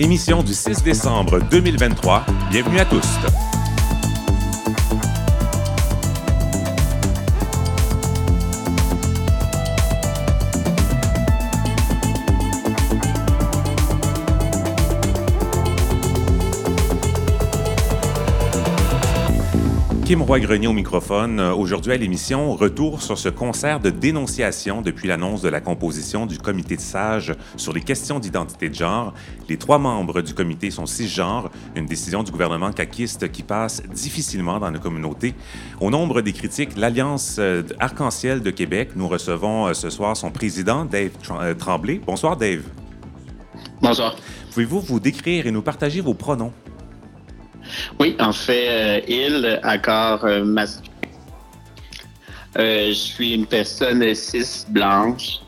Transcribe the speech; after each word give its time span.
émission 0.00 0.42
du 0.42 0.54
6 0.54 0.82
décembre 0.82 1.40
2023. 1.50 2.24
Bienvenue 2.50 2.80
à 2.80 2.86
tous. 2.86 3.06
Kim 20.10 20.22
Roy-Grenier 20.22 20.66
au 20.66 20.72
microphone. 20.72 21.38
Euh, 21.38 21.54
Aujourd'hui 21.54 21.92
à 21.92 21.96
l'émission, 21.96 22.56
retour 22.56 23.00
sur 23.00 23.16
ce 23.16 23.28
concert 23.28 23.78
de 23.78 23.90
dénonciation 23.90 24.82
depuis 24.82 25.06
l'annonce 25.06 25.40
de 25.40 25.48
la 25.48 25.60
composition 25.60 26.26
du 26.26 26.36
comité 26.36 26.74
de 26.74 26.80
sages 26.80 27.32
sur 27.54 27.72
les 27.72 27.80
questions 27.80 28.18
d'identité 28.18 28.68
de 28.68 28.74
genre. 28.74 29.14
Les 29.48 29.56
trois 29.56 29.78
membres 29.78 30.20
du 30.20 30.34
comité 30.34 30.72
sont 30.72 30.86
cisgenres, 30.86 31.48
une 31.76 31.86
décision 31.86 32.24
du 32.24 32.32
gouvernement 32.32 32.72
caquiste 32.72 33.30
qui 33.30 33.44
passe 33.44 33.84
difficilement 33.84 34.58
dans 34.58 34.72
nos 34.72 34.80
communautés. 34.80 35.32
Au 35.80 35.90
nombre 35.90 36.22
des 36.22 36.32
critiques, 36.32 36.76
l'Alliance 36.76 37.36
euh, 37.38 37.62
Arc-en-Ciel 37.78 38.42
de 38.42 38.50
Québec, 38.50 38.90
nous 38.96 39.06
recevons 39.06 39.68
euh, 39.68 39.74
ce 39.74 39.90
soir 39.90 40.16
son 40.16 40.32
président, 40.32 40.84
Dave 40.84 41.12
Tr- 41.22 41.56
Tremblay. 41.56 42.00
Bonsoir, 42.04 42.36
Dave. 42.36 42.62
Bonsoir. 43.80 44.16
Pouvez-vous 44.52 44.80
vous 44.80 44.98
décrire 44.98 45.46
et 45.46 45.52
nous 45.52 45.62
partager 45.62 46.00
vos 46.00 46.14
pronoms? 46.14 46.52
Oui, 47.98 48.16
en 48.20 48.32
fait, 48.32 48.68
euh, 48.68 49.00
il, 49.08 49.60
accord 49.62 50.24
euh, 50.24 50.44
masculin. 50.44 50.86
Euh, 52.58 52.88
je 52.88 52.92
suis 52.94 53.34
une 53.34 53.46
personne 53.46 54.14
cis 54.14 54.64
blanche. 54.68 55.40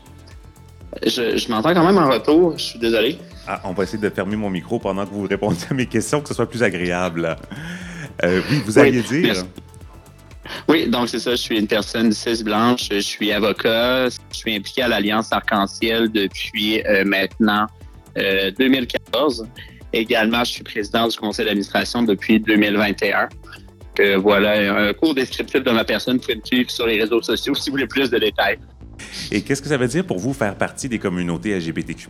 Je, 1.05 1.37
je 1.37 1.49
m'entends 1.49 1.73
quand 1.73 1.85
même 1.85 1.97
en 1.97 2.09
retour, 2.09 2.57
je 2.57 2.63
suis 2.63 2.79
désolé. 2.79 3.17
Ah, 3.47 3.59
on 3.65 3.73
va 3.73 3.83
essayer 3.83 3.99
de 4.01 4.09
fermer 4.09 4.35
mon 4.37 4.49
micro 4.49 4.79
pendant 4.79 5.05
que 5.05 5.11
vous 5.11 5.27
répondez 5.27 5.57
à 5.69 5.73
mes 5.73 5.85
questions, 5.85 6.21
que 6.21 6.29
ce 6.29 6.33
soit 6.33 6.49
plus 6.49 6.63
agréable. 6.63 7.35
Euh, 8.23 8.41
oui, 8.49 8.61
vous 8.65 8.77
alliez 8.79 9.03
Oui, 9.09 9.21
dire? 9.21 9.33
merci. 9.33 9.45
Oui, 10.67 10.87
donc 10.89 11.09
c'est 11.09 11.19
ça, 11.19 11.31
je 11.31 11.35
suis 11.37 11.57
une 11.57 11.67
personne 11.67 12.11
cis 12.11 12.43
blanche, 12.43 12.89
je 12.91 12.99
suis 12.99 13.31
avocat, 13.31 14.09
je 14.09 14.17
suis 14.31 14.55
impliqué 14.55 14.81
à 14.83 14.87
l'Alliance 14.89 15.31
Arc-en-Ciel 15.31 16.11
depuis 16.11 16.81
euh, 16.85 17.03
maintenant 17.05 17.67
euh, 18.17 18.51
2014. 18.59 19.47
Également, 19.93 20.43
je 20.43 20.53
suis 20.53 20.63
président 20.63 21.07
du 21.07 21.15
conseil 21.17 21.45
d'administration 21.45 22.03
depuis 22.03 22.39
2021. 22.39 23.29
Que 23.95 24.15
voilà 24.15 24.87
un 24.87 24.93
cours 24.93 25.13
descriptif 25.13 25.63
de 25.63 25.69
ma 25.69 25.85
personne. 25.85 26.17
Vous 26.17 26.23
pouvez 26.23 26.35
me 26.35 26.43
suivre 26.43 26.71
sur 26.71 26.87
les 26.87 26.99
réseaux 26.99 27.21
sociaux 27.21 27.53
si 27.53 27.69
vous 27.69 27.75
voulez 27.75 27.87
plus 27.87 28.09
de 28.09 28.17
détails. 28.17 28.57
Et 29.31 29.41
qu'est-ce 29.41 29.61
que 29.61 29.69
ça 29.69 29.77
veut 29.77 29.87
dire 29.87 30.05
pour 30.05 30.17
vous 30.17 30.33
faire 30.33 30.55
partie 30.57 30.89
des 30.89 30.97
communautés 30.97 31.55
LGBTQ+. 31.57 32.09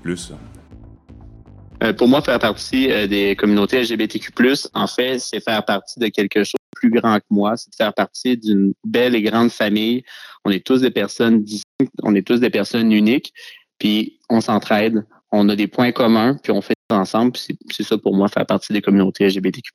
Euh, 1.83 1.91
pour 1.91 2.07
moi, 2.07 2.21
faire 2.21 2.39
partie 2.39 2.89
euh, 2.91 3.07
des 3.07 3.35
communautés 3.35 3.81
LGBTQ+, 3.81 4.31
en 4.73 4.87
fait, 4.87 5.19
c'est 5.19 5.43
faire 5.43 5.65
partie 5.65 5.99
de 5.99 6.07
quelque 6.07 6.43
chose 6.43 6.53
de 6.53 6.79
plus 6.79 6.89
grand 6.89 7.17
que 7.17 7.25
moi. 7.29 7.57
C'est 7.57 7.71
de 7.71 7.75
faire 7.75 7.93
partie 7.93 8.37
d'une 8.37 8.73
belle 8.85 9.15
et 9.15 9.21
grande 9.21 9.51
famille. 9.51 10.03
On 10.45 10.51
est 10.51 10.65
tous 10.65 10.81
des 10.81 10.91
personnes 10.91 11.43
distinctes, 11.43 11.91
on 12.03 12.15
est 12.15 12.25
tous 12.25 12.39
des 12.39 12.49
personnes 12.49 12.91
uniques, 12.93 13.33
puis 13.79 14.19
on 14.29 14.39
s'entraide, 14.39 15.05
on 15.31 15.49
a 15.49 15.55
des 15.55 15.67
points 15.67 15.91
communs, 15.91 16.37
puis 16.41 16.53
on 16.53 16.61
fait 16.61 16.75
ensemble. 16.89 17.31
Puis 17.33 17.57
c'est- 17.71 17.83
ça 17.83 17.97
pour 17.97 18.15
moi, 18.15 18.27
faire 18.27 18.45
partie 18.45 18.73
des 18.73 18.81
communautés 18.81 19.25
LGBTQ+. 19.25 19.71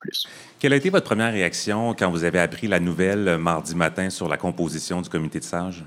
Quelle 0.59 0.73
a 0.73 0.77
été 0.77 0.91
votre 0.91 1.07
première 1.07 1.33
réaction 1.33 1.95
quand 1.95 2.11
vous 2.11 2.25
avez 2.25 2.39
appris 2.39 2.69
la 2.69 2.81
nouvelle 2.81 3.29
euh, 3.29 3.39
mardi 3.39 3.75
matin 3.75 4.11
sur 4.11 4.29
la 4.29 4.37
composition 4.37 5.01
du 5.01 5.09
comité 5.09 5.39
de 5.39 5.45
sages? 5.45 5.85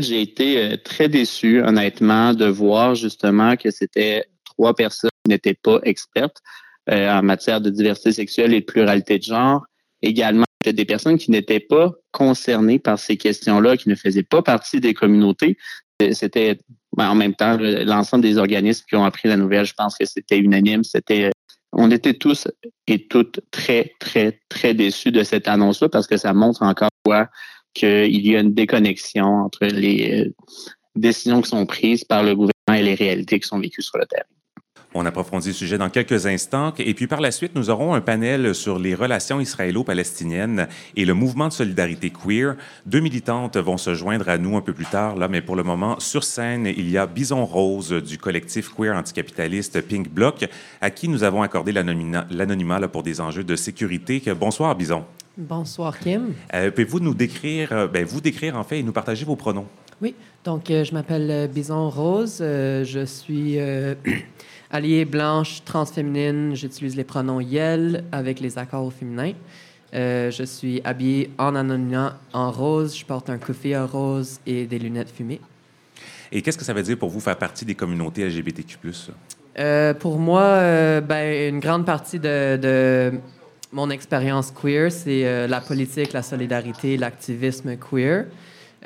J'ai 0.00 0.22
été 0.22 0.58
euh, 0.58 0.76
très 0.76 1.08
déçu, 1.08 1.62
honnêtement, 1.62 2.34
de 2.34 2.46
voir 2.46 2.94
justement 2.94 3.56
que 3.56 3.70
c'était 3.70 4.24
trois 4.44 4.74
personnes 4.74 5.10
qui 5.24 5.30
n'étaient 5.30 5.54
pas 5.54 5.78
expertes 5.84 6.42
euh, 6.90 7.10
en 7.10 7.22
matière 7.22 7.60
de 7.60 7.70
diversité 7.70 8.12
sexuelle 8.12 8.52
et 8.54 8.60
de 8.60 8.64
pluralité 8.66 9.18
de 9.18 9.24
genre. 9.24 9.64
Également, 10.02 10.44
c'était 10.60 10.74
des 10.74 10.84
personnes 10.84 11.16
qui 11.16 11.30
n'étaient 11.30 11.60
pas 11.60 11.92
concernées 12.10 12.78
par 12.78 12.98
ces 12.98 13.16
questions-là, 13.16 13.76
qui 13.76 13.88
ne 13.88 13.94
faisaient 13.94 14.22
pas 14.24 14.42
partie 14.42 14.80
des 14.80 14.94
communautés. 14.94 15.56
C'était 16.12 16.58
ben, 16.96 17.08
en 17.10 17.14
même 17.14 17.34
temps 17.34 17.56
le- 17.56 17.84
l'ensemble 17.84 18.22
des 18.22 18.38
organismes 18.38 18.84
qui 18.88 18.96
ont 18.96 19.04
appris 19.04 19.28
la 19.28 19.36
nouvelle. 19.36 19.66
Je 19.66 19.74
pense 19.74 19.96
que 19.96 20.04
c'était 20.04 20.38
unanime. 20.38 20.84
C'était, 20.84 21.24
euh, 21.24 21.30
on 21.72 21.90
était 21.90 22.14
tous 22.14 22.48
et 22.86 23.06
toutes 23.08 23.40
très, 23.50 23.92
très, 23.98 24.40
très 24.48 24.74
déçus 24.74 25.10
de 25.12 25.22
cette 25.24 25.48
annonce-là 25.48 25.88
parce 25.88 26.06
que 26.06 26.16
ça 26.16 26.32
montre 26.32 26.62
encore 26.62 26.88
fois 27.06 27.28
qu'il 27.74 28.26
y 28.26 28.36
a 28.36 28.40
une 28.40 28.54
déconnexion 28.54 29.26
entre 29.26 29.66
les 29.66 30.26
euh, 30.26 30.34
décisions 30.94 31.42
qui 31.42 31.50
sont 31.50 31.66
prises 31.66 32.04
par 32.04 32.22
le 32.22 32.34
gouvernement 32.36 32.52
et 32.78 32.82
les 32.82 32.94
réalités 32.94 33.40
qui 33.40 33.48
sont 33.48 33.58
vécues 33.58 33.82
sur 33.82 33.98
le 33.98 34.06
terrain. 34.06 34.24
On 34.96 35.06
approfondit 35.06 35.48
le 35.48 35.54
sujet 35.54 35.76
dans 35.76 35.90
quelques 35.90 36.26
instants. 36.26 36.72
Et 36.78 36.94
puis 36.94 37.08
par 37.08 37.20
la 37.20 37.32
suite, 37.32 37.56
nous 37.56 37.68
aurons 37.68 37.94
un 37.94 38.00
panel 38.00 38.54
sur 38.54 38.78
les 38.78 38.94
relations 38.94 39.40
israélo-palestiniennes 39.40 40.68
et 40.94 41.04
le 41.04 41.14
mouvement 41.14 41.48
de 41.48 41.52
solidarité 41.52 42.10
queer. 42.10 42.54
Deux 42.86 43.00
militantes 43.00 43.56
vont 43.56 43.76
se 43.76 43.94
joindre 43.94 44.28
à 44.28 44.38
nous 44.38 44.56
un 44.56 44.60
peu 44.60 44.72
plus 44.72 44.86
tard, 44.86 45.16
là, 45.16 45.26
mais 45.26 45.42
pour 45.42 45.56
le 45.56 45.64
moment, 45.64 45.98
sur 45.98 46.22
scène, 46.22 46.66
il 46.66 46.88
y 46.88 46.96
a 46.96 47.06
Bison 47.06 47.44
Rose 47.44 47.90
du 47.90 48.18
collectif 48.18 48.72
queer 48.72 48.94
anticapitaliste 48.94 49.80
Pink 49.80 50.08
Bloc, 50.08 50.46
à 50.80 50.90
qui 50.90 51.08
nous 51.08 51.24
avons 51.24 51.42
accordé 51.42 51.72
l'anonymat 51.72 52.88
pour 52.88 53.02
des 53.02 53.20
enjeux 53.20 53.44
de 53.44 53.56
sécurité. 53.56 54.22
Bonsoir, 54.38 54.76
Bison. 54.76 55.04
Bonsoir, 55.36 55.98
Kim. 55.98 56.34
Euh, 56.54 56.70
Pouvez-vous 56.70 57.00
nous 57.00 57.14
décrire, 57.14 57.72
euh, 57.72 57.88
ben, 57.88 58.04
vous 58.04 58.20
décrire 58.20 58.56
en 58.56 58.62
fait 58.62 58.78
et 58.78 58.82
nous 58.84 58.92
partager 58.92 59.24
vos 59.24 59.34
pronoms? 59.34 59.66
Oui, 60.00 60.14
donc 60.44 60.70
euh, 60.70 60.84
je 60.84 60.94
m'appelle 60.94 61.50
Bison 61.52 61.90
Rose. 61.90 62.36
Je 62.38 63.04
suis 63.04 63.58
alliée 64.74 65.04
blanche 65.04 65.62
transféminine. 65.64 66.56
J'utilise 66.56 66.96
les 66.96 67.04
pronoms 67.04 67.40
YEL 67.40 68.02
avec 68.10 68.40
les 68.40 68.58
accords 68.58 68.84
au 68.84 68.90
féminin. 68.90 69.32
Euh, 69.94 70.32
je 70.32 70.42
suis 70.42 70.80
habillée 70.82 71.30
en 71.38 71.54
anonymat 71.54 72.18
en 72.32 72.50
rose. 72.50 72.98
Je 72.98 73.04
porte 73.04 73.30
un 73.30 73.38
coiffé 73.38 73.78
rose 73.78 74.40
et 74.44 74.66
des 74.66 74.80
lunettes 74.80 75.10
fumées. 75.10 75.40
Et 76.32 76.42
qu'est-ce 76.42 76.58
que 76.58 76.64
ça 76.64 76.72
veut 76.72 76.82
dire 76.82 76.98
pour 76.98 77.08
vous 77.08 77.20
faire 77.20 77.38
partie 77.38 77.64
des 77.64 77.76
communautés 77.76 78.26
LGBTQ+. 78.26 78.76
Euh, 79.60 79.94
pour 79.94 80.18
moi, 80.18 80.42
euh, 80.42 81.00
ben, 81.00 81.54
une 81.54 81.60
grande 81.60 81.86
partie 81.86 82.18
de, 82.18 82.58
de 82.60 83.12
mon 83.70 83.90
expérience 83.90 84.50
queer, 84.50 84.90
c'est 84.90 85.46
la 85.46 85.60
politique, 85.60 86.12
la 86.12 86.22
solidarité, 86.22 86.96
l'activisme 86.96 87.76
queer, 87.76 88.24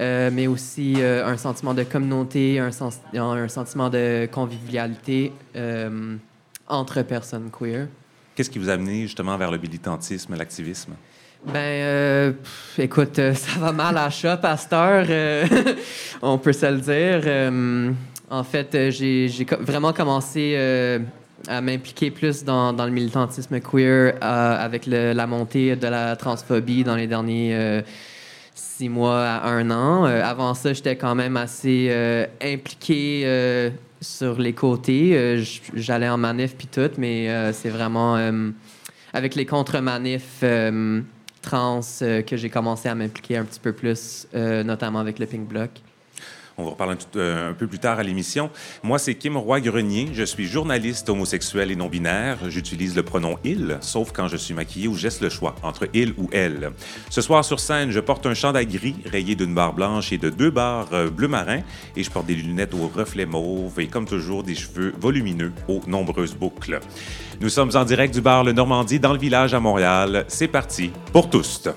euh, 0.01 0.31
mais 0.33 0.47
aussi 0.47 0.95
euh, 0.99 1.27
un 1.27 1.37
sentiment 1.37 1.75
de 1.75 1.83
communauté, 1.83 2.59
un, 2.59 2.71
sens- 2.71 3.01
un 3.15 3.49
sentiment 3.49 3.89
de 3.91 4.29
convivialité 4.31 5.33
euh, 5.57 6.17
entre 6.69 7.03
personnes 7.03 7.51
queer. 7.51 7.87
Qu'est-ce 8.35 8.51
qui 8.51 8.59
vous 8.59 8.71
a 8.71 8.75
amené 8.75 9.03
justement 9.03 9.37
vers 9.37 9.51
le 9.51 9.59
militantisme, 9.59 10.37
l'activisme? 10.37 10.93
Ben, 11.47 12.33
pff, 12.35 12.79
écoute, 12.79 13.17
ça 13.35 13.59
va 13.61 13.73
mal 13.73 13.97
à 13.97 14.11
heure, 14.73 15.07
euh, 15.09 15.47
on 16.23 16.39
peut 16.39 16.53
se 16.53 16.67
le 16.67 16.79
dire. 16.79 18.03
En 18.31 18.45
fait, 18.45 18.91
j'ai 18.91 19.29
vraiment 19.61 19.93
commencé 19.93 20.57
à 21.47 21.61
m'impliquer 21.61 22.11
plus 22.11 22.45
dans, 22.45 22.73
dans 22.73 22.85
le 22.85 22.91
militantisme 22.91 23.59
queer 23.61 24.15
avec 24.21 24.87
le- 24.87 25.13
la 25.13 25.27
montée 25.27 25.77
de 25.77 25.87
la 25.87 26.15
transphobie 26.17 26.85
dans 26.85 26.97
les 26.97 27.07
derniers 27.07 27.83
six 28.59 28.89
mois 28.89 29.25
à 29.25 29.49
un 29.49 29.71
an. 29.71 30.07
Euh, 30.07 30.23
avant 30.23 30.55
ça, 30.55 30.73
j'étais 30.73 30.97
quand 30.97 31.15
même 31.15 31.37
assez 31.37 31.89
euh, 31.91 32.27
impliqué 32.43 33.23
euh, 33.25 33.71
sur 34.01 34.39
les 34.39 34.53
côtés. 34.53 35.17
Euh, 35.17 35.43
J'allais 35.75 36.09
en 36.09 36.19
manif 36.19 36.57
puis 36.57 36.69
tout, 36.69 36.91
mais 36.99 37.29
c'est 37.53 37.71
vraiment 37.71 38.17
avec 39.13 39.35
les 39.35 39.47
contre-manifs 39.47 40.45
trans 41.43 41.81
que 42.01 42.37
j'ai 42.37 42.51
commencé 42.51 42.89
à 42.89 42.95
m'impliquer 42.95 43.37
un 43.39 43.45
petit 43.45 43.61
peu 43.61 43.73
plus, 43.73 44.27
notamment 44.35 44.99
avec 44.99 45.19
le 45.19 45.27
Pink 45.27 45.49
Bloc. 45.49 45.71
On 46.59 46.65
va 46.65 46.71
reparler 46.71 46.95
un, 46.95 47.19
euh, 47.19 47.51
un 47.51 47.53
peu 47.55 47.67
plus 47.67 47.79
tard 47.79 47.99
à 47.99 48.03
l'émission. 48.03 48.51
Moi, 48.83 48.99
c'est 48.99 49.15
Kim 49.15 49.37
Roy-Grenier. 49.37 50.09
Je 50.13 50.25
suis 50.25 50.47
journaliste 50.47 51.09
homosexuel 51.09 51.71
et 51.71 51.77
non-binaire. 51.77 52.39
J'utilise 52.49 52.97
le 52.97 53.05
pronom 53.05 53.39
il, 53.45 53.79
sauf 53.81 54.11
quand 54.13 54.27
je 54.27 54.37
suis 54.37 54.55
maquillé 54.55 54.89
ou 54.89 54.97
laisse 54.97 55.21
le 55.21 55.29
choix 55.29 55.55
entre 55.63 55.89
il 55.95 56.15
ou 56.19 56.29
elle. 56.33 56.73
Ce 57.11 57.21
soir 57.21 57.45
sur 57.45 57.61
scène, 57.61 57.91
je 57.91 58.01
porte 58.01 58.27
un 58.27 58.35
chandail 58.35 58.67
gris 58.67 58.97
rayé 59.07 59.35
d'une 59.35 59.55
barre 59.55 59.73
blanche 59.73 60.13
et 60.13 60.19
de 60.19 60.31
deux 60.31 60.51
barres 60.51 60.89
euh, 60.93 61.11
bleu 61.11 61.29
marin 61.29 61.61
et 61.97 62.03
je 62.03 62.11
porte 62.11 62.27
des 62.27 62.35
lunettes 62.35 62.75
aux 62.75 62.89
reflets 62.89 63.27
mauves 63.27 63.79
et 63.79 63.87
comme 63.87 64.07
toujours 64.07 64.43
des 64.43 64.55
cheveux 64.55 64.93
volumineux 64.99 65.53
aux 65.69 65.81
nombreuses 65.87 66.35
boucles. 66.35 66.81
Nous 67.41 67.49
sommes 67.49 67.71
en 67.75 67.85
direct 67.85 68.13
du 68.13 68.21
bar 68.21 68.43
Le 68.43 68.53
Normandie 68.53 68.99
dans 68.99 69.13
le 69.13 69.19
village 69.19 69.55
à 69.55 69.61
Montréal. 69.61 70.25
C'est 70.29 70.49
parti 70.49 70.91
pour 71.13 71.31
tous. 71.31 71.69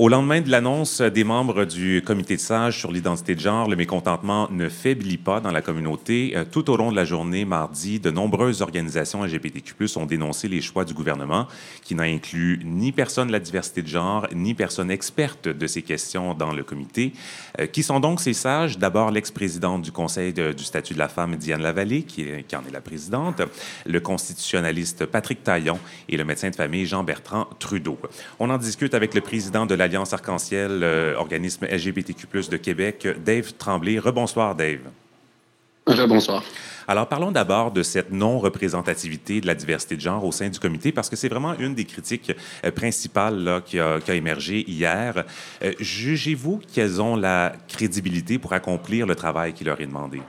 Au 0.00 0.08
lendemain 0.08 0.40
de 0.40 0.48
l'annonce 0.48 1.00
des 1.00 1.24
membres 1.24 1.64
du 1.64 2.04
comité 2.06 2.36
de 2.36 2.40
sages 2.40 2.78
sur 2.78 2.92
l'identité 2.92 3.34
de 3.34 3.40
genre, 3.40 3.68
le 3.68 3.74
mécontentement 3.74 4.48
ne 4.48 4.68
faiblit 4.68 5.16
pas 5.16 5.40
dans 5.40 5.50
la 5.50 5.60
communauté. 5.60 6.34
Euh, 6.36 6.44
tout 6.48 6.70
au 6.70 6.76
long 6.76 6.92
de 6.92 6.96
la 6.96 7.04
journée, 7.04 7.44
mardi, 7.44 7.98
de 7.98 8.12
nombreuses 8.12 8.62
organisations 8.62 9.24
LGBTQ+ 9.24 9.74
ont 9.96 10.06
dénoncé 10.06 10.46
les 10.46 10.60
choix 10.60 10.84
du 10.84 10.94
gouvernement, 10.94 11.48
qui 11.82 11.96
n'a 11.96 12.04
inclus 12.04 12.60
ni 12.64 12.92
personne 12.92 13.26
de 13.26 13.32
la 13.32 13.40
diversité 13.40 13.82
de 13.82 13.88
genre, 13.88 14.28
ni 14.32 14.54
personne 14.54 14.92
experte 14.92 15.48
de 15.48 15.66
ces 15.66 15.82
questions 15.82 16.32
dans 16.32 16.52
le 16.52 16.62
comité. 16.62 17.12
Euh, 17.58 17.66
qui 17.66 17.82
sont 17.82 17.98
donc 17.98 18.20
ces 18.20 18.34
sages? 18.34 18.78
D'abord, 18.78 19.10
l'ex-présidente 19.10 19.82
du 19.82 19.90
Conseil 19.90 20.32
du 20.32 20.62
statut 20.62 20.94
de 20.94 21.00
la 21.00 21.08
femme, 21.08 21.34
Diane 21.34 21.62
Lavallée, 21.62 22.04
qui, 22.04 22.24
qui 22.46 22.54
en 22.54 22.64
est 22.64 22.72
la 22.72 22.80
présidente, 22.80 23.42
le 23.84 23.98
constitutionnaliste 23.98 25.06
Patrick 25.06 25.42
Taillon 25.42 25.80
et 26.08 26.16
le 26.16 26.24
médecin 26.24 26.50
de 26.50 26.54
famille 26.54 26.86
Jean-Bertrand 26.86 27.48
Trudeau. 27.58 27.98
On 28.38 28.48
en 28.48 28.58
discute 28.58 28.94
avec 28.94 29.12
le 29.14 29.22
président 29.22 29.66
de 29.66 29.74
la 29.74 29.87
Alliance 29.88 30.12
Arc-en-Ciel, 30.12 30.80
euh, 30.82 31.14
organisme 31.16 31.66
LGBTQ+, 31.66 32.26
de 32.50 32.56
Québec, 32.58 33.08
Dave 33.24 33.54
Tremblay. 33.54 33.98
Rebonsoir, 33.98 34.54
Dave. 34.54 34.80
Rebonsoir. 35.86 36.44
Alors, 36.86 37.08
parlons 37.08 37.32
d'abord 37.32 37.70
de 37.70 37.82
cette 37.82 38.12
non-représentativité 38.12 39.40
de 39.40 39.46
la 39.46 39.54
diversité 39.54 39.96
de 39.96 40.02
genre 40.02 40.22
au 40.24 40.32
sein 40.32 40.50
du 40.50 40.58
comité, 40.58 40.92
parce 40.92 41.08
que 41.08 41.16
c'est 41.16 41.28
vraiment 41.28 41.54
une 41.58 41.74
des 41.74 41.86
critiques 41.86 42.32
euh, 42.64 42.70
principales 42.70 43.42
là, 43.42 43.62
qui, 43.64 43.78
a, 43.78 43.98
émergé 44.08 44.64
hier. 44.68 45.24
Euh, 45.62 45.72
jugez-vous 45.80 46.60
qu'elles 46.72 47.00
ont 47.00 47.16
la 47.16 47.54
crédibilité 47.66 48.38
pour 48.38 48.52
accomplir 48.52 49.06
le 49.06 49.14
travail 49.14 49.54
qui 49.54 49.64
leur 49.64 49.80
est 49.80 49.86
demandé? 49.86 50.20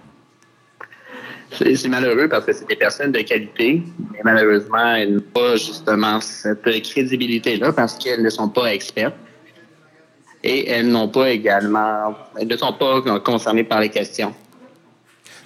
C'est 1.52 1.88
malheureux 1.88 2.30
parce 2.30 2.46
que 2.46 2.54
c'est 2.54 2.68
des 2.68 2.76
personnes 2.76 3.12
de 3.12 3.22
qualité, 3.22 3.82
mais 4.14 4.20
malheureusement, 4.24 4.96
elles 4.96 5.16
n'ont 5.16 5.22
pas 5.34 5.58
justement 5.58 6.22
cette 6.22 6.64
crédibilité-là 6.64 7.74
parce 7.74 7.98
qu'elles 7.98 8.24
ne 8.24 8.30
sont 8.30 8.48
pas 8.48 8.74
expertes 8.74 9.16
et 10.44 10.70
elles 10.70 10.88
n'ont 10.88 11.10
pas 11.10 11.32
également, 11.32 12.16
elles 12.40 12.48
ne 12.48 12.58
sont 12.58 12.74
pas 12.74 13.02
concernées 13.20 13.64
par 13.64 13.82
les 13.82 13.90
questions. 13.90 14.34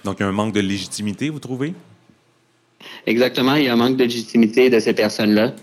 Donc, 0.03 0.17
il 0.19 0.23
y 0.23 0.25
a 0.25 0.29
un 0.29 0.33
manque 0.33 0.53
de 0.53 0.59
légitimité, 0.59 1.29
vous 1.29 1.39
trouvez? 1.39 1.73
Exactement, 3.05 3.55
il 3.55 3.65
y 3.65 3.67
a 3.69 3.73
un 3.73 3.77
manque 3.77 3.97
de 3.97 4.03
légitimité 4.03 4.69
de 4.69 4.79
ces 4.79 4.93
personnes-là. 4.93 5.53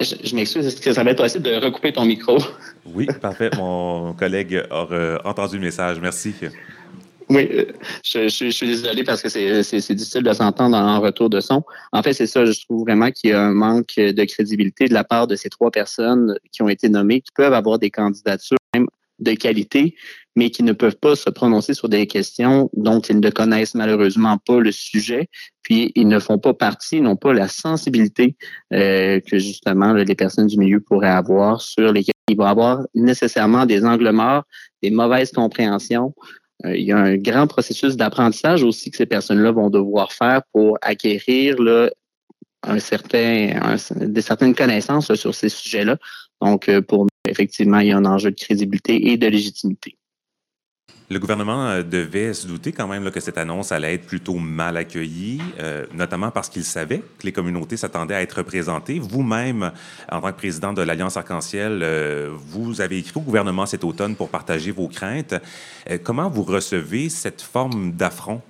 Je, 0.00 0.34
m'excuse, 0.34 0.66
est-ce 0.66 0.80
que 0.80 0.92
ça 0.92 1.04
va 1.04 1.12
être 1.12 1.22
possible 1.22 1.44
de 1.44 1.54
recouper 1.54 1.92
ton 1.92 2.04
micro? 2.04 2.38
Oui, 2.84 3.06
parfait. 3.20 3.50
Mon 3.56 4.12
collègue 4.14 4.62
a 4.70 5.20
entendu 5.24 5.56
le 5.56 5.62
message. 5.62 6.00
Merci. 6.00 6.34
Oui, 7.30 7.48
euh, 7.52 7.64
je, 8.04 8.28
suis 8.28 8.66
désolé 8.66 9.02
parce 9.04 9.22
que 9.22 9.28
c'est 9.28 9.94
difficile 9.94 10.22
de 10.22 10.32
s'entendre 10.32 10.76
en 10.76 11.00
retour 11.00 11.30
de 11.30 11.40
son. 11.40 11.62
En 11.92 12.02
fait, 12.02 12.12
c'est 12.12 12.26
ça, 12.26 12.44
je 12.44 12.60
trouve 12.64 12.82
vraiment 12.82 13.10
qu'il 13.10 13.30
y 13.30 13.32
a 13.32 13.40
un 13.40 13.54
manque 13.54 13.96
de 13.96 14.24
crédibilité 14.24 14.88
de 14.88 14.94
la 14.94 15.04
part 15.04 15.26
de 15.26 15.36
ces 15.36 15.48
trois 15.48 15.70
personnes 15.70 16.38
qui 16.52 16.62
ont 16.62 16.68
été 16.68 16.88
nommées, 16.88 17.20
qui 17.20 17.32
peuvent 17.34 17.54
avoir 17.54 17.78
des 17.78 17.90
candidatures 17.90 18.58
même 18.74 18.86
de 19.20 19.32
qualité, 19.32 19.94
mais 20.36 20.50
qui 20.50 20.62
ne 20.62 20.72
peuvent 20.72 20.96
pas 20.96 21.14
se 21.14 21.30
prononcer 21.30 21.74
sur 21.74 21.88
des 21.88 22.06
questions 22.06 22.68
dont 22.74 23.00
ils 23.00 23.20
ne 23.20 23.30
connaissent 23.30 23.74
malheureusement 23.74 24.38
pas 24.38 24.58
le 24.58 24.72
sujet, 24.72 25.28
puis 25.62 25.92
ils 25.94 26.08
ne 26.08 26.18
font 26.18 26.38
pas 26.38 26.52
partie, 26.52 27.00
n'ont 27.00 27.16
pas 27.16 27.32
la 27.32 27.48
sensibilité 27.48 28.36
euh, 28.72 29.20
que 29.20 29.38
justement 29.38 29.92
les 29.92 30.14
personnes 30.14 30.48
du 30.48 30.58
milieu 30.58 30.80
pourraient 30.80 31.08
avoir 31.08 31.60
sur 31.60 31.92
lesquelles 31.92 32.12
ils 32.28 32.36
vont 32.36 32.46
avoir 32.46 32.80
nécessairement 32.94 33.66
des 33.66 33.84
angles 33.84 34.10
morts, 34.10 34.44
des 34.82 34.90
mauvaises 34.90 35.30
compréhensions, 35.30 36.14
il 36.64 36.82
y 36.82 36.92
a 36.92 36.98
un 36.98 37.16
grand 37.16 37.46
processus 37.46 37.96
d'apprentissage 37.96 38.62
aussi 38.62 38.90
que 38.90 38.96
ces 38.96 39.06
personnes-là 39.06 39.52
vont 39.52 39.70
devoir 39.70 40.12
faire 40.12 40.42
pour 40.52 40.78
acquérir 40.82 41.56
un 42.62 42.78
certain, 42.78 43.76
des 43.96 44.22
certaines 44.22 44.54
connaissances 44.54 45.14
sur 45.14 45.34
ces 45.34 45.48
sujets-là. 45.48 45.98
Donc, 46.40 46.68
euh, 46.68 46.80
pour 46.80 47.04
nous, 47.04 47.08
effectivement, 47.28 47.78
il 47.80 47.88
y 47.88 47.92
a 47.92 47.96
un 47.96 48.04
enjeu 48.04 48.30
de 48.30 48.36
crédibilité 48.36 49.10
et 49.10 49.16
de 49.16 49.26
légitimité. 49.26 49.96
Le 51.10 51.18
gouvernement 51.18 51.66
euh, 51.66 51.82
devait 51.82 52.32
se 52.32 52.46
douter 52.46 52.72
quand 52.72 52.88
même 52.88 53.10
que 53.10 53.20
cette 53.20 53.36
annonce 53.36 53.72
allait 53.72 53.94
être 53.94 54.06
plutôt 54.06 54.36
mal 54.36 54.78
accueillie, 54.78 55.38
euh, 55.60 55.84
notamment 55.92 56.30
parce 56.30 56.48
qu'il 56.48 56.64
savait 56.64 57.02
que 57.18 57.24
les 57.24 57.32
communautés 57.32 57.76
s'attendaient 57.76 58.14
à 58.14 58.22
être 58.22 58.38
représentées. 58.38 58.98
Vous-même, 58.98 59.70
en 60.10 60.20
tant 60.22 60.32
que 60.32 60.36
président 60.38 60.72
de 60.72 60.80
l'Alliance 60.80 61.18
Arc-en-Ciel, 61.18 61.80
euh, 61.82 62.30
vous 62.34 62.80
avez 62.80 62.98
écrit 62.98 63.12
au 63.16 63.20
gouvernement 63.20 63.66
cet 63.66 63.84
automne 63.84 64.16
pour 64.16 64.30
partager 64.30 64.70
vos 64.70 64.88
craintes. 64.88 65.34
comment 66.02 66.30
vous 66.30 66.42
recevez 66.42 67.10
cette 67.10 67.42
forme 67.42 67.92
d'affront? 67.92 68.40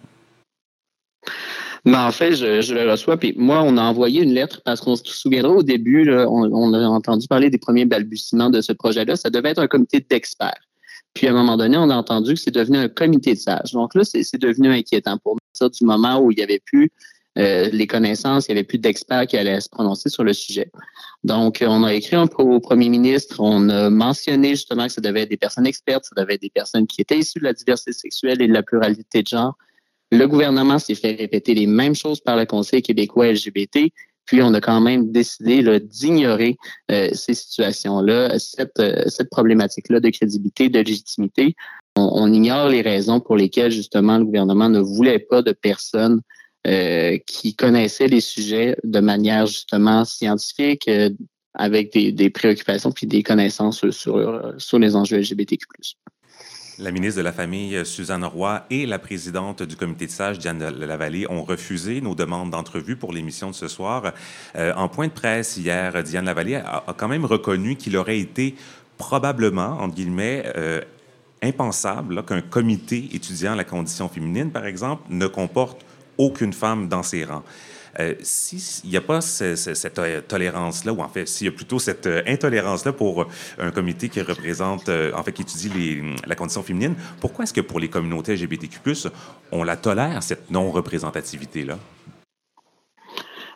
Ben, 1.84 2.06
en 2.06 2.12
fait, 2.12 2.36
je, 2.36 2.72
le 2.72 2.90
reçois. 2.90 3.16
Puis 3.16 3.34
moi, 3.36 3.62
on 3.62 3.76
a 3.76 3.82
envoyé 3.82 4.22
une 4.22 4.32
lettre 4.32 4.62
parce 4.64 4.80
qu'on 4.80 4.94
se 4.94 5.02
souviendra 5.04 5.52
au 5.52 5.62
début, 5.64 6.08
on, 6.10 6.50
on, 6.52 6.72
a 6.72 6.86
entendu 6.86 7.26
parler 7.26 7.50
des 7.50 7.58
premiers 7.58 7.84
balbutiements 7.84 8.48
de 8.48 8.60
ce 8.60 8.72
projet-là. 8.72 9.16
Ça 9.16 9.28
devait 9.28 9.50
être 9.50 9.58
un 9.58 9.66
comité 9.66 10.00
d'experts. 10.08 10.60
Puis 11.14 11.28
à 11.28 11.30
un 11.30 11.34
moment 11.34 11.56
donné, 11.56 11.76
on 11.76 11.90
a 11.90 11.96
entendu 11.96 12.34
que 12.34 12.40
c'est 12.40 12.50
devenu 12.50 12.78
un 12.78 12.88
comité 12.88 13.34
de 13.34 13.38
sages. 13.38 13.72
Donc 13.72 13.94
là, 13.94 14.02
c'est 14.04 14.38
devenu 14.38 14.68
inquiétant 14.70 15.16
pour 15.18 15.36
nous, 15.36 15.68
du 15.68 15.84
moment 15.84 16.18
où 16.18 16.32
il 16.32 16.36
n'y 16.36 16.42
avait 16.42 16.60
plus 16.64 16.90
euh, 17.36 17.68
les 17.72 17.86
connaissances, 17.86 18.46
il 18.46 18.52
n'y 18.52 18.58
avait 18.58 18.66
plus 18.66 18.78
d'experts 18.78 19.26
qui 19.26 19.36
allaient 19.36 19.60
se 19.60 19.68
prononcer 19.68 20.08
sur 20.08 20.22
le 20.22 20.32
sujet. 20.32 20.70
Donc, 21.24 21.64
on 21.66 21.82
a 21.82 21.94
écrit 21.94 22.16
un 22.16 22.28
au 22.38 22.60
premier 22.60 22.88
ministre, 22.88 23.36
on 23.40 23.68
a 23.70 23.90
mentionné 23.90 24.50
justement 24.50 24.86
que 24.86 24.92
ça 24.92 25.00
devait 25.00 25.22
être 25.22 25.30
des 25.30 25.36
personnes 25.36 25.66
expertes, 25.66 26.04
ça 26.04 26.20
devait 26.20 26.34
être 26.34 26.42
des 26.42 26.50
personnes 26.50 26.86
qui 26.86 27.00
étaient 27.00 27.18
issues 27.18 27.40
de 27.40 27.44
la 27.44 27.52
diversité 27.52 27.92
sexuelle 27.92 28.40
et 28.40 28.46
de 28.46 28.52
la 28.52 28.62
pluralité 28.62 29.22
de 29.22 29.28
genre. 29.28 29.56
Le 30.12 30.26
gouvernement 30.28 30.78
s'est 30.78 30.94
fait 30.94 31.14
répéter 31.14 31.54
les 31.54 31.66
mêmes 31.66 31.96
choses 31.96 32.20
par 32.20 32.36
le 32.36 32.46
Conseil 32.46 32.82
québécois 32.82 33.32
LGBT. 33.32 33.90
Puis 34.26 34.42
on 34.42 34.54
a 34.54 34.60
quand 34.60 34.80
même 34.80 35.12
décidé 35.12 35.62
d'ignorer 35.80 36.56
euh, 36.90 37.10
ces 37.12 37.34
situations-là, 37.34 38.38
cette, 38.38 38.78
euh, 38.80 39.04
cette 39.08 39.30
problématique-là 39.30 40.00
de 40.00 40.10
crédibilité, 40.10 40.68
de 40.68 40.80
légitimité. 40.80 41.54
On, 41.96 42.32
ignore 42.32 42.68
les 42.68 42.82
raisons 42.82 43.20
pour 43.20 43.36
lesquelles 43.36 43.70
justement 43.70 44.18
le 44.18 44.24
gouvernement 44.24 44.68
ne 44.68 44.80
voulait 44.80 45.20
pas 45.20 45.42
de 45.42 45.52
personnes 45.52 46.22
euh, 46.66 47.18
qui 47.24 47.54
connaissaient 47.54 48.08
les 48.08 48.20
sujets 48.20 48.76
de 48.82 48.98
manière 48.98 49.46
justement 49.46 50.04
scientifique, 50.04 50.90
avec 51.54 51.92
des, 51.92 52.30
préoccupations 52.30 52.90
puis 52.90 53.06
des 53.06 53.22
connaissances 53.22 53.88
sur 53.90 54.78
les 54.80 54.96
enjeux 54.96 55.18
LGBTQ+. 55.18 55.66
La 56.78 56.90
ministre 56.90 57.18
de 57.18 57.24
la 57.24 57.32
Famille, 57.32 57.86
Suzanne 57.86 58.24
Roy, 58.24 58.64
et 58.68 58.84
la 58.84 58.98
présidente 58.98 59.62
du 59.62 59.76
comité 59.76 60.06
de 60.06 60.10
sages, 60.10 60.40
Diane 60.40 60.58
Lavallée, 60.70 61.24
ont 61.30 61.44
refusé 61.44 62.00
nos 62.00 62.16
demandes 62.16 62.50
d'entrevue 62.50 62.96
pour 62.96 63.12
l'émission 63.12 63.50
de 63.50 63.54
ce 63.54 63.68
soir. 63.68 64.12
Euh, 64.56 64.72
en 64.74 64.88
point 64.88 65.06
de 65.06 65.12
presse 65.12 65.56
hier, 65.56 66.02
Diane 66.02 66.24
Lavallée 66.24 66.56
a, 66.56 66.82
quand 66.96 67.06
même 67.06 67.24
reconnu 67.24 67.76
qu'il 67.76 67.96
aurait 67.96 68.18
été 68.18 68.56
probablement, 68.98 69.78
entre 69.80 69.94
guillemets, 69.94 70.50
euh, 70.56 70.80
impensable 71.42 72.24
qu'un 72.24 72.40
comité 72.40 73.08
étudiant 73.12 73.54
la 73.54 73.64
condition 73.64 74.08
féminine, 74.08 74.50
par 74.50 74.66
exemple, 74.66 75.04
ne 75.10 75.28
comporte 75.28 75.84
aucune 76.18 76.52
femme 76.52 76.88
dans 76.88 77.04
ses 77.04 77.24
rangs. 77.24 77.44
Euh, 78.00 78.14
s'il 78.22 78.90
n'y 78.90 78.96
a 78.96 79.00
pas 79.00 79.20
cette 79.20 79.98
euh, 79.98 80.20
tolérance-là, 80.20 80.92
ou 80.92 81.00
en 81.00 81.08
fait, 81.08 81.26
s'il 81.26 81.46
y 81.46 81.48
a 81.48 81.52
plutôt 81.52 81.78
cette 81.78 82.06
euh, 82.06 82.22
intolérance-là 82.26 82.92
pour 82.92 83.26
un 83.58 83.70
comité 83.70 84.08
qui 84.08 84.20
représente, 84.20 84.88
en 84.88 85.22
fait, 85.22 85.32
qui 85.32 85.42
étudie 85.42 85.68
les, 85.68 86.02
la 86.26 86.34
condition 86.34 86.62
féminine, 86.62 86.94
pourquoi 87.20 87.44
est-ce 87.44 87.52
que 87.52 87.60
pour 87.60 87.78
les 87.78 87.88
communautés 87.88 88.34
LGBTQ+, 88.34 88.78
on 89.52 89.62
la 89.62 89.76
tolère, 89.76 90.22
cette 90.22 90.50
non-représentativité-là? 90.50 91.78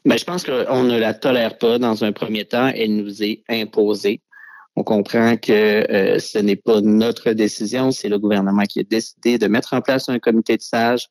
Bien, 0.05 0.17
je 0.17 0.25
pense 0.25 0.45
qu'on 0.45 0.85
ne 0.85 0.99
la 0.99 1.15
tolère 1.15 1.59
pas 1.59 1.79
dans 1.79 2.05
un 2.05 2.13
premier 2.13 2.45
temps. 2.45 2.69
Elle 2.75 2.97
nous 2.97 3.23
est 3.23 3.43
imposée. 3.49 4.21
On 4.77 4.85
comprend 4.85 5.37
que 5.37 6.17
ce 6.21 6.39
n'est 6.39 6.57
pas 6.57 6.81
notre 6.81 7.33
décision, 7.33 7.91
c'est 7.91 8.09
le 8.09 8.19
gouvernement 8.19 8.63
qui 8.63 8.81
a 8.81 8.85
décidé 8.85 9.37
de 9.37 9.49
mettre 9.49 9.75
en 9.75 9.81
place 9.81 10.09
un 10.09 10.21
comité 10.21 10.57
de 10.57 10.63
sages 10.63 11.09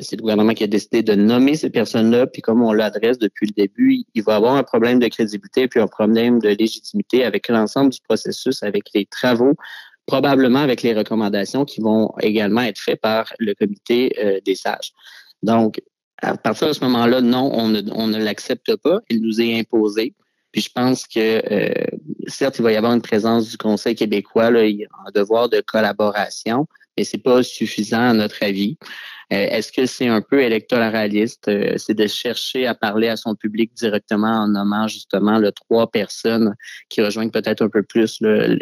c'est 0.00 0.16
le 0.16 0.22
gouvernement 0.22 0.54
qui 0.54 0.64
a 0.64 0.66
décidé 0.66 1.02
de 1.02 1.14
nommer 1.14 1.54
ces 1.54 1.70
personnes-là, 1.70 2.26
puis 2.26 2.42
comme 2.42 2.62
on 2.62 2.72
l'adresse 2.72 3.18
depuis 3.18 3.46
le 3.46 3.52
début, 3.52 4.04
il 4.14 4.22
va 4.22 4.36
avoir 4.36 4.56
un 4.56 4.62
problème 4.62 4.98
de 4.98 5.08
crédibilité 5.08 5.68
puis 5.68 5.80
un 5.80 5.86
problème 5.86 6.38
de 6.40 6.48
légitimité 6.48 7.24
avec 7.24 7.48
l'ensemble 7.48 7.90
du 7.90 8.00
processus, 8.00 8.62
avec 8.62 8.84
les 8.94 9.06
travaux, 9.06 9.54
probablement 10.06 10.60
avec 10.60 10.82
les 10.82 10.94
recommandations 10.94 11.64
qui 11.64 11.80
vont 11.80 12.12
également 12.20 12.62
être 12.62 12.78
faites 12.78 13.00
par 13.00 13.32
le 13.38 13.54
comité 13.54 14.12
euh, 14.18 14.40
des 14.44 14.54
sages. 14.54 14.92
Donc, 15.42 15.80
à 16.22 16.36
partir 16.36 16.68
de 16.68 16.72
ce 16.72 16.82
moment-là, 16.84 17.20
non, 17.20 17.50
on 17.54 17.68
ne, 17.68 18.18
l'accepte 18.18 18.74
pas. 18.76 19.00
Il 19.08 19.22
nous 19.22 19.40
est 19.40 19.60
imposé. 19.60 20.14
Puis 20.50 20.62
je 20.62 20.70
pense 20.72 21.06
que, 21.06 21.42
euh, 21.52 21.86
certes, 22.26 22.58
il 22.58 22.62
va 22.62 22.72
y 22.72 22.76
avoir 22.76 22.94
une 22.94 23.02
présence 23.02 23.50
du 23.50 23.56
Conseil 23.56 23.94
québécois, 23.94 24.46
un 24.46 25.10
devoir 25.14 25.48
de 25.48 25.60
collaboration, 25.60 26.66
mais 26.96 27.04
c'est 27.04 27.22
pas 27.22 27.42
suffisant 27.42 28.08
à 28.10 28.12
notre 28.14 28.42
avis. 28.42 28.78
Euh, 29.32 29.36
est-ce 29.36 29.72
que 29.72 29.84
c'est 29.86 30.08
un 30.08 30.22
peu 30.22 30.42
électoraliste? 30.42 31.48
Euh, 31.48 31.74
c'est 31.76 31.94
de 31.94 32.06
chercher 32.06 32.66
à 32.66 32.74
parler 32.74 33.08
à 33.08 33.16
son 33.16 33.34
public 33.34 33.72
directement 33.74 34.44
en 34.44 34.48
nommant 34.48 34.88
justement 34.88 35.38
le 35.38 35.52
trois 35.52 35.90
personnes 35.90 36.54
qui 36.88 37.02
rejoignent 37.02 37.30
peut-être 37.30 37.62
un 37.62 37.68
peu 37.68 37.82
plus 37.82 38.18
le, 38.20 38.58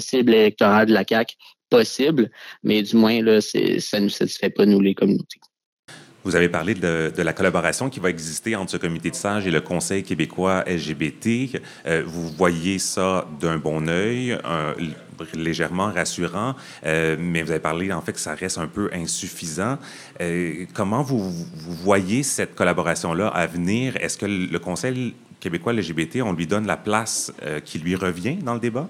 cible 0.00 0.34
électoral 0.34 0.86
de 0.86 0.92
la 0.92 1.04
CAQ 1.08 1.34
possible, 1.70 2.30
mais 2.62 2.82
du 2.82 2.96
moins, 2.96 3.22
là, 3.22 3.40
ça 3.40 3.58
ne 3.58 4.04
nous 4.04 4.08
satisfait 4.10 4.50
pas, 4.50 4.66
nous, 4.66 4.80
les 4.80 4.94
communautés. 4.94 5.40
Vous 6.24 6.36
avez 6.36 6.48
parlé 6.48 6.74
de, 6.74 7.12
la 7.16 7.32
collaboration 7.32 7.88
qui 7.88 8.00
va 8.00 8.10
exister 8.10 8.56
entre 8.56 8.72
ce 8.72 8.76
comité 8.76 9.10
de 9.10 9.14
sages 9.14 9.46
et 9.46 9.50
le 9.50 9.60
Conseil 9.60 10.02
québécois 10.02 10.64
LGBT. 10.66 11.60
Euh, 11.86 12.02
vous 12.04 12.28
voyez 12.30 12.78
ça 12.78 13.26
d'un 13.40 13.56
bon 13.56 13.88
œil, 13.88 14.36
légèrement 15.34 15.92
rassurant, 15.92 16.54
euh, 16.84 17.16
mais 17.18 17.42
vous 17.42 17.50
avez 17.52 17.60
parlé 17.60 17.92
en 17.92 18.00
fait 18.02 18.12
que 18.12 18.20
ça 18.20 18.34
reste 18.34 18.58
un 18.58 18.66
peu 18.66 18.90
insuffisant. 18.92 19.78
Euh, 20.20 20.66
comment 20.74 21.02
vous, 21.02 21.30
voyez 21.84 22.22
cette 22.22 22.54
collaboration-là 22.56 23.28
à 23.28 23.46
venir? 23.46 23.96
Est-ce 23.96 24.18
que 24.18 24.26
le 24.26 24.58
Conseil 24.58 25.14
québécois 25.38 25.72
LGBT, 25.72 26.22
on 26.22 26.32
lui 26.32 26.48
donne 26.48 26.66
la 26.66 26.76
place 26.76 27.32
qui 27.64 27.78
lui 27.78 27.94
revient 27.94 28.36
dans 28.36 28.54
le 28.54 28.60
débat? 28.60 28.88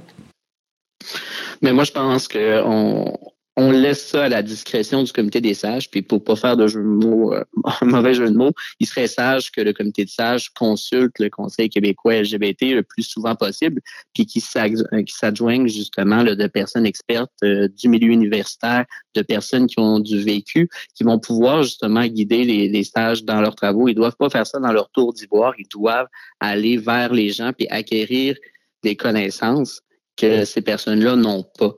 Mais 1.60 1.72
moi, 1.72 1.84
je 1.84 1.92
pense 1.92 2.26
qu'on 2.26 3.18
on 3.58 3.72
laisse 3.72 4.06
ça 4.06 4.24
à 4.24 4.28
la 4.28 4.40
discrétion 4.40 5.02
du 5.02 5.12
comité 5.12 5.40
des 5.40 5.52
sages. 5.52 5.90
Puis 5.90 6.02
pour 6.02 6.22
pas 6.22 6.36
faire 6.36 6.56
de 6.56 6.64
euh, 6.64 7.44
mauvais 7.82 8.14
jeu 8.14 8.30
de 8.30 8.36
mots, 8.36 8.52
il 8.78 8.86
serait 8.86 9.08
sage 9.08 9.50
que 9.50 9.60
le 9.60 9.72
comité 9.72 10.04
de 10.04 10.10
sages 10.10 10.50
consulte 10.50 11.18
le 11.18 11.28
Conseil 11.28 11.68
québécois 11.68 12.22
LGBT 12.22 12.74
le 12.74 12.82
plus 12.84 13.02
souvent 13.02 13.34
possible, 13.34 13.82
puis 14.14 14.26
qu'il 14.26 14.42
euh, 14.56 15.02
s'adjoigne 15.08 15.66
justement 15.66 16.22
de 16.22 16.46
personnes 16.46 16.86
expertes 16.86 17.32
euh, 17.42 17.66
du 17.66 17.88
milieu 17.88 18.12
universitaire, 18.12 18.84
de 19.16 19.22
personnes 19.22 19.66
qui 19.66 19.80
ont 19.80 19.98
du 19.98 20.20
vécu, 20.22 20.68
qui 20.94 21.02
vont 21.02 21.18
pouvoir 21.18 21.64
justement 21.64 22.06
guider 22.06 22.44
les, 22.44 22.84
stages 22.84 23.24
dans 23.24 23.40
leurs 23.40 23.56
travaux. 23.56 23.88
Ils 23.88 23.94
doivent 23.94 24.16
pas 24.16 24.30
faire 24.30 24.46
ça 24.46 24.60
dans 24.60 24.72
leur 24.72 24.88
tour 24.90 25.12
d'ivoire. 25.12 25.52
Ils 25.58 25.66
doivent 25.66 26.06
aller 26.38 26.76
vers 26.76 27.12
les 27.12 27.30
gens 27.30 27.52
puis 27.52 27.66
acquérir 27.70 28.36
des 28.84 28.94
connaissances 28.94 29.82
que 30.18 30.44
ces 30.44 30.60
personnes-là 30.60 31.16
n'ont 31.16 31.44
pas. 31.58 31.74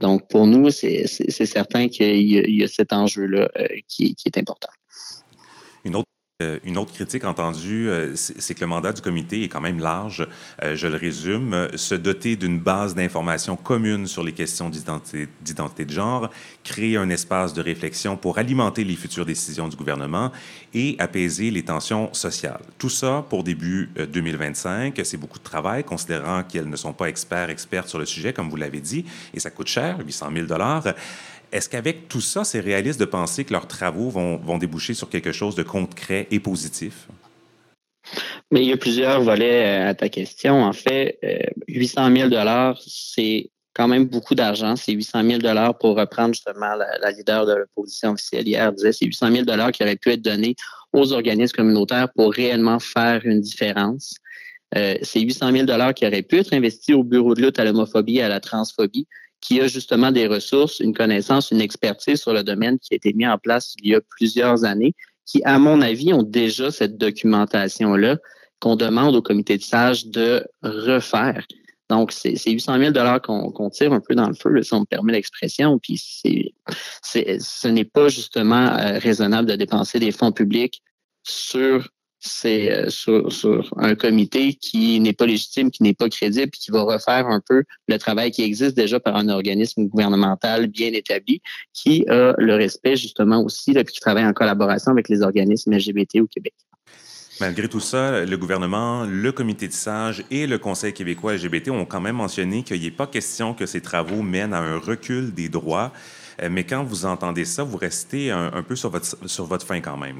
Donc, 0.00 0.28
pour 0.28 0.46
nous, 0.46 0.70
c'est 0.70 1.06
certain 1.06 1.88
qu'il 1.88 2.20
y, 2.20 2.62
a 2.62 2.68
cet 2.68 2.92
enjeu-là 2.92 3.48
euh, 3.58 3.66
qui, 3.88 4.14
est 4.26 4.38
important. 4.38 4.68
Une 5.84 5.96
autre 5.96 6.08
euh, 6.42 6.58
une 6.64 6.76
autre 6.76 6.92
critique 6.92 7.24
entendue, 7.24 7.88
euh, 7.88 8.12
c'est 8.14 8.54
que 8.54 8.60
le 8.60 8.66
mandat 8.66 8.92
du 8.92 9.00
comité 9.00 9.44
est 9.44 9.48
quand 9.48 9.62
même 9.62 9.78
large. 9.78 10.28
Euh, 10.62 10.76
je 10.76 10.86
le 10.86 10.96
résume. 10.96 11.68
Se 11.76 11.94
doter 11.94 12.36
d'une 12.36 12.60
base 12.60 12.94
d'informations 12.94 13.56
commune 13.56 14.06
sur 14.06 14.22
les 14.22 14.32
questions 14.32 14.68
d'identité 14.68 15.84
de 15.86 15.90
genre, 15.90 16.28
créer 16.62 16.98
un 16.98 17.08
espace 17.08 17.54
de 17.54 17.62
réflexion 17.62 18.18
pour 18.18 18.36
alimenter 18.36 18.84
les 18.84 18.96
futures 18.96 19.24
décisions 19.24 19.66
du 19.66 19.76
gouvernement 19.76 20.30
et 20.74 20.96
apaiser 20.98 21.50
les 21.50 21.62
tensions 21.62 22.12
sociales. 22.12 22.60
Tout 22.76 22.90
ça 22.90 23.24
pour 23.30 23.42
début 23.42 23.88
2025. 23.96 25.00
C'est 25.04 25.16
beaucoup 25.16 25.38
de 25.38 25.44
travail, 25.44 25.84
considérant 25.84 26.42
qu'elles 26.42 26.68
ne 26.68 26.76
sont 26.76 26.92
pas 26.92 27.08
experts, 27.08 27.48
expertes 27.48 27.88
sur 27.88 27.98
le 27.98 28.04
sujet, 28.04 28.34
comme 28.34 28.50
vous 28.50 28.56
l'avez 28.56 28.80
dit, 28.80 29.06
et 29.32 29.40
ça 29.40 29.48
coûte 29.50 29.68
cher, 29.68 29.96
800 30.04 30.28
000 30.34 30.46
est-ce 31.52 31.68
qu'avec 31.68 32.08
tout 32.08 32.20
ça, 32.20 32.44
c'est 32.44 32.60
réaliste 32.60 33.00
de 33.00 33.04
penser 33.04 33.44
que 33.44 33.52
leurs 33.52 33.68
travaux 33.68 34.10
vont, 34.10 34.58
déboucher 34.58 34.94
sur 34.94 35.08
quelque 35.08 35.32
chose 35.32 35.54
de 35.54 35.62
concret 35.62 36.26
et 36.30 36.40
positif? 36.40 37.08
Mais 38.50 38.62
il 38.62 38.68
y 38.68 38.72
a 38.72 38.76
plusieurs 38.76 39.20
volets 39.22 39.64
euh, 39.66 39.90
à 39.90 39.94
ta 39.94 40.08
question. 40.08 40.62
En 40.62 40.72
fait, 40.72 41.18
800 41.68 42.14
000 42.14 42.30
c'est 42.86 43.50
quand 43.76 43.88
même 43.88 44.06
beaucoup 44.06 44.34
d'argent. 44.34 44.74
C'est 44.74 44.92
800 44.92 45.22
000 45.42 45.74
pour 45.78 45.96
reprendre 45.96 46.34
justement 46.34 46.74
la, 46.74 47.10
leader 47.10 47.44
de 47.44 47.54
l'opposition 47.54 48.12
officielle 48.12 48.48
hier 48.48 48.72
disait 48.72 48.92
c'est 48.92 49.04
800 49.04 49.44
000 49.44 49.70
qui 49.70 49.82
auraient 49.82 49.96
pu 49.96 50.10
être 50.10 50.22
donnés 50.22 50.56
aux 50.94 51.12
organismes 51.12 51.56
communautaires 51.56 52.08
pour 52.14 52.32
réellement 52.32 52.78
faire 52.78 53.20
une 53.24 53.40
différence. 53.40 54.14
Euh, 54.76 54.96
c'est 55.02 55.20
800 55.20 55.52
000 55.66 55.92
qui 55.92 56.06
auraient 56.06 56.22
pu 56.22 56.38
être 56.38 56.54
investis 56.54 56.94
au 56.94 57.04
bureau 57.04 57.34
de 57.34 57.42
lutte 57.42 57.58
à 57.58 57.64
l'homophobie 57.64 58.16
et 58.16 58.22
à 58.22 58.28
la 58.28 58.40
transphobie 58.40 59.06
qui 59.40 59.60
a 59.60 59.68
justement 59.68 60.10
des 60.10 60.26
ressources, 60.26 60.80
une 60.80 60.94
connaissance, 60.94 61.50
une 61.50 61.60
expertise 61.60 62.20
sur 62.20 62.32
le 62.32 62.42
domaine 62.42 62.78
qui 62.78 62.94
a 62.94 62.96
été 62.96 63.12
mis 63.12 63.26
en 63.26 63.38
place 63.38 63.74
il 63.82 63.90
y 63.90 63.94
a 63.94 64.00
plusieurs 64.00 64.64
années, 64.64 64.94
qui, 65.24 65.42
à 65.44 65.58
mon 65.58 65.80
avis, 65.82 66.12
ont 66.12 66.22
déjà 66.22 66.70
cette 66.70 66.96
documentation-là 66.96 68.18
qu'on 68.60 68.76
demande 68.76 69.14
au 69.14 69.22
comité 69.22 69.58
de 69.58 69.62
sages 69.62 70.06
de 70.06 70.46
refaire. 70.62 71.44
Donc, 71.88 72.10
c'est 72.10 72.50
800 72.50 72.78
000 72.92 73.20
qu'on 73.20 73.70
tire 73.70 73.92
un 73.92 74.00
peu 74.00 74.14
dans 74.14 74.28
le 74.28 74.34
feu, 74.34 74.62
si 74.62 74.74
on 74.74 74.80
me 74.80 74.84
permet 74.86 75.12
l'expression. 75.12 75.78
Puis, 75.78 75.98
ce 75.98 77.68
n'est 77.68 77.84
pas 77.84 78.08
justement 78.08 78.76
euh, 78.76 78.98
raisonnable 78.98 79.48
de 79.48 79.54
dépenser 79.54 80.00
des 80.00 80.10
fonds 80.10 80.32
publics 80.32 80.82
sur 81.22 81.88
c'est 82.26 82.72
euh, 82.72 82.90
sur, 82.90 83.74
un 83.76 83.94
comité 83.94 84.54
qui 84.54 85.00
n'est 85.00 85.12
pas 85.12 85.26
légitime, 85.26 85.70
qui 85.70 85.82
n'est 85.82 85.94
pas 85.94 86.08
crédible, 86.08 86.50
qui 86.50 86.70
va 86.70 86.82
refaire 86.82 87.26
un 87.26 87.40
peu 87.40 87.64
le 87.88 87.98
travail 87.98 88.30
qui 88.30 88.42
existe 88.42 88.76
déjà 88.76 89.00
par 89.00 89.16
un 89.16 89.28
organisme 89.28 89.86
gouvernemental 89.86 90.66
bien 90.66 90.92
établi, 90.92 91.40
qui 91.72 92.04
a 92.08 92.34
le 92.38 92.54
respect 92.54 92.96
justement 92.96 93.42
aussi, 93.42 93.72
là, 93.72 93.84
qui 93.84 94.00
travaille 94.00 94.26
en 94.26 94.32
collaboration 94.32 94.92
avec 94.92 95.08
les 95.08 95.22
organismes 95.22 95.74
LGBT 95.74 96.20
au 96.20 96.26
Québec. 96.26 96.54
Malgré 97.38 97.68
tout 97.68 97.80
ça, 97.80 98.24
le 98.24 98.36
gouvernement, 98.38 99.04
le 99.04 99.30
comité 99.30 99.68
de 99.68 99.72
sages 99.72 100.24
et 100.30 100.46
le 100.46 100.56
Conseil 100.58 100.94
québécois 100.94 101.34
LGBT 101.34 101.68
ont 101.68 101.84
quand 101.84 102.00
même 102.00 102.16
mentionné 102.16 102.62
qu'il 102.62 102.80
n'est 102.80 102.90
pas 102.90 103.06
question 103.06 103.52
que 103.52 103.66
ces 103.66 103.82
travaux 103.82 104.22
mènent 104.22 104.54
à 104.54 104.60
un 104.60 104.78
recul 104.78 105.34
des 105.34 105.50
droits. 105.50 105.92
Euh, 106.42 106.48
mais 106.50 106.64
quand 106.64 106.82
vous 106.82 107.04
entendez 107.04 107.44
ça, 107.44 107.62
vous 107.62 107.76
restez 107.76 108.30
un, 108.30 108.62
peu 108.62 108.74
sur 108.74 108.90
votre, 108.90 109.28
sur 109.28 109.44
votre 109.44 109.66
fin 109.66 109.80
quand 109.80 109.98
même. 109.98 110.16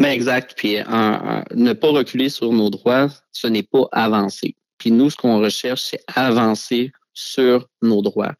Mais 0.00 0.14
exact. 0.14 0.54
Puis 0.56 0.78
ne 0.78 1.72
pas 1.72 1.90
reculer 1.90 2.30
sur 2.30 2.52
nos 2.52 2.70
droits, 2.70 3.08
ce 3.32 3.46
n'est 3.46 3.62
pas 3.62 3.86
avancer. 3.92 4.56
Puis 4.78 4.90
nous, 4.90 5.10
ce 5.10 5.16
qu'on 5.16 5.40
recherche, 5.40 5.82
c'est 5.82 6.02
avancer 6.16 6.90
sur 7.12 7.68
nos 7.82 8.00
droits. 8.00 8.34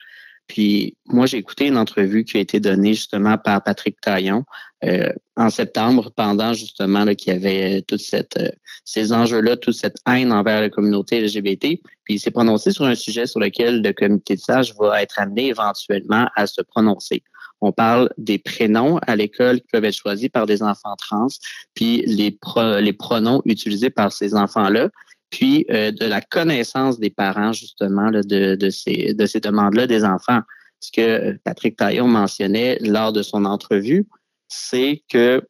Puis 0.46 0.96
moi, 1.06 1.26
j'ai 1.26 1.36
écouté 1.36 1.68
une 1.68 1.76
entrevue 1.76 2.24
qui 2.24 2.38
a 2.38 2.40
été 2.40 2.58
donnée 2.58 2.94
justement 2.94 3.38
par 3.38 3.62
Patrick 3.62 4.00
Taillon 4.00 4.44
euh, 4.84 5.12
en 5.36 5.48
septembre, 5.48 6.10
pendant 6.16 6.54
justement 6.54 7.06
qu'il 7.14 7.32
y 7.32 7.36
avait 7.36 7.82
toute 7.82 8.00
cette, 8.00 8.36
euh, 8.36 8.50
ces 8.84 9.12
enjeux-là, 9.12 9.56
toute 9.56 9.74
cette 9.74 9.98
haine 10.08 10.32
envers 10.32 10.60
la 10.60 10.68
communauté 10.68 11.20
LGBT. 11.20 11.78
Puis 12.02 12.14
il 12.14 12.18
s'est 12.18 12.32
prononcé 12.32 12.72
sur 12.72 12.84
un 12.86 12.96
sujet 12.96 13.26
sur 13.26 13.38
lequel 13.38 13.80
le 13.80 13.92
comité 13.92 14.34
de 14.34 14.40
sages 14.40 14.74
va 14.76 15.00
être 15.02 15.20
amené 15.20 15.48
éventuellement 15.48 16.28
à 16.34 16.48
se 16.48 16.62
prononcer. 16.62 17.22
On 17.60 17.72
parle 17.72 18.10
des 18.16 18.38
prénoms 18.38 18.98
à 19.06 19.16
l'école 19.16 19.60
qui 19.60 19.66
peuvent 19.72 19.84
être 19.84 19.96
choisis 19.96 20.28
par 20.28 20.46
des 20.46 20.62
enfants 20.62 20.96
trans, 20.96 21.28
puis 21.74 22.02
les, 22.06 22.38
les 22.80 22.92
pronoms 22.92 23.42
utilisés 23.44 23.90
par 23.90 24.12
ces 24.12 24.34
enfants-là, 24.34 24.88
puis 25.30 25.64
euh, 25.70 25.92
de 25.92 26.06
la 26.06 26.20
connaissance 26.20 26.98
des 26.98 27.10
parents 27.10 27.52
justement 27.52 28.10
de, 28.10 28.70
ces, 28.70 29.14
de 29.14 29.26
ces 29.26 29.40
demandes-là 29.40 29.86
des 29.86 30.04
enfants. 30.04 30.40
Ce 30.80 30.90
que 30.90 31.38
Patrick 31.44 31.76
Taillon 31.76 32.08
mentionnait 32.08 32.78
lors 32.80 33.12
de 33.12 33.22
son 33.22 33.44
entrevue, 33.44 34.06
c'est 34.48 35.02
que 35.08 35.42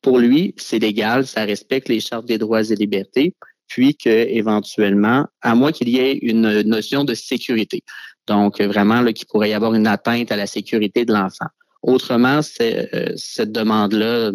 pour 0.00 0.18
lui, 0.18 0.54
c'est 0.56 0.80
légal, 0.80 1.26
ça 1.26 1.44
respecte 1.44 1.88
les 1.88 2.00
chartes 2.00 2.26
des 2.26 2.38
droits 2.38 2.62
et 2.62 2.74
libertés, 2.74 3.34
puis 3.68 3.96
que 3.96 4.08
éventuellement, 4.08 5.26
à 5.40 5.54
moins 5.54 5.72
qu'il 5.72 5.88
y 5.88 5.98
ait 5.98 6.14
une 6.14 6.62
notion 6.62 7.04
de 7.04 7.14
sécurité. 7.14 7.82
Donc, 8.26 8.60
vraiment, 8.60 9.00
là, 9.00 9.12
qu'il 9.12 9.26
pourrait 9.26 9.50
y 9.50 9.54
avoir 9.54 9.74
une 9.74 9.86
atteinte 9.86 10.30
à 10.30 10.36
la 10.36 10.46
sécurité 10.46 11.04
de 11.04 11.12
l'enfant. 11.12 11.46
Autrement, 11.82 12.40
euh, 12.60 13.12
cette 13.16 13.52
demande-là, 13.52 14.30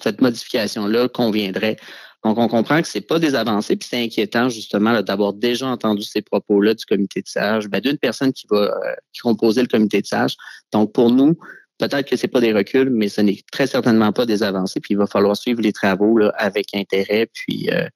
cette 0.00 0.20
modification-là 0.20 1.08
conviendrait. 1.08 1.76
Donc, 2.24 2.38
on 2.38 2.48
comprend 2.48 2.80
que 2.80 2.88
c'est 2.88 3.02
pas 3.02 3.18
des 3.18 3.34
avancées, 3.34 3.76
puis 3.76 3.88
c'est 3.90 4.02
inquiétant 4.02 4.48
justement 4.48 5.02
d'avoir 5.02 5.34
déjà 5.34 5.66
entendu 5.66 6.02
ces 6.02 6.22
propos-là 6.22 6.74
du 6.74 6.84
comité 6.84 7.20
de 7.20 7.28
sages, 7.28 7.68
ben, 7.68 7.80
d'une 7.80 7.98
personne 7.98 8.32
qui 8.32 8.46
va 8.50 8.56
euh, 8.56 8.94
qui 9.12 9.20
composait 9.20 9.62
le 9.62 9.68
comité 9.68 10.00
de 10.00 10.06
sages. 10.06 10.36
Donc, 10.72 10.92
pour 10.92 11.10
nous, 11.10 11.36
peut-être 11.78 12.08
que 12.08 12.16
c'est 12.16 12.28
pas 12.28 12.40
des 12.40 12.52
reculs, 12.52 12.90
mais 12.90 13.08
ce 13.08 13.20
n'est 13.20 13.40
très 13.52 13.66
certainement 13.66 14.12
pas 14.12 14.24
des 14.24 14.42
avancées. 14.42 14.80
Puis 14.80 14.94
il 14.94 14.96
va 14.96 15.06
falloir 15.06 15.36
suivre 15.36 15.60
les 15.60 15.72
travaux 15.72 16.16
là, 16.16 16.32
avec 16.36 16.74
intérêt, 16.74 17.28
puis 17.32 17.68
euh, 17.70 17.86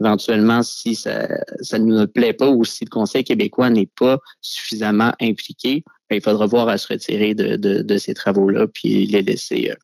éventuellement, 0.00 0.62
si 0.62 0.94
ça, 0.94 1.26
ça 1.60 1.78
ne 1.78 1.84
nous 1.84 2.06
plaît 2.06 2.32
pas 2.32 2.48
ou 2.48 2.64
si 2.64 2.84
le 2.84 2.90
Conseil 2.90 3.24
québécois 3.24 3.70
n'est 3.70 3.88
pas 3.98 4.18
suffisamment 4.40 5.12
impliqué, 5.20 5.84
ben, 6.08 6.16
il 6.16 6.22
faudra 6.22 6.46
voir 6.46 6.68
à 6.68 6.78
se 6.78 6.88
retirer 6.88 7.34
de, 7.34 7.56
de, 7.56 7.98
ces 7.98 8.14
travaux-là, 8.14 8.66
puis 8.68 9.06
les 9.06 9.22
laisser 9.22 9.70
euh, 9.70 9.74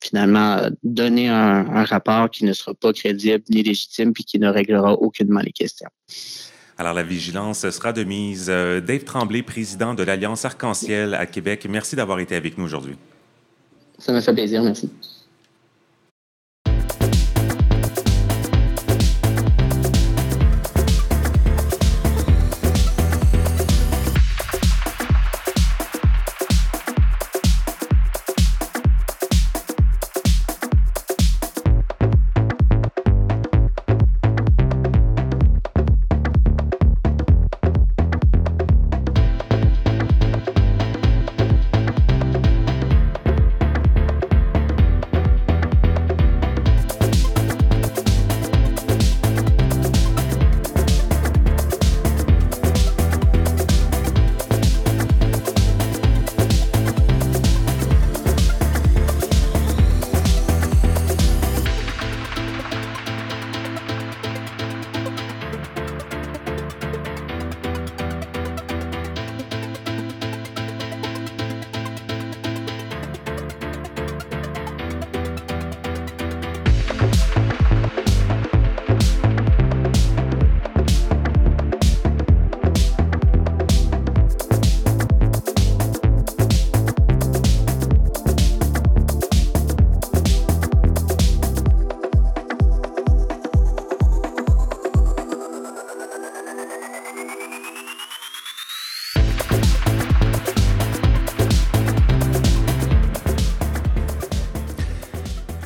finalement 0.00 0.68
donner 0.82 1.28
un, 1.28 1.66
un, 1.66 1.84
rapport 1.84 2.30
qui 2.30 2.44
ne 2.44 2.52
sera 2.52 2.74
pas 2.74 2.92
crédible 2.92 3.44
ni 3.50 3.62
légitime, 3.62 4.12
puis 4.12 4.24
qui 4.24 4.38
ne 4.38 4.48
réglera 4.48 4.94
aucunement 4.94 5.40
les 5.40 5.52
questions. 5.52 5.90
Alors, 6.76 6.94
la 6.94 7.04
vigilance 7.04 7.68
sera 7.70 7.92
de 7.92 8.02
mise. 8.02 8.46
Euh, 8.48 8.80
Dave 8.80 9.04
Tremblay, 9.04 9.42
président 9.42 9.94
de 9.94 10.02
l'Alliance 10.02 10.44
Arc-en-Ciel 10.44 11.14
à 11.14 11.26
Québec, 11.26 11.66
merci 11.70 11.94
d'avoir 11.94 12.18
été 12.18 12.34
avec 12.34 12.58
nous 12.58 12.64
aujourd'hui. 12.64 12.96
Ça 13.98 14.12
m'a 14.12 14.20
fait 14.20 14.32
plaisir, 14.32 14.62
merci. 14.62 14.90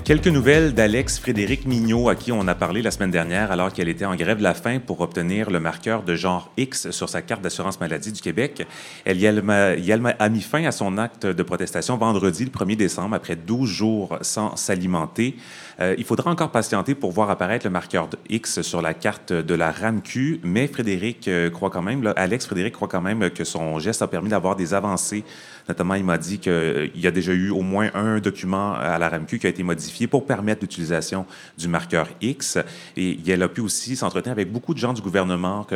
Quelques 0.08 0.28
nouvelles 0.28 0.72
d'Alex 0.72 1.18
Frédéric 1.18 1.66
Mignot, 1.66 2.08
à 2.08 2.14
qui 2.14 2.32
on 2.32 2.48
a 2.48 2.54
parlé 2.54 2.80
la 2.80 2.90
semaine 2.90 3.10
dernière 3.10 3.52
alors 3.52 3.70
qu'elle 3.74 3.90
était 3.90 4.06
en 4.06 4.16
grève 4.16 4.38
de 4.38 4.42
la 4.42 4.54
faim 4.54 4.78
pour 4.78 5.02
obtenir 5.02 5.50
le 5.50 5.60
marqueur 5.60 6.02
de 6.02 6.14
genre 6.14 6.50
X 6.56 6.90
sur 6.92 7.10
sa 7.10 7.20
carte 7.20 7.42
d'assurance 7.42 7.78
maladie 7.78 8.10
du 8.10 8.22
Québec. 8.22 8.66
Elle 9.04 9.20
y 9.20 9.26
a, 9.26 10.28
mis 10.30 10.40
fin 10.40 10.64
à 10.64 10.72
son 10.72 10.96
acte 10.96 11.26
de 11.26 11.42
protestation 11.42 11.98
vendredi, 11.98 12.46
le 12.46 12.50
1er 12.50 12.76
décembre, 12.76 13.16
après 13.16 13.36
12 13.36 13.68
jours 13.68 14.18
sans 14.22 14.56
s'alimenter. 14.56 15.36
Euh, 15.80 15.94
il 15.96 16.04
faudra 16.04 16.30
encore 16.30 16.50
patienter 16.50 16.94
pour 16.94 17.12
voir 17.12 17.30
apparaître 17.30 17.64
le 17.64 17.70
marqueur 17.70 18.08
X 18.28 18.62
sur 18.62 18.82
la 18.82 18.94
carte 18.94 19.32
de 19.32 19.54
la 19.54 19.70
RAMQ, 19.70 20.40
mais 20.42 20.66
Frédéric 20.66 21.28
euh, 21.28 21.50
croit 21.50 21.70
quand 21.70 21.82
même, 21.82 22.12
Alex 22.16 22.46
Frédéric 22.46 22.74
croit 22.74 22.88
quand 22.88 23.00
même 23.00 23.30
que 23.30 23.44
son 23.44 23.78
geste 23.78 24.02
a 24.02 24.08
permis 24.08 24.30
d'avoir 24.30 24.56
des 24.56 24.74
avancées. 24.74 25.24
Notamment, 25.68 25.94
il 25.94 26.04
m'a 26.04 26.18
dit 26.18 26.38
qu'il 26.38 26.90
y 26.96 27.06
a 27.06 27.10
déjà 27.10 27.32
eu 27.32 27.50
au 27.50 27.60
moins 27.60 27.90
un 27.94 28.18
document 28.18 28.74
à 28.74 28.98
la 28.98 29.08
RAMQ 29.08 29.38
qui 29.38 29.46
a 29.46 29.50
été 29.50 29.62
modifié 29.62 30.06
pour 30.06 30.26
permettre 30.26 30.62
l'utilisation 30.62 31.26
du 31.58 31.68
marqueur 31.68 32.08
X. 32.22 32.58
Et 32.96 33.18
elle 33.28 33.42
a 33.42 33.48
pu 33.48 33.60
aussi 33.60 33.94
s'entretenir 33.94 34.32
avec 34.32 34.50
beaucoup 34.50 34.72
de 34.72 34.78
gens 34.78 34.94
du 34.94 35.02
gouvernement 35.02 35.66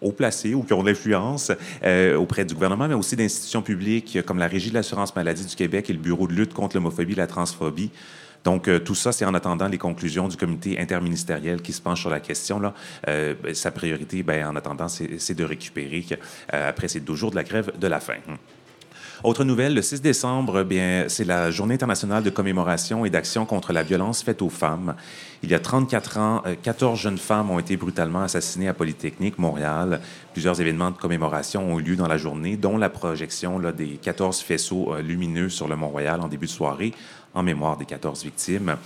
haut 0.00 0.12
placés 0.12 0.54
ou 0.54 0.62
qui 0.62 0.74
ont 0.74 0.82
l'influence 0.82 1.52
euh, 1.82 2.16
auprès 2.16 2.44
du 2.44 2.54
gouvernement, 2.54 2.86
mais 2.86 2.94
aussi 2.94 3.16
d'institutions 3.16 3.62
publiques 3.62 4.18
comme 4.26 4.38
la 4.38 4.46
Régie 4.46 4.68
de 4.70 4.74
l'assurance 4.74 5.16
maladie 5.16 5.46
du 5.46 5.56
Québec 5.56 5.88
et 5.88 5.94
le 5.94 5.98
Bureau 5.98 6.26
de 6.26 6.34
lutte 6.34 6.52
contre 6.52 6.76
l'homophobie 6.76 7.14
et 7.14 7.16
la 7.16 7.26
transphobie. 7.26 7.90
Donc, 8.44 8.68
euh, 8.68 8.78
tout 8.78 8.94
ça, 8.94 9.12
c'est 9.12 9.24
en 9.24 9.34
attendant 9.34 9.68
les 9.68 9.78
conclusions 9.78 10.28
du 10.28 10.36
comité 10.36 10.78
interministériel 10.78 11.62
qui 11.62 11.72
se 11.72 11.80
penche 11.80 12.00
sur 12.00 12.10
la 12.10 12.20
question. 12.20 12.58
Là. 12.58 12.74
Euh, 13.08 13.34
ben, 13.42 13.54
sa 13.54 13.70
priorité, 13.70 14.22
ben, 14.22 14.46
en 14.46 14.56
attendant, 14.56 14.88
c'est 14.88 15.34
de 15.34 15.44
récupérer 15.44 16.04
après 16.48 16.88
ces 16.88 17.00
deux 17.00 17.14
jours 17.14 17.30
de 17.30 17.36
la 17.36 17.44
grève 17.44 17.72
de 17.78 17.86
la 17.86 18.00
faim. 18.00 18.20
Autre 19.22 19.44
nouvelle, 19.44 19.74
le 19.74 19.82
6 19.82 20.00
décembre, 20.00 20.62
bien, 20.62 21.04
c'est 21.08 21.24
la 21.24 21.50
journée 21.50 21.74
internationale 21.74 22.22
de 22.22 22.30
commémoration 22.30 23.04
et 23.04 23.10
d'action 23.10 23.44
contre 23.44 23.74
la 23.74 23.82
violence 23.82 24.22
faite 24.22 24.40
aux 24.40 24.48
femmes. 24.48 24.94
Il 25.42 25.50
y 25.50 25.54
a 25.54 25.58
34 25.58 26.18
ans, 26.18 26.42
14 26.62 26.98
euh, 26.98 27.02
jeunes 27.02 27.18
femmes 27.18 27.50
ont 27.50 27.58
été 27.58 27.76
brutalement 27.76 28.22
assassinées 28.22 28.68
à 28.68 28.72
Polytechnique, 28.72 29.38
Montréal. 29.38 30.00
Plusieurs 30.32 30.58
événements 30.62 30.90
de 30.90 30.96
commémoration 30.96 31.70
ont 31.70 31.78
eu 31.78 31.82
lieu 31.82 31.96
dans 31.96 32.08
la 32.08 32.16
journée, 32.16 32.56
dont 32.56 32.78
la 32.78 32.88
projection 32.88 33.58
là, 33.58 33.72
des 33.72 33.98
14 34.00 34.40
faisceaux 34.40 34.94
euh, 34.94 35.02
lumineux 35.02 35.50
sur 35.50 35.68
le 35.68 35.76
Mont-Royal 35.76 36.18
en 36.22 36.28
début 36.28 36.46
de 36.46 36.50
soirée 36.50 36.94
en 37.34 37.42
mémoire 37.42 37.76
des 37.76 37.84
14 37.84 38.24
victimes. 38.24 38.76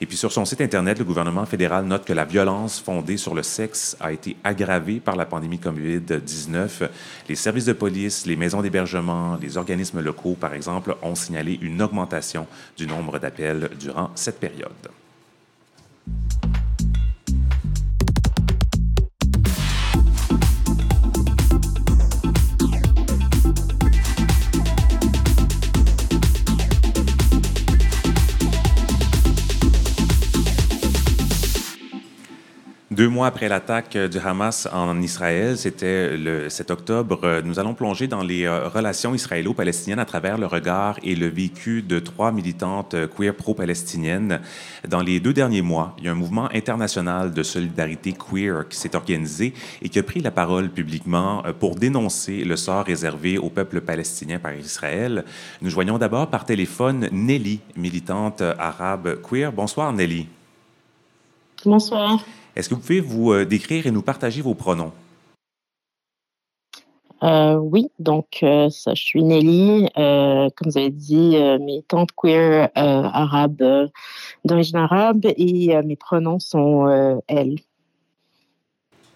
Et 0.00 0.06
puis 0.06 0.16
sur 0.16 0.30
son 0.30 0.44
site 0.44 0.60
Internet, 0.60 0.98
le 0.98 1.04
gouvernement 1.04 1.46
fédéral 1.46 1.86
note 1.86 2.04
que 2.04 2.12
la 2.12 2.24
violence 2.24 2.80
fondée 2.80 3.16
sur 3.16 3.34
le 3.34 3.42
sexe 3.42 3.96
a 3.98 4.12
été 4.12 4.36
aggravée 4.44 5.00
par 5.00 5.16
la 5.16 5.24
pandémie 5.24 5.58
COVID-19. 5.58 6.88
Les 7.28 7.34
services 7.34 7.64
de 7.64 7.72
police, 7.72 8.26
les 8.26 8.36
maisons 8.36 8.60
d'hébergement, 8.60 9.38
les 9.40 9.56
organismes 9.56 10.00
locaux, 10.00 10.36
par 10.38 10.52
exemple, 10.52 10.96
ont 11.02 11.14
signalé 11.14 11.58
une 11.62 11.80
augmentation 11.80 12.46
du 12.76 12.86
nombre 12.86 13.18
d'appels 13.18 13.70
durant 13.78 14.10
cette 14.14 14.38
période. 14.38 14.70
Deux 32.96 33.10
mois 33.10 33.26
après 33.26 33.50
l'attaque 33.50 33.94
du 33.94 34.16
Hamas 34.16 34.66
en 34.72 35.02
Israël, 35.02 35.58
c'était 35.58 36.16
le 36.16 36.48
7 36.48 36.70
octobre, 36.70 37.42
nous 37.44 37.58
allons 37.58 37.74
plonger 37.74 38.06
dans 38.06 38.22
les 38.22 38.44
euh, 38.44 38.68
relations 38.68 39.14
israélo-palestiniennes 39.14 39.98
à 39.98 40.06
travers 40.06 40.38
le 40.38 40.46
regard 40.46 40.98
et 41.02 41.14
le 41.14 41.26
vécu 41.26 41.82
de 41.82 41.98
trois 41.98 42.32
militantes 42.32 42.96
queer 43.14 43.34
pro-palestiniennes. 43.34 44.40
Dans 44.88 45.02
les 45.02 45.20
deux 45.20 45.34
derniers 45.34 45.60
mois, 45.60 45.94
il 45.98 46.04
y 46.04 46.08
a 46.08 46.12
un 46.12 46.14
mouvement 46.14 46.48
international 46.54 47.34
de 47.34 47.42
solidarité 47.42 48.14
queer 48.14 48.66
qui 48.66 48.78
s'est 48.78 48.96
organisé 48.96 49.52
et 49.82 49.90
qui 49.90 49.98
a 49.98 50.02
pris 50.02 50.20
la 50.20 50.30
parole 50.30 50.70
publiquement 50.70 51.44
euh, 51.44 51.52
pour 51.52 51.76
dénoncer 51.76 52.44
le 52.44 52.56
sort 52.56 52.86
réservé 52.86 53.36
au 53.36 53.50
peuple 53.50 53.82
palestinien 53.82 54.38
par 54.38 54.54
Israël. 54.54 55.26
Nous 55.60 55.68
joignons 55.68 55.98
d'abord 55.98 56.28
par 56.28 56.46
téléphone 56.46 57.10
Nelly, 57.12 57.60
militante 57.76 58.40
arabe 58.40 59.20
queer. 59.20 59.52
Bonsoir 59.52 59.92
Nelly. 59.92 60.26
Bonsoir. 61.62 62.24
Est-ce 62.56 62.70
que 62.70 62.74
vous 62.74 62.80
pouvez 62.80 63.00
vous 63.00 63.32
euh, 63.32 63.44
décrire 63.44 63.86
et 63.86 63.90
nous 63.90 64.00
partager 64.00 64.40
vos 64.40 64.54
pronoms? 64.54 64.92
Euh, 67.22 67.54
oui, 67.54 67.90
donc 67.98 68.38
euh, 68.42 68.70
ça, 68.70 68.94
je 68.94 69.02
suis 69.02 69.22
Nelly, 69.22 69.88
comme 69.94 70.70
vous 70.70 70.78
avez 70.78 70.90
dit, 70.90 71.36
mes 71.60 71.82
tantes 71.86 72.10
queer 72.16 72.70
arabes 72.74 73.90
d'origine 74.44 74.76
arabe 74.76 75.24
et 75.24 75.74
mes 75.82 75.96
pronoms 75.96 76.38
sont 76.38 77.20
elles. 77.26 77.56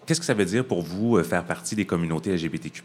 Qu'est-ce 0.05 0.19
que 0.19 0.25
ça 0.25 0.33
veut 0.33 0.45
dire 0.45 0.65
pour 0.65 0.81
vous 0.81 1.23
faire 1.23 1.45
partie 1.45 1.75
des 1.75 1.85
communautés 1.85 2.31
LGBTQ? 2.31 2.83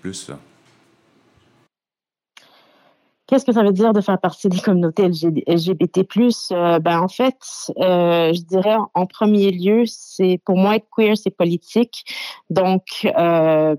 Qu'est-ce 3.27 3.45
que 3.45 3.53
ça 3.53 3.65
veut 3.65 3.73
dire 3.73 3.93
de 3.93 4.01
faire 4.01 4.21
partie 4.21 4.49
des 4.49 4.61
communautés 4.61 5.09
LGBT+. 5.09 6.07
Euh, 6.53 6.79
ben 6.79 7.01
en 7.01 7.09
fait, 7.09 7.35
euh, 7.79 8.33
je 8.33 8.41
dirais 8.43 8.77
en 8.95 9.07
premier 9.07 9.51
lieu, 9.51 9.83
c'est 9.87 10.41
pour 10.45 10.57
moi 10.57 10.77
être 10.77 10.87
queer, 10.97 11.17
c'est 11.17 11.31
politique. 11.31 12.05
Donc, 12.51 12.85
euh, 13.05 13.75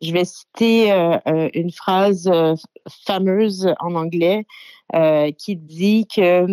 je 0.00 0.12
vais 0.12 0.24
citer 0.24 0.92
une 1.54 1.72
phrase 1.72 2.30
fameuse 3.04 3.68
en 3.80 3.96
anglais 3.96 4.46
qui 5.36 5.56
dit 5.56 6.06
que 6.06 6.46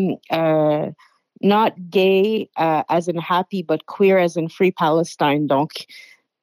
not 1.41 1.71
gay 1.77 2.49
as 2.55 3.07
in 3.07 3.19
happy, 3.29 3.61
but 3.61 3.81
queer 3.85 4.17
as 4.17 4.35
in 4.35 4.47
free 4.47 4.71
Palestine. 4.71 5.45
Donc, 5.45 5.85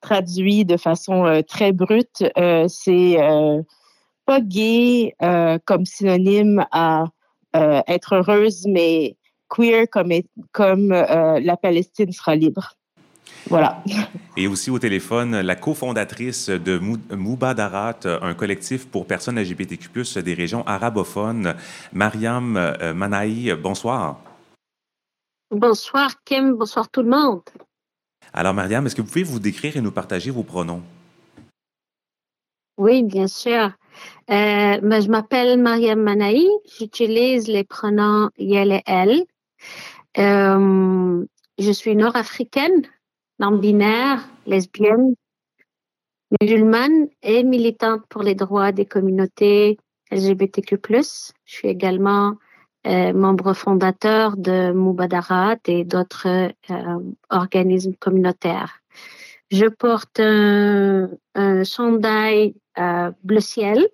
traduit 0.01 0.65
de 0.65 0.77
façon 0.77 1.43
très 1.49 1.73
brute, 1.73 2.25
c'est 2.69 3.17
pas 4.25 4.41
gay 4.41 5.15
euh, 5.23 5.59
comme 5.65 5.87
synonyme 5.87 6.65
à 6.71 7.07
euh, 7.57 7.83
être 7.87 8.15
heureuse, 8.17 8.67
mais 8.67 9.17
queer 9.49 9.87
comme, 9.91 10.13
comme 10.53 10.93
euh, 10.93 11.41
la 11.41 11.57
Palestine 11.57 12.13
sera 12.13 12.37
libre. 12.37 12.75
Voilà. 13.49 13.83
Et 14.37 14.47
aussi 14.47 14.71
au 14.71 14.79
téléphone, 14.79 15.41
la 15.41 15.57
cofondatrice 15.57 16.49
de 16.49 16.79
Moubadarat, 17.15 17.99
un 18.05 18.35
collectif 18.35 18.87
pour 18.87 19.07
personnes 19.07 19.39
LGBTQ, 19.39 20.23
des 20.23 20.35
régions 20.35 20.67
arabophones, 20.67 21.55
Mariam 21.93 22.75
Manaï. 22.95 23.55
Bonsoir. 23.55 24.21
Bonsoir, 25.51 26.23
Kim. 26.25 26.55
Bonsoir, 26.55 26.89
tout 26.89 27.03
le 27.03 27.11
monde. 27.11 27.43
Alors, 28.33 28.55
Mariam, 28.55 28.87
est-ce 28.87 28.95
que 28.95 29.03
vous 29.03 29.09
pouvez 29.09 29.23
vous 29.23 29.39
décrire 29.39 29.77
et 29.77 29.83
nous 29.83 29.91
partager 29.91 30.31
vos 30.31 30.45
pronoms? 30.45 30.83
Oui, 32.79 33.03
bien 33.03 33.29
sûr. 33.29 33.73
Euh, 34.31 34.79
ben, 34.81 35.01
je 35.01 35.09
m'appelle 35.09 35.61
Mariam 35.61 36.01
Manaï. 36.01 36.49
J'utilise 36.79 37.49
les 37.49 37.65
pronoms 37.65 38.31
yel 38.39 38.73
et 38.73 38.83
elle. 38.87 39.25
Euh, 40.19 41.25
je 41.59 41.71
suis 41.71 41.97
nord-africaine, 41.97 42.83
non-binaire, 43.39 44.29
lesbienne, 44.47 45.15
musulmane 46.41 47.09
et 47.23 47.43
militante 47.43 48.03
pour 48.09 48.23
les 48.23 48.35
droits 48.35 48.73
des 48.73 48.87
communautés 48.87 49.79
LGBTQ+. 50.11 50.79
Je 51.45 51.55
suis 51.55 51.69
également 51.69 52.37
euh, 52.87 53.13
membre 53.13 53.55
fondateur 53.55 54.37
de 54.37 54.73
Moubadarat 54.73 55.57
et 55.67 55.85
d'autres 55.85 56.53
organismes 57.31 57.95
communautaires. 57.95 58.82
Je 59.53 59.67
porte 59.67 60.19
un, 60.19 61.11
un 61.35 61.63
chandail 61.63 62.55
bleu 63.23 63.41
ciel 63.41 63.87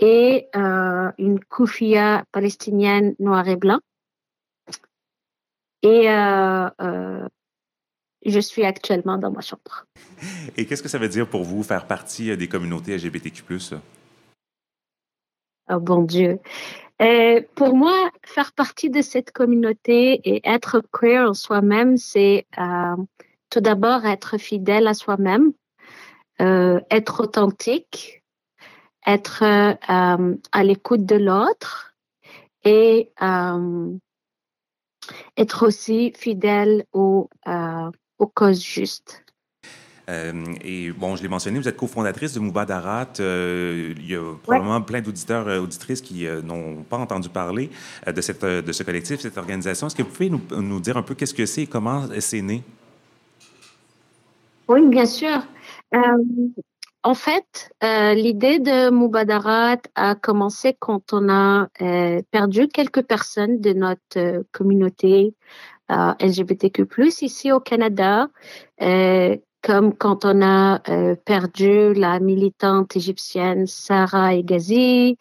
et 0.00 0.48
euh, 0.56 1.12
une 1.18 1.40
koufia 1.44 2.24
palestinienne 2.32 3.14
noir 3.18 3.46
et 3.48 3.56
blanc. 3.56 3.80
Et 5.82 6.10
euh, 6.10 6.68
euh, 6.80 7.28
je 8.24 8.40
suis 8.40 8.64
actuellement 8.64 9.18
dans 9.18 9.30
ma 9.30 9.40
chambre. 9.40 9.86
Et 10.56 10.66
qu'est-ce 10.66 10.82
que 10.82 10.88
ça 10.88 10.98
veut 10.98 11.08
dire 11.08 11.28
pour 11.28 11.44
vous 11.44 11.62
faire 11.62 11.86
partie 11.86 12.36
des 12.36 12.48
communautés 12.48 12.96
LGBTQ+. 12.96 13.42
Oh 15.72 15.78
bon 15.78 16.02
Dieu. 16.02 16.38
pour 17.54 17.76
moi, 17.76 18.10
faire 18.24 18.52
partie 18.52 18.90
de 18.90 19.00
cette 19.02 19.32
communauté 19.32 20.20
et 20.24 20.40
être 20.48 20.82
queer 20.92 21.30
en 21.30 21.34
soi-même, 21.34 21.96
c'est 21.96 22.46
tout 23.50 23.60
d'abord 23.60 24.06
être 24.06 24.38
fidèle 24.38 24.86
à 24.86 24.94
soi-même, 24.94 25.52
être 26.38 27.20
authentique, 27.20 28.20
être 29.06 29.42
euh, 29.42 30.36
à 30.52 30.64
l'écoute 30.64 31.04
de 31.06 31.16
l'autre 31.16 31.94
et 32.64 33.10
euh, 33.22 33.92
être 35.36 35.66
aussi 35.66 36.12
fidèle 36.16 36.84
aux, 36.92 37.28
euh, 37.48 37.90
aux 38.18 38.26
causes 38.26 38.62
justes. 38.62 39.24
et 40.08 40.90
bon, 40.90 41.14
je 41.14 41.22
l'ai 41.22 41.28
mentionné, 41.28 41.58
vous 41.60 41.68
êtes 41.68 41.76
cofondatrice 41.76 42.34
de 42.34 42.40
Moubadarat. 42.40 43.12
il 43.18 44.06
y 44.06 44.16
a 44.16 44.34
probablement 44.42 44.82
plein 44.82 45.00
d'auditeurs 45.00 45.48
et 45.48 45.58
auditrices 45.58 46.00
qui 46.00 46.26
n'ont 46.42 46.82
pas 46.82 46.98
entendu 46.98 47.28
parler 47.28 47.70
de, 48.06 48.20
cette, 48.20 48.44
de 48.44 48.72
ce 48.72 48.82
collectif, 48.82 49.20
cette 49.20 49.38
organisation. 49.38 49.86
Est-ce 49.86 49.94
que 49.94 50.02
vous 50.02 50.10
pouvez 50.10 50.30
nous, 50.30 50.42
nous 50.50 50.80
dire 50.80 50.96
un 50.96 51.02
peu 51.02 51.14
qu'est-ce 51.14 51.34
que 51.34 51.46
c'est 51.46 51.62
et 51.62 51.66
comment 51.66 52.08
c'est 52.18 52.42
né? 52.42 52.64
Oui, 54.70 54.86
bien 54.86 55.04
sûr. 55.04 55.42
En 57.02 57.14
fait, 57.14 57.72
euh, 57.82 58.14
l'idée 58.14 58.60
de 58.60 58.88
Moubadarat 58.90 59.78
a 59.96 60.14
commencé 60.14 60.76
quand 60.78 61.12
on 61.12 61.28
a 61.28 61.66
euh, 61.82 62.22
perdu 62.30 62.68
quelques 62.68 63.02
personnes 63.02 63.60
de 63.60 63.72
notre 63.72 64.18
euh, 64.18 64.44
communauté 64.52 65.34
euh, 65.90 66.12
LGBTQ+, 66.20 66.86
ici 67.20 67.50
au 67.50 67.58
Canada, 67.58 68.28
euh, 68.80 69.36
comme 69.60 69.92
quand 69.92 70.24
on 70.24 70.40
a 70.40 70.78
perdu 71.24 71.92
la 71.94 72.20
militante 72.20 72.94
égyptienne 72.94 73.66
Sarah 73.66 74.36
Egazi, 74.36 75.18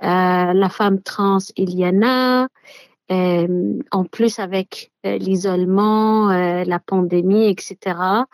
la 0.00 0.68
femme 0.70 1.02
trans 1.02 1.38
Iliana, 1.56 2.48
en 3.10 4.04
plus 4.10 4.38
avec 4.38 4.90
l'isolement, 5.04 6.28
la 6.28 6.78
pandémie, 6.78 7.48
etc 7.48 8.24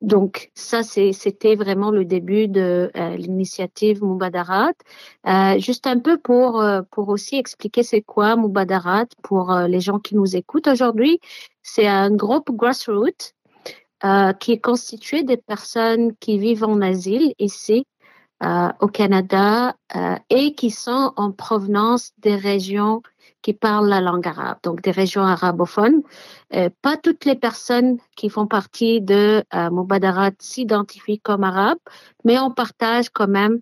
donc 0.00 0.50
ça, 0.54 0.82
c'était 0.82 1.56
vraiment 1.56 1.90
le 1.90 2.04
début 2.04 2.46
de 2.46 2.90
euh, 2.96 3.16
l'initiative 3.16 4.02
Moubadarat. 4.02 4.72
Euh, 5.26 5.58
juste 5.58 5.86
un 5.88 5.98
peu 5.98 6.18
pour, 6.18 6.60
euh, 6.60 6.82
pour 6.90 7.08
aussi 7.08 7.36
expliquer 7.36 7.82
c'est 7.82 8.02
quoi 8.02 8.36
Moubadarat 8.36 9.06
pour 9.22 9.52
les 9.52 9.80
gens 9.80 9.98
qui 9.98 10.14
nous 10.14 10.36
écoutent 10.36 10.68
aujourd'hui. 10.68 11.20
C'est 11.62 11.88
un 11.88 12.10
groupe 12.10 12.50
grassroots 12.52 13.34
qui 14.38 14.52
est 14.52 14.60
constitué 14.60 15.24
des 15.24 15.36
personnes 15.36 16.14
qui 16.20 16.38
vivent 16.38 16.62
en 16.62 16.80
asile 16.80 17.34
ici 17.40 17.84
au 18.40 18.86
Canada 18.86 19.74
et 20.30 20.54
qui 20.54 20.70
sont 20.70 21.12
en 21.16 21.32
provenance 21.32 22.12
des 22.18 22.36
régions 22.36 23.02
qui 23.42 23.52
parlent 23.52 23.88
la 23.88 24.00
langue 24.00 24.26
arabe, 24.26 24.58
donc 24.62 24.82
des 24.82 24.90
régions 24.90 25.22
arabophones. 25.22 26.02
Euh, 26.54 26.70
pas 26.82 26.96
toutes 26.96 27.24
les 27.24 27.36
personnes 27.36 27.98
qui 28.16 28.28
font 28.30 28.46
partie 28.46 29.00
de 29.00 29.44
euh, 29.54 29.70
Mubadarat 29.70 30.32
s'identifient 30.38 31.20
comme 31.20 31.44
arabes, 31.44 31.78
mais 32.24 32.38
on 32.38 32.50
partage 32.50 33.10
quand 33.10 33.28
même 33.28 33.60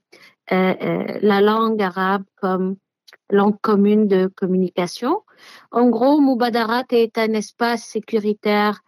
euh, 0.52 0.74
euh, 0.82 1.18
la 1.20 1.40
langue 1.40 1.82
arabe 1.82 2.24
comme 2.40 2.76
langue 3.30 3.60
commune 3.60 4.06
de 4.06 4.28
communication. 4.28 5.22
En 5.72 5.88
gros, 5.88 6.20
Mubadarat 6.20 6.84
est 6.90 7.18
un 7.18 7.32
espace 7.32 7.84
sécuritaire 7.84 8.80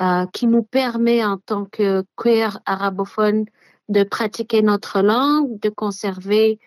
euh, 0.00 0.26
qui 0.32 0.46
nous 0.46 0.62
permet 0.62 1.24
en 1.24 1.36
tant 1.36 1.66
que 1.66 2.04
queer 2.16 2.58
arabophone 2.64 3.44
de 3.92 4.02
pratiquer 4.02 4.62
notre 4.62 5.00
langue, 5.02 5.60
de 5.60 5.68
conserver 5.68 6.58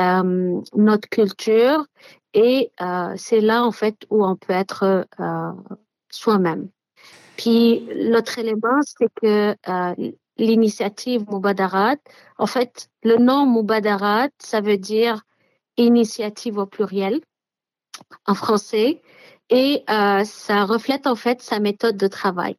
euh, 0.00 0.60
notre 0.74 1.08
culture 1.10 1.84
et 2.32 2.70
euh, 2.80 3.12
c'est 3.16 3.40
là, 3.40 3.64
en 3.64 3.72
fait, 3.72 3.96
où 4.08 4.24
on 4.24 4.34
peut 4.36 4.54
être 4.54 5.06
euh, 5.20 5.52
soi-même. 6.10 6.70
Puis 7.36 7.86
l'autre 7.94 8.38
élément, 8.38 8.80
c'est 8.82 9.08
que 9.14 9.54
l'initiative 10.38 11.24
Moubadarat, 11.28 11.96
en 12.38 12.46
fait, 12.46 12.88
le 13.02 13.16
nom 13.16 13.46
Moubadarat, 13.46 14.28
ça 14.38 14.60
veut 14.60 14.78
dire 14.78 15.22
initiative 15.76 16.58
au 16.58 16.66
pluriel 16.66 17.20
en 18.26 18.34
français 18.34 19.00
et 19.48 19.84
ça 19.86 20.64
reflète 20.64 21.06
en 21.06 21.16
fait 21.16 21.40
sa 21.40 21.60
méthode 21.60 21.96
de 21.96 22.08
travail. 22.08 22.56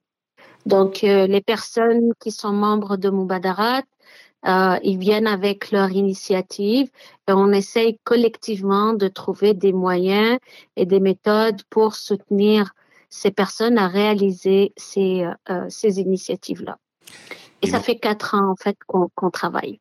Donc, 0.66 1.02
les 1.04 1.42
personnes 1.42 2.12
qui 2.20 2.32
sont 2.32 2.52
membres 2.52 2.98
de 2.98 3.12
Moubadarat, 3.12 3.84
euh, 4.48 4.78
ils 4.84 4.98
viennent 4.98 5.28
avec 5.28 5.72
leur 5.72 5.92
initiative 5.92 6.90
et 7.28 7.34
on 7.34 7.52
essaye 7.52 8.00
collectivement 8.04 8.94
de 8.94 9.08
trouver 9.08 9.54
des 9.54 9.74
moyens 9.74 10.40
et 10.76 10.86
des 10.86 11.00
méthodes 11.00 11.62
pour 11.70 11.96
soutenir 11.96 12.74
ces 13.10 13.32
personnes 13.32 13.78
à 13.78 13.88
réaliser 13.88 14.74
ces, 14.78 15.28
euh, 15.50 15.66
ces 15.70 16.00
initiatives-là. 16.00 16.78
Et, 17.62 17.68
et 17.68 17.70
ça 17.70 17.80
fait 17.80 17.98
quatre 17.98 18.36
ans 18.36 18.52
en 18.52 18.56
fait 18.56 18.78
qu'on 18.88 19.10
qu 19.10 19.32
travaille. 19.32 19.80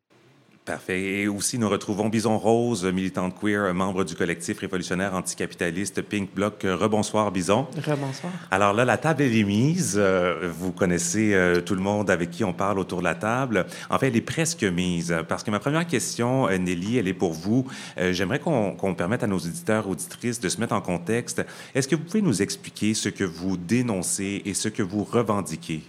Parfait. 0.70 1.00
Et 1.00 1.26
aussi, 1.26 1.58
nous 1.58 1.68
retrouvons 1.68 2.08
Bison 2.08 2.38
Rose, 2.38 2.84
militante 2.84 3.34
queer, 3.40 3.74
membre 3.74 4.04
du 4.04 4.14
collectif 4.14 4.60
révolutionnaire 4.60 5.14
anticapitaliste 5.14 6.00
Pink 6.02 6.32
Bloc. 6.32 6.62
Rebonsoir, 6.62 7.32
Bison. 7.32 7.66
Rebonsoir. 7.76 8.32
Alors 8.52 8.72
là, 8.72 8.84
la 8.84 8.96
table 8.96 9.22
est 9.22 9.42
mise. 9.42 9.96
Euh, 9.98 10.48
vous 10.56 10.70
connaissez 10.70 11.34
euh, 11.34 11.60
tout 11.60 11.74
le 11.74 11.80
monde 11.80 12.08
avec 12.08 12.30
qui 12.30 12.44
on 12.44 12.52
parle 12.52 12.78
autour 12.78 13.00
de 13.00 13.04
la 13.04 13.16
table. 13.16 13.66
En 13.90 13.98
fait, 13.98 14.06
elle 14.08 14.16
est 14.16 14.20
presque 14.20 14.62
mise. 14.62 15.16
Parce 15.28 15.42
que 15.42 15.50
ma 15.50 15.58
première 15.58 15.88
question, 15.88 16.48
euh, 16.48 16.56
Nelly, 16.56 16.98
elle 16.98 17.08
est 17.08 17.14
pour 17.14 17.32
vous. 17.32 17.66
J'aimerais 17.96 18.38
qu'on 18.38 18.76
qu 18.76 18.94
permette 18.94 19.24
à 19.24 19.26
nos 19.26 19.38
auditeurs, 19.38 19.88
auditrices 19.88 20.38
de 20.38 20.48
se 20.48 20.60
mettre 20.60 20.74
en 20.74 20.80
contexte. 20.80 21.44
Est-ce 21.74 21.88
que 21.88 21.96
vous 21.96 22.04
pouvez 22.04 22.22
nous 22.22 22.42
expliquer 22.42 22.94
ce 22.94 23.08
que 23.08 23.24
vous 23.24 23.56
dénoncez 23.56 24.42
et 24.44 24.54
ce 24.54 24.68
que 24.68 24.84
vous 24.84 25.02
revendiquez? 25.02 25.82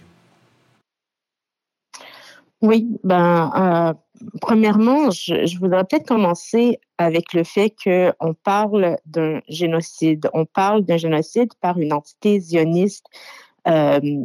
Oui, 2.62 2.96
ben, 3.02 3.50
euh, 3.56 3.94
premièrement, 4.40 5.10
je, 5.10 5.58
voudrais 5.58 5.84
peut-être 5.84 6.06
commencer 6.06 6.80
avec 6.98 7.32
le 7.32 7.44
fait 7.44 7.74
qu'on 7.82 8.34
parle 8.34 8.96
d'un 9.06 9.40
génocide. 9.48 10.28
On 10.34 10.44
parle 10.44 10.82
d'un 10.84 10.96
génocide 10.96 11.52
par 11.60 11.78
une 11.78 11.92
entité 11.92 12.40
zioniste 12.40 13.06
euh, 13.68 14.24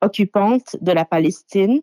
occupante 0.00 0.76
de 0.80 0.92
la 0.92 1.04
Palestine 1.04 1.82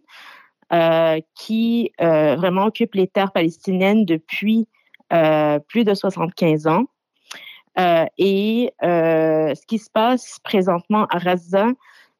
euh, 0.73 1.19
qui 1.35 1.91
euh, 2.01 2.35
vraiment 2.35 2.65
occupe 2.65 2.95
les 2.95 3.07
terres 3.07 3.31
palestiniennes 3.31 4.05
depuis 4.05 4.67
plus 5.09 5.85
de 5.85 5.93
75 5.93 6.67
ans. 6.67 6.83
Et 8.17 8.73
ce 8.81 9.65
qui 9.67 9.79
se 9.79 9.89
passe 9.89 10.39
présentement 10.43 11.05
à 11.05 11.19
Gaza, 11.19 11.67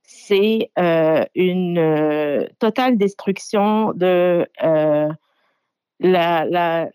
c'est 0.08 0.72
euh, 0.80 1.26
une 1.36 1.78
euh, 1.78 2.48
totale 2.60 2.98
destruction 2.98 3.91
de 3.91 4.48
euh, 4.63 5.10
la, 6.00 6.89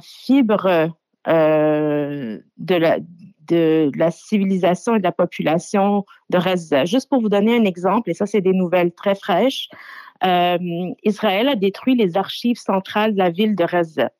fibre 0.00 0.94
de, 1.26 2.40
la, 3.98 4.10
civilisation 4.12 4.94
et 4.94 4.98
de 4.98 5.02
la 5.02 5.10
population 5.10 6.06
de 6.30 6.38
Gaza. 6.38 6.84
Juste 6.84 7.08
pour 7.08 7.20
vous 7.20 7.28
donner 7.28 7.56
un 7.56 7.64
exemple, 7.64 8.10
et 8.10 8.14
ça 8.14 8.26
c'est 8.26 8.40
des 8.40 8.52
nouvelles 8.52 8.92
très 8.92 9.16
fraîches, 9.16 9.68
Israël 10.22 11.48
a 11.48 11.56
détruit 11.56 11.96
les 11.96 12.16
archives 12.16 12.58
centrales 12.58 13.14
de 13.14 13.18
la 13.18 13.30
ville 13.30 13.56
de 13.56 13.64
Gaza. 13.64 14.10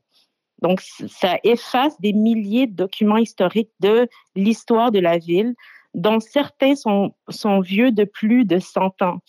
Donc, 0.62 0.80
ça 0.80 1.38
efface 1.42 2.00
des 2.00 2.12
milliers 2.12 2.66
de 2.68 2.74
documents 2.74 3.16
historiques 3.16 3.72
de 3.80 4.08
l'histoire 4.36 4.92
de 4.92 5.00
la 5.00 5.18
ville 5.18 5.54
dont 5.94 6.20
certains 6.20 6.74
sont, 6.74 7.14
sont 7.28 7.60
vieux 7.60 7.92
de 7.92 8.04
plus 8.04 8.44
de 8.44 8.58
100 8.58 9.02
ans. 9.02 9.20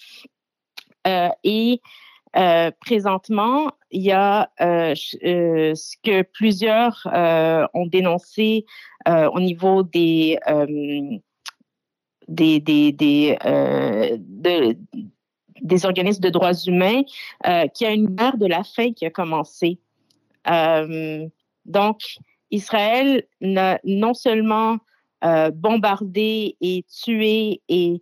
Euh, 1.08 1.30
et 1.44 1.82
euh, 2.36 2.72
présentement, 2.82 3.72
il 3.92 4.02
y 4.02 4.12
a 4.12 4.50
euh, 4.62 4.96
ce 4.96 5.96
que 6.04 6.24
plusieurs 6.24 7.06
ont 7.74 7.86
dénoncé 7.86 8.66
au 9.06 9.40
niveau 9.40 9.84
des 9.84 10.40
des, 12.30 12.62
des, 12.62 12.94
des, 12.94 13.38
de, 13.44 14.78
des 15.62 15.86
organismes 15.86 16.22
de 16.22 16.30
droits 16.30 16.54
humains, 16.54 17.04
qui 17.74 17.86
a 17.86 17.92
une 17.92 18.16
guerre 18.16 18.38
de 18.38 18.48
la 18.48 18.64
faim 18.64 18.94
qui 18.94 19.06
a 19.06 19.10
commencé. 19.10 19.78
donc, 21.66 22.00
Israël 22.50 23.24
n'a 23.42 23.80
non 23.84 24.14
seulement 24.14 24.78
euh, 25.24 25.52
bombarder 25.52 26.58
et 26.60 26.84
tuer 26.90 27.62
et 27.70 28.02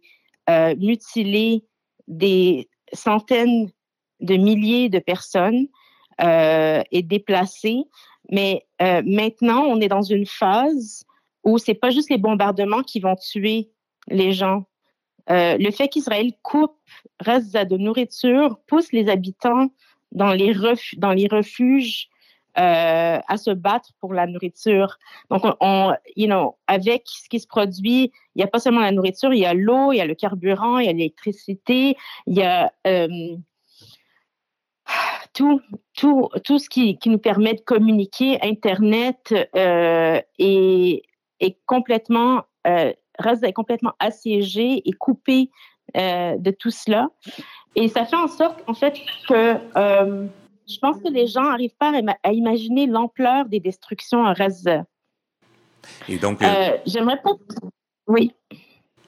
euh, 0.49 0.75
mutiler 0.77 1.63
des 2.07 2.67
centaines 2.93 3.69
de 4.21 4.37
milliers 4.37 4.89
de 4.89 4.97
personnes 4.97 5.67
euh, 6.19 6.81
et 6.91 7.03
déplacer. 7.03 7.83
Mais 8.31 8.65
maintenant, 8.79 9.65
on 9.65 9.81
est 9.81 9.87
dans 9.87 10.01
une 10.01 10.25
phase 10.25 11.03
où 11.43 11.57
c'est 11.57 11.75
pas 11.75 11.91
juste 11.91 12.09
les 12.09 12.17
bombardements 12.17 12.81
qui 12.81 12.99
vont 12.99 13.15
tuer 13.15 13.69
les 14.07 14.31
gens. 14.31 14.65
Le 15.27 15.69
fait 15.71 15.89
qu'Israël 15.89 16.31
coupe 16.41 16.77
reste 17.19 17.53
de 17.55 17.77
nourriture 17.77 18.57
pousse 18.67 18.91
les 18.93 19.09
habitants 19.09 19.69
dans 20.11 20.31
les, 20.31 20.55
dans 20.97 21.11
les 21.11 21.27
refuges 21.27 22.09
euh, 22.57 23.19
à 23.25 23.37
se 23.37 23.51
battre 23.51 23.91
pour 24.01 24.13
la 24.13 24.27
nourriture. 24.27 24.97
Donc, 25.29 25.45
on, 25.45 25.55
on, 25.61 25.93
you 26.17 26.27
know, 26.27 26.57
avec 26.67 27.03
ce 27.05 27.29
qui 27.29 27.39
se 27.39 27.47
produit, 27.47 28.11
il 28.35 28.39
n'y 28.39 28.43
a 28.43 28.47
pas 28.47 28.59
seulement 28.59 28.81
la 28.81 28.91
nourriture, 28.91 29.33
il 29.33 29.39
y 29.39 29.45
a 29.45 29.53
l'eau, 29.53 29.93
il 29.93 29.97
y 29.97 30.01
a 30.01 30.05
le 30.05 30.15
carburant, 30.15 30.79
il 30.79 30.85
y 30.85 30.89
a 30.89 30.91
l'électricité, 30.91 31.95
il 32.27 32.37
y 32.37 32.43
a 32.43 32.73
euh, 32.85 33.07
tout, 35.33 35.61
tout, 35.95 36.27
tout 36.43 36.59
ce 36.59 36.67
qui, 36.67 36.99
nous 37.05 37.19
permet 37.19 37.53
de 37.53 37.61
communiquer. 37.61 38.37
Internet 38.41 39.33
euh, 39.55 40.19
est, 40.37 41.03
est 41.39 41.57
complètement, 41.65 42.43
reste 43.17 43.53
complètement 43.53 43.93
assiégé 43.99 44.81
et 44.85 44.91
coupé 44.91 45.49
de 45.95 46.51
tout 46.51 46.71
cela. 46.71 47.07
Et 47.75 47.87
ça 47.87 48.05
fait 48.05 48.17
en 48.17 48.27
sorte, 48.27 48.61
en 48.67 48.73
fait, 48.73 48.99
que 49.29 50.27
je 50.67 50.77
pense 50.79 50.97
que 51.01 51.09
les 51.09 51.27
gens 51.27 51.43
n'arrivent 51.43 51.75
pas 51.77 51.91
à, 52.23 52.31
imaginer 52.31 52.87
l'ampleur 52.87 53.45
des 53.45 53.59
destructions 53.59 54.25
à 54.25 54.33
Gaza. 54.33 54.85
Et 56.07 56.17
donc, 56.17 56.41
j'aimerais 56.85 57.21
pas. 57.21 57.31
Oui. 58.07 58.33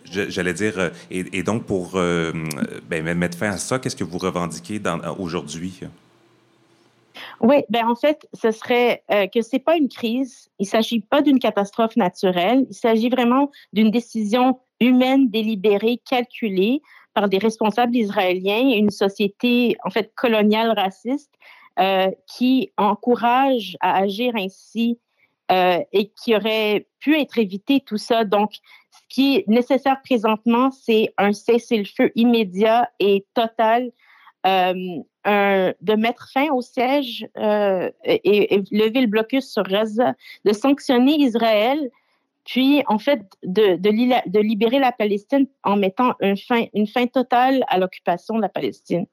J'allais 0.05 0.53
dire, 0.53 0.91
et, 1.09 1.43
donc 1.43 1.65
pour 1.65 1.93
ben, 1.93 3.13
mettre 3.15 3.37
fin 3.37 3.51
à 3.51 3.57
ça, 3.57 3.79
qu'est-ce 3.79 3.95
que 3.95 4.03
vous 4.03 4.17
revendiquez 4.17 4.81
aujourd'hui? 5.17 5.81
Oui, 7.41 7.57
ben 7.69 7.87
en 7.87 7.95
fait, 7.95 8.27
ce 8.33 8.51
serait 8.51 9.03
euh, 9.11 9.27
que 9.27 9.41
c'est 9.41 9.59
pas 9.59 9.75
une 9.75 9.89
crise. 9.89 10.49
Il 10.59 10.65
s'agit 10.65 11.01
pas 11.01 11.21
d'une 11.21 11.39
catastrophe 11.39 11.95
naturelle. 11.95 12.65
Il 12.69 12.75
s'agit 12.75 13.09
vraiment 13.09 13.51
d'une 13.73 13.91
décision 13.91 14.59
humaine 14.79 15.29
délibérée, 15.29 15.99
calculée 16.09 16.81
par 17.13 17.29
des 17.29 17.37
responsables 17.37 17.95
israéliens 17.95 18.69
et 18.69 18.77
une 18.77 18.89
société 18.89 19.77
en 19.83 19.89
fait 19.89 20.13
coloniale 20.15 20.71
raciste 20.71 21.33
euh, 21.79 22.11
qui 22.27 22.71
encourage 22.77 23.77
à 23.81 23.97
agir 23.97 24.33
ainsi 24.35 24.99
euh, 25.51 25.79
et 25.91 26.09
qui 26.09 26.35
aurait 26.35 26.87
pu 26.99 27.19
être 27.19 27.37
évité 27.37 27.81
tout 27.81 27.97
ça. 27.97 28.23
Donc, 28.23 28.53
ce 28.91 28.99
qui 29.09 29.37
est 29.37 29.47
nécessaire 29.47 30.01
présentement, 30.03 30.71
c'est 30.71 31.13
un 31.17 31.33
cessez-le-feu 31.33 32.11
immédiat 32.15 32.89
et 32.99 33.25
total 33.33 33.91
euh, 35.25 35.71
de 35.79 35.93
mettre 35.93 36.29
fin 36.33 36.49
au 36.51 36.61
siège 36.61 37.25
euh, 37.37 37.89
et, 38.03 38.61
lever 38.71 38.99
le 38.99 39.07
blocus 39.07 39.49
sur 39.49 39.63
Gaza, 39.63 40.15
de 40.43 40.51
sanctionner 40.51 41.15
Israël, 41.15 41.89
puis 42.45 42.83
en 42.87 42.99
fait 42.99 43.21
de, 43.43 43.75
de, 43.75 44.39
libérer 44.39 44.79
la 44.79 44.91
Palestine 44.91 45.47
en 45.63 45.77
mettant 45.77 46.13
une 46.19 46.37
fin, 46.37 46.65
une 46.73 46.87
fin 46.87 47.07
totale 47.07 47.63
à 47.67 47.77
l'occupation 47.77 48.35
de 48.35 48.41
la 48.41 48.49
Palestine. 48.49 49.05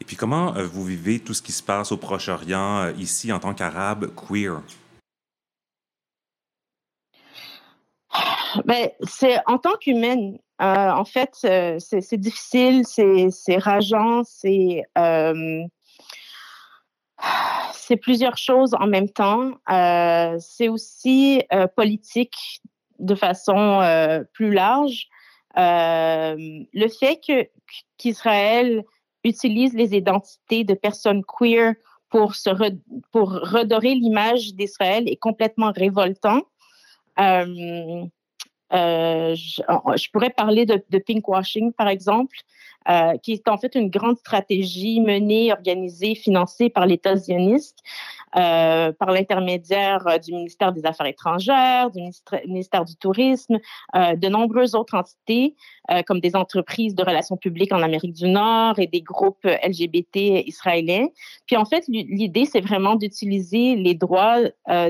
Et 0.00 0.04
puis 0.04 0.16
comment 0.16 0.54
euh, 0.54 0.66
vous 0.66 0.84
vivez 0.84 1.18
tout 1.18 1.34
ce 1.34 1.42
qui 1.42 1.52
se 1.52 1.62
passe 1.62 1.92
au 1.92 1.96
Proche-Orient 1.96 2.90
ici 2.98 3.32
en 3.32 3.38
tant 3.38 3.54
qu'arabe 3.54 4.10
queer? 4.14 4.62
Ben, 8.64 8.88
c'est 9.02 9.38
en 9.46 9.58
tant 9.58 9.76
qu'humaine, 9.80 10.38
euh, 10.62 10.90
en 10.90 11.04
fait, 11.04 11.36
euh, 11.44 11.78
c'est 11.80 12.16
difficile, 12.16 12.84
c'est 12.86 13.58
rageant, 13.58 14.22
c'est 14.24 14.84
c'est 17.74 17.96
plusieurs 17.96 18.38
choses 18.38 18.74
en 18.78 18.86
même 18.86 19.08
temps. 19.08 19.52
Euh, 19.70 20.36
c'est 20.38 20.68
aussi 20.68 21.42
politique 21.76 22.62
de 22.98 23.14
façon 23.14 23.80
plus 24.32 24.52
large. 24.52 25.08
le 25.56 26.88
fait 26.88 27.20
que 27.26 27.48
qu'Israël 27.98 28.84
utilise 29.24 29.74
les 29.74 29.94
identités 29.94 30.64
de 30.64 30.74
personnes 30.74 31.22
queer 31.24 31.74
pour 32.08 32.34
se 32.34 32.50
pour 33.10 33.32
redorer 33.32 33.94
l'image 33.94 34.54
d'Israël 34.54 35.08
est 35.08 35.16
complètement 35.16 35.72
révoltant. 35.72 36.42
Euh, 38.72 39.34
je, 39.34 40.10
pourrais 40.10 40.30
parler 40.30 40.66
de, 40.66 40.82
de 40.90 40.98
pinkwashing, 40.98 41.72
par 41.72 41.88
exemple, 41.88 42.36
euh, 42.86 43.16
qui 43.22 43.32
est 43.32 43.48
en 43.48 43.56
fait 43.56 43.74
une 43.76 43.88
grande 43.88 44.18
stratégie 44.18 45.00
menée, 45.00 45.50
organisée, 45.50 46.14
financée 46.14 46.68
par 46.68 46.84
l'État 46.84 47.16
zioniste, 47.16 47.78
euh, 48.36 48.92
par 48.92 49.10
l'intermédiaire 49.10 50.06
euh, 50.06 50.18
du 50.18 50.32
ministère 50.32 50.70
des 50.70 50.84
Affaires 50.84 51.06
étrangères, 51.06 51.90
du 51.90 52.02
ministère 52.46 52.84
du 52.84 52.94
Tourisme, 52.96 53.58
de 53.94 54.28
nombreuses 54.28 54.74
autres 54.74 54.94
entités, 54.94 55.54
comme 56.06 56.20
des 56.20 56.34
entreprises 56.36 56.94
de 56.94 57.02
relations 57.02 57.36
publiques 57.36 57.72
en 57.72 57.82
Amérique 57.82 58.12
du 58.12 58.26
Nord 58.26 58.78
et 58.78 58.86
des 58.86 59.00
groupes 59.00 59.44
LGBT 59.44 60.46
israéliens. 60.46 61.06
Puis 61.46 61.56
en 61.56 61.64
fait, 61.64 61.84
l'idée, 61.88 62.46
c'est 62.46 62.60
vraiment 62.60 62.96
d'utiliser 62.96 63.76
les 63.76 63.94
droits 63.94 64.40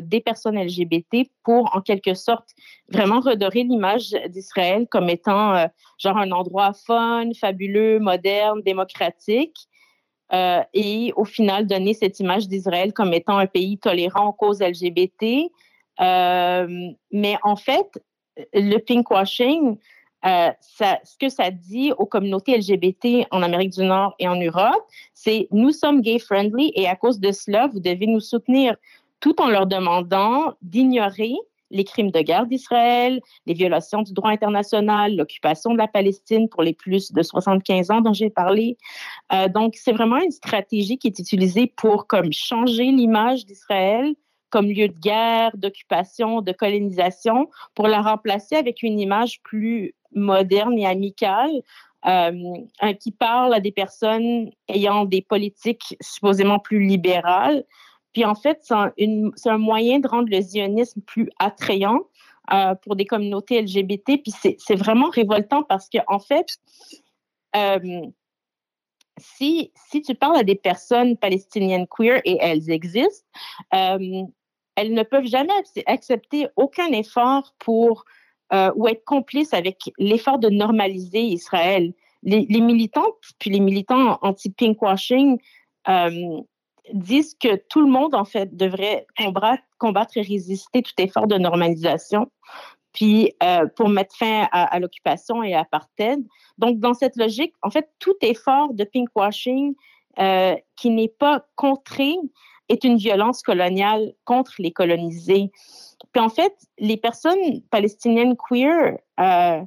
des 0.03 0.21
personnes 0.21 0.59
LGBT 0.59 1.29
pour, 1.43 1.75
en 1.75 1.81
quelque 1.81 2.15
sorte, 2.15 2.51
vraiment 2.89 3.21
redorer 3.21 3.65
l'image 3.65 4.11
d'Israël 4.29 4.87
comme 4.91 5.11
étant 5.11 5.69
genre 5.99 6.19
un 6.19 6.31
endroit 6.31 6.73
fun, 6.73 7.31
fabuleux, 7.39 7.84
moderne, 8.01 8.63
démocratique. 8.63 9.69
Euh, 10.33 10.63
et 10.73 11.13
au 11.17 11.25
final 11.25 11.67
donner 11.67 11.93
cette 11.93 12.19
image 12.19 12.49
d'Israël 12.49 12.93
comme 12.93 13.13
étant 13.13 13.37
un 13.37 13.47
pays 13.47 13.79
tolérant 13.79 14.29
aux 14.29 14.33
causes 14.33 14.61
LGBT. 14.61 15.51
Euh, 16.01 16.91
mais 17.13 17.37
en 17.43 17.57
fait, 17.57 18.03
le 18.53 18.79
pinkwashing, 18.79 19.77
euh, 20.25 20.51
ce 20.63 21.17
que 21.21 21.29
ça 21.29 21.51
dit 21.51 21.93
aux 21.99 22.07
communautés 22.07 22.57
LGBT 22.57 23.27
en 23.31 23.43
Amérique 23.43 23.71
du 23.71 23.85
Nord 23.85 24.15
et 24.19 24.27
en 24.27 24.37
Europe, 24.37 24.85
c'est 25.13 25.47
nous 25.53 25.71
sommes 25.71 26.01
gay 26.01 26.19
friendly 26.19 26.73
et 26.75 26.89
à 26.89 26.97
cause 26.97 27.21
de 27.21 27.31
cela, 27.31 27.69
vous 27.69 27.81
devez 27.81 28.07
nous 28.07 28.21
soutenir 28.21 28.77
tout 29.21 29.41
en 29.41 29.49
leur 29.49 29.67
demandant 29.67 30.55
d'ignorer 30.63 31.35
les 31.75 31.85
crimes 31.85 32.11
de 32.11 32.21
guerre 32.21 32.47
d'Israël, 32.47 33.21
les 33.47 33.53
violations 33.53 34.03
du 34.03 34.13
droit 34.13 34.31
international, 34.31 35.17
l'occupation 35.17 35.73
de 35.73 35.79
la 35.79 35.89
Palestine 35.89 36.49
pour 36.49 36.63
les 36.63 36.73
plus 36.73 37.13
de 37.13 37.23
75 37.23 37.91
ans 37.91 38.01
dont 38.01 38.15
j'ai 38.15 38.31
parlé. 38.31 38.79
Euh, 39.33 39.49
donc, 39.49 39.75
c'est 39.77 39.93
vraiment 39.93 40.19
une 40.19 40.31
stratégie 40.31 40.97
qui 40.97 41.09
est 41.09 41.19
utilisée 41.19 41.67
pour 41.67 42.07
comme 42.07 42.33
changer 42.33 42.85
l'image 42.85 43.45
d'Israël 43.45 44.15
comme 44.51 44.69
lieu 44.69 44.87
de 44.87 44.99
guerre, 45.01 45.51
d'occupation, 45.57 46.41
de 46.41 46.53
colonisation, 46.53 47.51
pour 47.75 47.89
la 47.89 48.01
remplacer 48.01 48.55
avec 48.55 48.85
une 48.85 49.01
image 49.01 49.43
plus 49.43 49.97
moderne 50.15 50.79
et 50.79 50.87
amicale, 50.87 51.51
euh, 52.07 52.93
qui 53.01 53.11
parle 53.11 53.53
à 53.53 53.59
des 53.59 53.73
personnes 53.73 54.51
ayant 54.69 55.07
des 55.07 55.23
politiques 55.23 55.97
supposément 56.01 56.61
plus 56.61 56.87
libérales, 56.87 57.65
puis 58.15 58.25
en 58.25 58.37
fait, 58.37 58.61
c'est 58.63 59.51
un, 59.51 59.59
moyen 59.59 59.99
de 59.99 60.09
rendre 60.09 60.29
le 60.31 60.41
zionisme 60.41 61.03
plus 61.03 61.29
attrayant 61.41 61.99
euh, 62.53 62.75
pour 62.77 62.95
des 62.95 63.05
communautés 63.05 63.61
LGBT. 63.61 64.23
Puis 64.23 64.33
c'est 64.59 64.77
vraiment 64.77 65.11
révoltant 65.11 65.65
parce 65.65 65.91
qu'en 65.91 66.05
en 66.07 66.19
fait, 66.21 66.47
euh, 67.57 68.07
si, 69.19 69.73
si 69.91 70.01
tu 70.01 70.15
parles 70.15 70.37
à 70.37 70.45
des 70.45 70.55
personnes 70.55 71.17
palestiniennes 71.17 71.87
queer, 71.89 72.21
et 72.25 72.39
elles 72.41 72.71
existent, 72.71 73.27
euh, 73.75 74.23
elles 74.77 74.95
ne 74.95 75.03
peuvent 75.03 75.27
jamais 75.27 75.53
accepter 75.87 76.47
aucun 76.57 76.89
effort 76.93 77.55
pour 77.59 78.05
ou 78.77 78.87
être 78.87 79.03
complices 79.05 79.53
avec 79.53 79.91
l'effort 79.99 80.39
de 80.39 80.49
normaliser 80.49 81.23
Israël. 81.23 81.93
Les, 82.23 82.47
les 82.49 82.61
militantes, 82.61 83.17
puis 83.41 83.51
les 83.51 83.59
militants 83.59 84.17
anti-pinkwashing, 84.23 85.39
disent 86.93 87.35
que 87.35 87.57
tout 87.69 87.81
le 87.81 87.91
monde, 87.91 88.15
en 88.15 88.25
fait, 88.25 88.57
devrait 88.57 89.07
combattre, 89.79 90.17
et 90.17 90.23
résister 90.23 90.83
tout 90.83 90.93
effort 90.99 91.27
de 91.27 91.37
normalisation, 91.37 92.31
puis 92.93 93.33
euh, 93.43 93.67
pour 93.77 93.89
mettre 93.89 94.17
fin 94.17 94.49
à, 94.53 94.79
l'occupation 94.79 95.43
et 95.43 95.55
à 95.55 95.59
l'apartheid. 95.59 96.25
Donc, 96.59 96.79
dans 96.79 96.95
cette 96.95 97.17
logique, 97.17 97.55
en 97.63 97.71
fait, 97.71 97.89
tout 97.99 98.15
effort 98.23 98.73
de 98.73 98.85
pinkwashing 98.85 99.75
euh, 100.21 100.55
qui 100.77 100.91
n'est 100.91 101.09
pas 101.09 101.45
contré 101.57 102.15
est 102.69 102.85
une 102.85 102.97
violence 102.97 103.43
coloniale 103.43 104.15
contre 104.25 104.55
les 104.59 104.71
colonisés. 104.71 105.51
Puis 106.13 106.23
en 106.23 106.29
fait, 106.29 106.55
les 106.79 106.97
personnes 106.97 107.61
palestiniennes 107.71 108.37
queer 108.37 108.97
euh, 109.21 109.61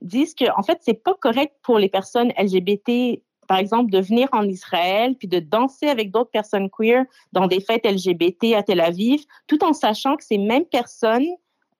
disent 0.00 0.34
que 0.34 0.46
en 0.58 0.62
fait, 0.62 0.78
c'est 0.80 1.02
pas 1.02 1.14
correct 1.14 1.54
pour 1.62 1.78
les 1.78 1.88
personnes 1.88 2.32
LGBT 2.38 3.22
par 3.50 3.58
exemple, 3.58 3.90
de 3.90 3.98
venir 3.98 4.28
en 4.30 4.44
Israël 4.44 5.16
puis 5.16 5.26
de 5.26 5.40
danser 5.40 5.88
avec 5.88 6.12
d'autres 6.12 6.30
personnes 6.30 6.70
queer 6.70 7.04
dans 7.32 7.48
des 7.48 7.60
fêtes 7.60 7.84
LGBT 7.84 8.54
à 8.54 8.62
Tel 8.62 8.80
Aviv, 8.80 9.24
tout 9.48 9.64
en 9.64 9.72
sachant 9.72 10.14
que 10.14 10.22
ces 10.22 10.38
mêmes 10.38 10.66
personnes 10.66 11.26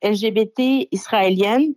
LGBT 0.03 0.89
israéliennes 0.91 1.75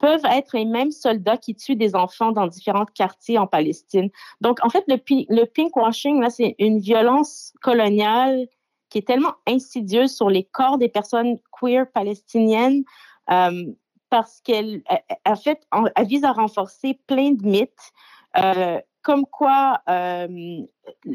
peuvent 0.00 0.24
être 0.24 0.56
les 0.56 0.64
mêmes 0.64 0.90
soldats 0.90 1.36
qui 1.36 1.54
tuent 1.54 1.76
des 1.76 1.94
enfants 1.94 2.32
dans 2.32 2.48
différents 2.48 2.84
quartiers 2.84 3.38
en 3.38 3.46
Palestine. 3.46 4.10
Donc, 4.40 4.58
en 4.64 4.70
fait, 4.70 4.82
le, 4.88 5.44
pinkwashing, 5.44 6.20
là, 6.20 6.28
c'est 6.28 6.56
une 6.58 6.80
violence 6.80 7.52
coloniale 7.62 8.48
qui 8.88 8.98
est 8.98 9.06
tellement 9.06 9.34
insidieuse 9.46 10.16
sur 10.16 10.30
les 10.30 10.42
corps 10.42 10.78
des 10.78 10.88
personnes 10.88 11.38
queer 11.60 11.86
palestiniennes 11.92 12.82
euh, 13.30 13.72
parce 14.10 14.40
qu'elle, 14.40 14.82
en 15.24 15.36
fait, 15.36 15.60
elle 15.94 16.06
vise 16.08 16.24
à 16.24 16.32
renforcer 16.32 16.98
plein 17.06 17.30
de 17.30 17.46
mythes. 17.46 17.92
Euh, 18.36 18.80
comme 19.02 19.26
quoi 19.26 19.80
euh, 19.88 20.60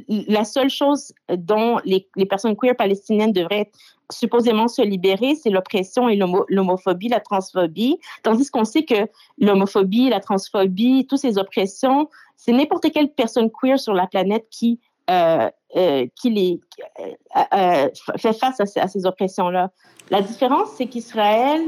la 0.07 0.43
seule 0.43 0.69
chose 0.69 1.13
dont 1.29 1.79
les, 1.85 2.07
personnes 2.29 2.55
queer 2.55 2.75
palestiniennes 2.75 3.31
devraient 3.31 3.71
supposément 4.11 4.67
se 4.67 4.81
libérer, 4.81 5.35
c'est 5.35 5.49
l'oppression 5.49 6.07
et 6.07 6.15
l'homophobie, 6.49 7.09
la 7.09 7.19
transphobie, 7.19 7.99
tandis 8.23 8.49
qu'on 8.49 8.65
sait 8.65 8.83
que 8.83 9.07
l'homophobie, 9.37 10.09
la 10.09 10.19
transphobie, 10.19 11.07
toutes 11.07 11.19
ces 11.19 11.37
oppressions, 11.37 12.09
c'est 12.35 12.53
n'importe 12.53 12.91
quelle 12.91 13.13
personne 13.13 13.49
queer 13.51 13.79
sur 13.79 13.93
la 13.93 14.07
planète 14.07 14.47
qui 14.49 14.79
euh, 15.09 15.49
euh, 15.77 16.05
qui 16.15 16.29
les 16.29 16.59
fait 18.17 18.33
face 18.33 18.59
à, 18.59 18.81
à 18.81 18.87
ces 18.89 19.05
oppressions-là. 19.05 19.71
La 20.09 20.21
différence, 20.21 20.69
c'est 20.77 20.87
qu'Israël, 20.87 21.61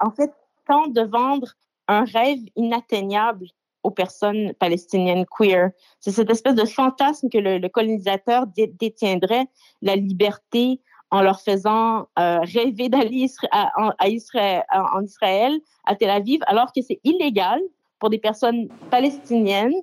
en 0.00 0.10
fait, 0.10 0.32
tente 0.66 0.92
de 0.92 1.02
vendre 1.02 1.54
un 1.88 2.04
rêve 2.04 2.38
inatteignable 2.56 3.46
aux 3.84 3.90
personnes 3.90 4.52
palestiniennes 4.54 5.26
queer. 5.26 5.70
C'est 6.00 6.10
cette 6.10 6.30
espèce 6.30 6.54
de 6.54 6.64
fantasme 6.64 7.28
que 7.28 7.38
le, 7.38 7.68
colonisateur 7.68 8.46
détiendrait 8.56 9.46
la 9.82 9.94
liberté 9.94 10.80
en 11.10 11.22
leur 11.22 11.40
faisant 11.40 12.08
euh, 12.18 12.40
rêver 12.40 12.88
d'aller 12.88 13.28
en, 13.76 13.92
Israël, 14.06 14.64
en 14.72 15.02
Israël, 15.02 15.52
à 15.84 15.94
Tel 15.94 16.10
Aviv, 16.10 16.40
alors 16.46 16.72
que 16.72 16.82
c'est 16.82 16.98
illégal 17.04 17.60
pour 18.00 18.10
des 18.10 18.18
personnes 18.18 18.68
palestiniennes 18.90 19.74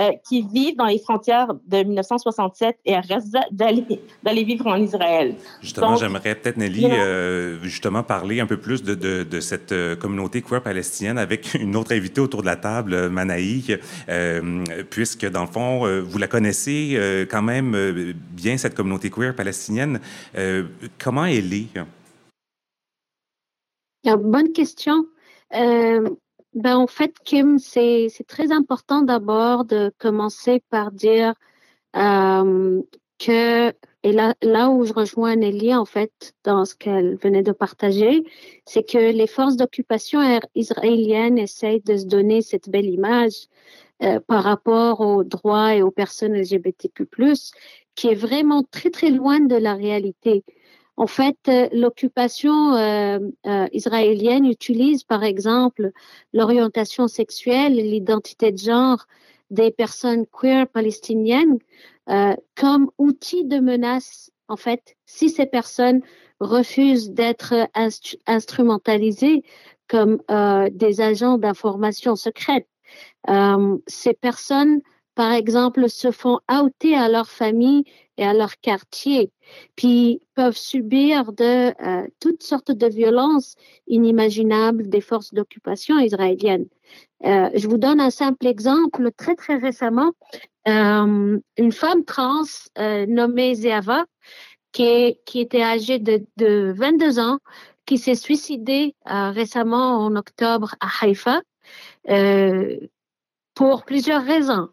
euh, 0.00 0.12
qui 0.26 0.40
vivent 0.40 0.76
dans 0.76 0.86
les 0.86 0.98
frontières 0.98 1.52
de 1.66 1.82
1967 1.82 2.78
et 2.86 2.94
à 2.94 3.02
d'aller 3.50 4.42
vivre 4.42 4.66
en 4.66 4.76
Israël. 4.76 5.34
Justement, 5.60 5.96
j'aimerais 5.96 6.34
peut-être, 6.34 6.56
Nelly, 6.56 6.86
euh, 6.86 7.62
justement 7.62 8.02
parler 8.02 8.40
un 8.40 8.46
peu 8.46 8.56
plus 8.56 8.82
de, 8.82 8.94
de, 8.94 9.40
cette 9.40 9.72
euh, 9.72 9.94
communauté 9.94 10.40
queer 10.40 10.62
palestinienne 10.62 11.18
avec 11.18 11.52
une 11.60 11.76
autre 11.76 11.92
invitée 11.92 12.22
autour 12.22 12.40
de 12.40 12.46
la 12.46 12.56
table, 12.56 13.10
Manaï, 13.10 13.78
puisque, 14.88 15.30
dans 15.30 15.42
le 15.42 15.46
fond, 15.46 16.02
vous 16.02 16.16
la 16.16 16.26
connaissez 16.26 17.26
quand 17.30 17.42
même 17.42 18.14
bien, 18.30 18.56
cette 18.56 18.74
communauté 18.74 19.10
queer 19.10 19.36
palestinienne. 19.36 20.00
comment 20.98 21.26
elle 21.26 21.52
est? 21.52 21.68
Bonne 24.04 24.52
question. 24.52 25.04
Ben, 26.54 26.76
en 26.76 26.86
fait, 26.86 27.14
Kim, 27.24 27.58
c'est 27.58 28.08
très 28.28 28.52
important 28.52 29.02
d'abord 29.02 29.64
de 29.64 29.90
commencer 29.98 30.62
par 30.68 30.92
dire 30.92 31.34
euh, 31.96 32.82
que, 33.18 33.70
et 34.02 34.12
là, 34.12 34.34
là 34.42 34.68
où 34.70 34.84
je 34.84 34.92
rejoins 34.92 35.36
Nelly, 35.36 35.74
en 35.74 35.86
fait, 35.86 36.34
dans 36.44 36.64
ce 36.66 36.74
qu'elle 36.74 37.16
venait 37.16 37.42
de 37.42 37.52
partager, 37.52 38.24
c'est 38.66 38.82
que 38.82 38.98
les 38.98 39.26
forces 39.26 39.56
d'occupation 39.56 40.20
israéliennes 40.54 41.38
essayent 41.38 41.80
de 41.82 41.96
se 41.96 42.06
donner 42.06 42.42
cette 42.42 42.68
belle 42.68 42.86
image 42.90 43.48
euh, 44.02 44.20
par 44.20 44.44
rapport 44.44 45.00
aux 45.00 45.24
droits 45.24 45.74
et 45.74 45.82
aux 45.82 45.90
personnes 45.90 46.34
LGBTQ+, 46.34 47.06
qui 47.94 48.08
est 48.08 48.14
vraiment 48.14 48.62
très, 48.70 48.90
très 48.90 49.10
loin 49.10 49.40
de 49.40 49.56
la 49.56 49.74
réalité. 49.74 50.44
En 51.02 51.08
fait, 51.08 51.36
euh, 51.48 51.68
l'occupation 51.72 52.74
euh, 52.74 53.18
euh, 53.44 53.66
israélienne 53.72 54.46
utilise, 54.46 55.02
par 55.02 55.24
exemple, 55.24 55.90
l'orientation 56.32 57.08
sexuelle 57.08 57.76
et 57.76 57.82
l'identité 57.82 58.52
de 58.52 58.58
genre 58.58 59.08
des 59.50 59.72
personnes 59.72 60.26
queer 60.26 60.68
palestiniennes 60.68 61.58
comme 62.54 62.92
outil 62.98 63.44
de 63.44 63.58
menace. 63.58 64.30
En 64.46 64.56
fait, 64.56 64.94
si 65.04 65.28
ces 65.28 65.46
personnes 65.46 66.02
refusent 66.38 67.10
d'être 67.10 67.68
instrumentalisées 68.26 69.42
comme 69.88 70.18
des 70.70 71.00
agents 71.00 71.36
d'information 71.36 72.16
secrète, 72.16 72.68
ces 73.88 74.14
personnes 74.14 74.80
par 75.14 75.32
exemple, 75.32 75.88
se 75.90 76.10
font 76.10 76.38
outer 76.50 76.96
à 76.96 77.08
leur 77.08 77.28
famille 77.28 77.84
à 78.22 78.34
leur 78.34 78.58
quartier, 78.60 79.30
puis 79.76 80.20
peuvent 80.34 80.56
subir 80.56 81.32
de 81.32 81.72
euh, 81.82 82.06
toutes 82.20 82.42
sortes 82.42 82.72
de 82.72 82.86
violences 82.86 83.56
inimaginables 83.86 84.88
des 84.88 85.00
forces 85.00 85.34
d'occupation 85.34 85.98
israéliennes. 85.98 86.66
Euh, 87.24 87.50
je 87.54 87.68
vous 87.68 87.78
donne 87.78 88.00
un 88.00 88.10
simple 88.10 88.46
exemple. 88.46 89.10
Très, 89.16 89.34
très 89.34 89.56
récemment, 89.56 90.12
euh, 90.68 91.38
une 91.56 91.72
femme 91.72 92.04
trans 92.04 92.42
nommée 92.78 93.54
Zeava, 93.54 94.04
qui, 94.72 95.18
qui 95.26 95.40
était 95.40 95.62
âgée 95.62 95.98
de, 95.98 96.24
de 96.36 96.72
22 96.76 97.18
ans, 97.18 97.38
qui 97.86 97.98
s'est 97.98 98.14
suicidée 98.14 98.94
récemment 99.04 99.98
en 99.98 100.16
octobre 100.16 100.74
à 100.80 100.88
Haïfa, 101.02 101.42
pour 103.54 103.84
plusieurs 103.84 104.24
raisons 104.24 104.68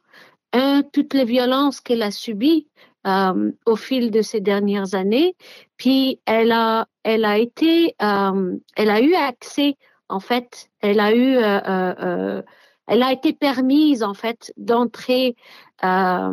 un, 0.54 0.84
toutes 0.84 1.14
les 1.14 1.26
violences 1.26 1.82
qu'elle 1.82 2.02
a 2.02 2.12
subies 2.12 2.68
euh, 3.08 3.52
au 3.66 3.76
fil 3.76 4.12
de 4.12 4.22
ces 4.22 4.42
dernières 4.42 4.94
années, 4.94 5.36
puis 5.78 6.20
elle 6.26 6.52
a, 6.52 6.88
elle 7.04 7.26
a 7.26 7.38
été, 7.38 7.96
euh, 8.02 8.58
elle 8.76 8.90
a 8.90 9.02
eu 9.02 9.14
accès, 9.16 9.78
en 10.10 10.20
fait, 10.20 10.70
elle 10.82 11.00
a 11.00 11.14
eu, 11.16 11.38
euh, 11.38 12.42
elle 12.88 13.04
a 13.04 13.12
été 13.14 13.34
permise, 13.34 14.04
en 14.04 14.14
fait, 14.14 14.52
d'entrer 14.58 15.36
à, 15.82 16.32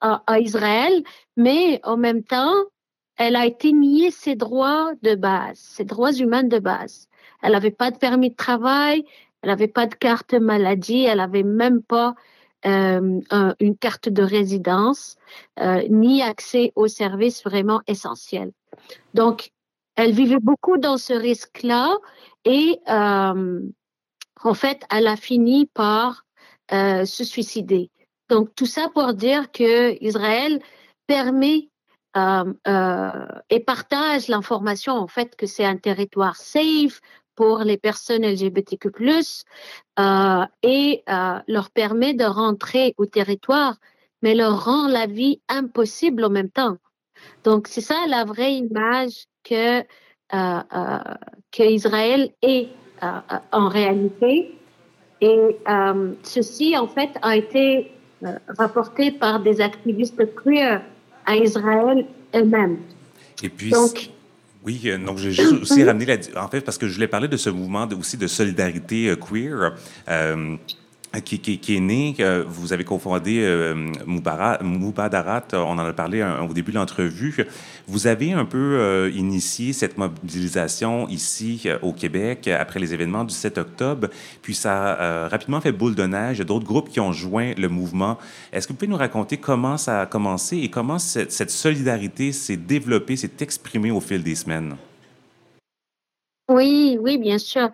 à, 0.00 0.40
Israël, 0.40 1.02
mais 1.36 1.80
en 1.84 1.96
même 1.96 2.22
temps, 2.22 2.54
elle 3.16 3.36
a 3.36 3.46
été 3.46 3.72
niée 3.72 4.10
ses 4.10 4.34
droits 4.34 4.92
de 5.02 5.14
base, 5.14 5.58
ses 5.58 5.84
droits 5.84 6.12
humains 6.12 6.42
de 6.42 6.58
base. 6.58 7.08
Elle 7.42 7.52
n'avait 7.52 7.70
pas 7.70 7.90
de 7.90 7.96
permis 7.96 8.30
de 8.30 8.36
travail, 8.36 9.04
elle 9.42 9.50
n'avait 9.50 9.68
pas 9.68 9.86
de 9.86 9.94
carte 9.94 10.34
maladie, 10.34 11.04
elle 11.04 11.18
n'avait 11.18 11.42
même 11.42 11.82
pas 11.82 12.14
euh, 12.64 13.20
une 13.60 13.76
carte 13.76 14.08
de 14.08 14.22
résidence, 14.22 15.16
euh, 15.60 15.86
ni 15.88 16.22
accès 16.22 16.72
aux 16.74 16.88
services 16.88 17.44
vraiment 17.44 17.80
essentiels. 17.86 18.50
Donc, 19.14 19.50
elle 19.94 20.12
vivait 20.12 20.40
beaucoup 20.40 20.76
dans 20.78 20.96
ce 20.96 21.12
risque-là 21.12 21.96
et 22.44 22.80
euh, 22.88 23.60
en 24.42 24.54
fait, 24.54 24.82
elle 24.90 25.06
a 25.06 25.16
fini 25.16 25.66
par 25.66 26.24
se 26.70 27.22
suicider. 27.22 27.90
Donc, 28.28 28.52
tout 28.56 28.66
ça 28.66 28.88
pour 28.92 29.14
dire 29.14 29.52
que 29.52 30.02
Israël 30.02 30.60
permet 31.06 31.68
et 32.16 33.60
partage 33.60 34.26
l'information 34.26 34.94
en 34.94 35.06
fait 35.06 35.36
que 35.36 35.46
c'est 35.46 35.64
un 35.64 35.76
territoire 35.76 36.34
safe 36.34 37.00
pour 37.36 37.58
les 37.58 37.76
personnes 37.76 38.24
LGBTQ+, 38.24 38.90
euh, 39.98 40.44
et 40.62 41.02
euh, 41.08 41.38
leur 41.46 41.70
permet 41.70 42.14
de 42.14 42.24
rentrer 42.24 42.94
au 42.96 43.06
territoire, 43.06 43.76
mais 44.22 44.34
leur 44.34 44.64
rend 44.64 44.88
la 44.88 45.06
vie 45.06 45.40
impossible 45.48 46.24
en 46.24 46.30
même 46.30 46.50
temps. 46.50 46.78
Donc, 47.44 47.68
c'est 47.68 47.82
ça 47.82 48.06
la 48.08 48.24
vraie 48.24 48.54
image 48.54 49.26
que, 49.44 49.80
euh, 49.80 51.14
que 51.52 51.62
Israël 51.62 52.32
est 52.42 52.68
en 53.52 53.68
réalité. 53.68 54.54
Et 55.20 55.56
ceci, 56.22 56.76
en 56.76 56.88
fait, 56.88 57.10
a 57.22 57.36
été 57.36 57.92
rapporté 58.48 59.10
par 59.10 59.40
des 59.40 59.60
activistes 59.60 60.34
queer 60.34 60.82
à 61.26 61.36
Israël 61.36 62.06
eux-mêmes. 62.34 62.78
Et 63.42 63.48
puis, 63.48 63.70
Donc, 63.70 64.10
oui, 64.66 64.80
euh, 64.86 64.98
donc 64.98 65.18
j'ai 65.18 65.30
juste 65.30 65.52
aussi 65.62 65.84
ramené 65.84 66.04
la... 66.06 66.44
En 66.44 66.48
fait, 66.48 66.60
parce 66.60 66.76
que 66.76 66.88
je 66.88 66.94
voulais 66.94 67.06
parler 67.06 67.28
de 67.28 67.36
ce 67.36 67.48
mouvement 67.48 67.88
aussi 67.98 68.16
de 68.16 68.26
solidarité 68.26 69.08
euh, 69.10 69.16
queer. 69.16 69.76
Euh, 70.08 70.56
qui, 71.20 71.38
qui, 71.38 71.76
est 71.76 71.80
né, 71.80 72.16
vous 72.46 72.72
avez 72.72 72.84
confondé 72.84 73.40
euh, 73.42 73.74
Moubadarat, 74.06 75.42
on 75.52 75.56
en 75.56 75.78
a 75.78 75.92
parlé 75.92 76.24
au 76.48 76.52
début 76.52 76.72
de 76.72 76.76
l'entrevue. 76.76 77.46
Vous 77.86 78.06
avez 78.06 78.32
un 78.32 78.44
peu 78.44 79.10
initié 79.14 79.72
cette 79.72 79.98
mobilisation 79.98 81.08
ici 81.08 81.68
au 81.82 81.92
Québec 81.92 82.48
après 82.48 82.80
les 82.80 82.94
événements 82.94 83.24
du 83.24 83.34
7 83.34 83.58
octobre, 83.58 84.08
puis 84.42 84.54
ça 84.54 84.92
a 84.92 85.28
rapidement 85.28 85.60
fait 85.60 85.72
boule 85.72 85.94
de 85.94 86.06
neige. 86.06 86.38
D'autres 86.40 86.66
groupes 86.66 86.90
qui 86.90 87.00
ont 87.00 87.12
joint 87.12 87.52
le 87.56 87.68
mouvement. 87.68 88.18
Est-ce 88.52 88.66
que 88.66 88.72
vous 88.72 88.78
pouvez 88.78 88.90
nous 88.90 88.96
raconter 88.96 89.36
comment 89.36 89.76
ça 89.76 90.02
a 90.02 90.06
commencé 90.06 90.58
et 90.58 90.70
comment 90.70 90.98
cette, 90.98 91.32
cette 91.32 91.50
solidarité 91.50 92.32
s'est 92.32 92.56
développée, 92.56 93.16
s'est 93.16 93.30
exprimée 93.40 93.90
au 93.90 94.00
fil 94.00 94.22
des 94.22 94.34
semaines? 94.34 94.76
Oui, 96.48 96.96
oui, 97.00 97.18
bien 97.18 97.38
sûr. 97.38 97.70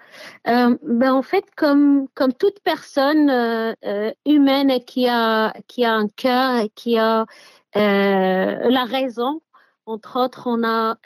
Euh, 0.48 0.78
ben, 0.82 1.12
en 1.12 1.22
fait, 1.22 1.44
comme, 1.56 2.08
comme 2.14 2.32
toute 2.32 2.60
personne 2.60 3.28
euh, 3.28 3.74
euh, 3.84 4.12
humaine 4.24 4.82
qui 4.86 5.06
a, 5.08 5.52
qui 5.68 5.84
a 5.84 5.92
un 5.94 6.08
cœur 6.08 6.56
et 6.58 6.70
qui 6.70 6.98
a 6.98 7.26
la 7.74 8.84
raison, 8.84 9.42
entre 9.86 10.18
autres, 10.20 10.44
on 10.46 10.64
a, 10.64 10.96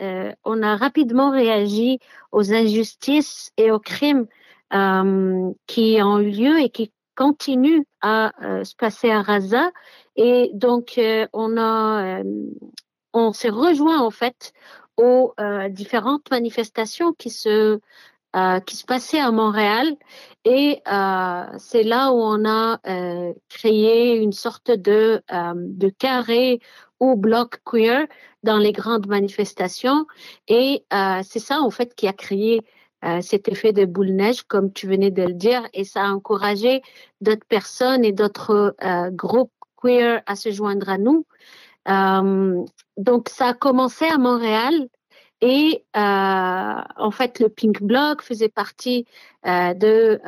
on 0.45 0.63
a 0.63 0.77
rapidement 0.77 1.31
réagi 1.31 1.99
aux 2.33 2.53
injustices 2.53 3.51
et 3.57 3.71
aux 3.73 3.81
crimes 3.81 4.27
qui 5.67 5.99
ont 6.03 6.19
eu 6.21 6.31
lieu 6.31 6.59
et 6.61 6.71
qui 6.71 6.93
continuent 7.17 7.83
à 8.01 8.33
se 8.65 8.75
passer 8.77 9.11
à 9.11 9.23
Raza. 9.23 9.71
Et 10.17 10.51
donc, 10.55 11.01
on 11.33 11.57
a, 11.57 12.23
on 13.13 13.33
s'est 13.33 13.49
rejoint 13.49 14.01
en 14.01 14.11
fait 14.11 14.53
aux 14.97 15.35
euh, 15.41 15.69
différentes 15.69 16.31
manifestations 16.31 17.13
qui 17.13 17.31
se 17.31 17.81
euh, 18.37 18.61
qui 18.61 18.77
se 18.77 18.85
passaient 18.85 19.21
à 19.21 19.31
Montréal. 19.31 19.97
Et 20.45 20.83
euh, 20.89 21.45
c'est 21.59 21.83
là 21.83 22.13
où 22.13 22.17
on 22.17 22.45
a 22.45 22.79
créé 23.49 24.17
une 24.17 24.33
sorte 24.33 24.71
de 24.71 25.23
de 25.55 25.89
carré 25.89 26.61
ou 27.01 27.17
bloc 27.17 27.59
queer 27.65 28.07
dans 28.43 28.59
les 28.59 28.73
grandes 28.73 29.07
manifestations. 29.07 30.07
Et 30.49 30.85
c'est 31.25 31.39
ça 31.41 31.61
en 31.61 31.71
fait 31.71 31.95
qui 31.95 32.09
a 32.09 32.13
créé 32.13 32.63
cet 33.21 33.49
effet 33.49 33.73
de 33.73 33.85
boule 33.85 34.11
neige, 34.11 34.43
comme 34.43 34.73
tu 34.73 34.87
venais 34.87 35.11
de 35.11 35.23
le 35.23 35.35
dire, 35.35 35.67
et 35.73 35.85
ça 35.85 36.05
a 36.05 36.11
encouragé 36.11 36.83
d'autres 37.21 37.47
personnes 37.47 38.05
et 38.05 38.13
d'autres 38.13 38.77
groupes 39.11 39.53
queer 39.77 40.23
à 40.27 40.37
se 40.37 40.51
joindre 40.51 40.89
à 40.89 40.99
nous. 40.99 41.27
Euh, 41.89 42.65
donc, 42.97 43.29
ça 43.29 43.49
a 43.49 43.55
commencé 43.55 44.07
à 44.07 44.19
Montréal 44.19 44.89
et 45.41 45.85
euh, 45.97 46.81
en 46.97 47.11
fait, 47.11 47.41
le 47.41 47.49
Pink 47.49 47.83
Bloc 47.83 48.23
faisait 48.23 48.49
partie 48.49 49.07
euh, 49.47 49.75
de, 49.75 50.21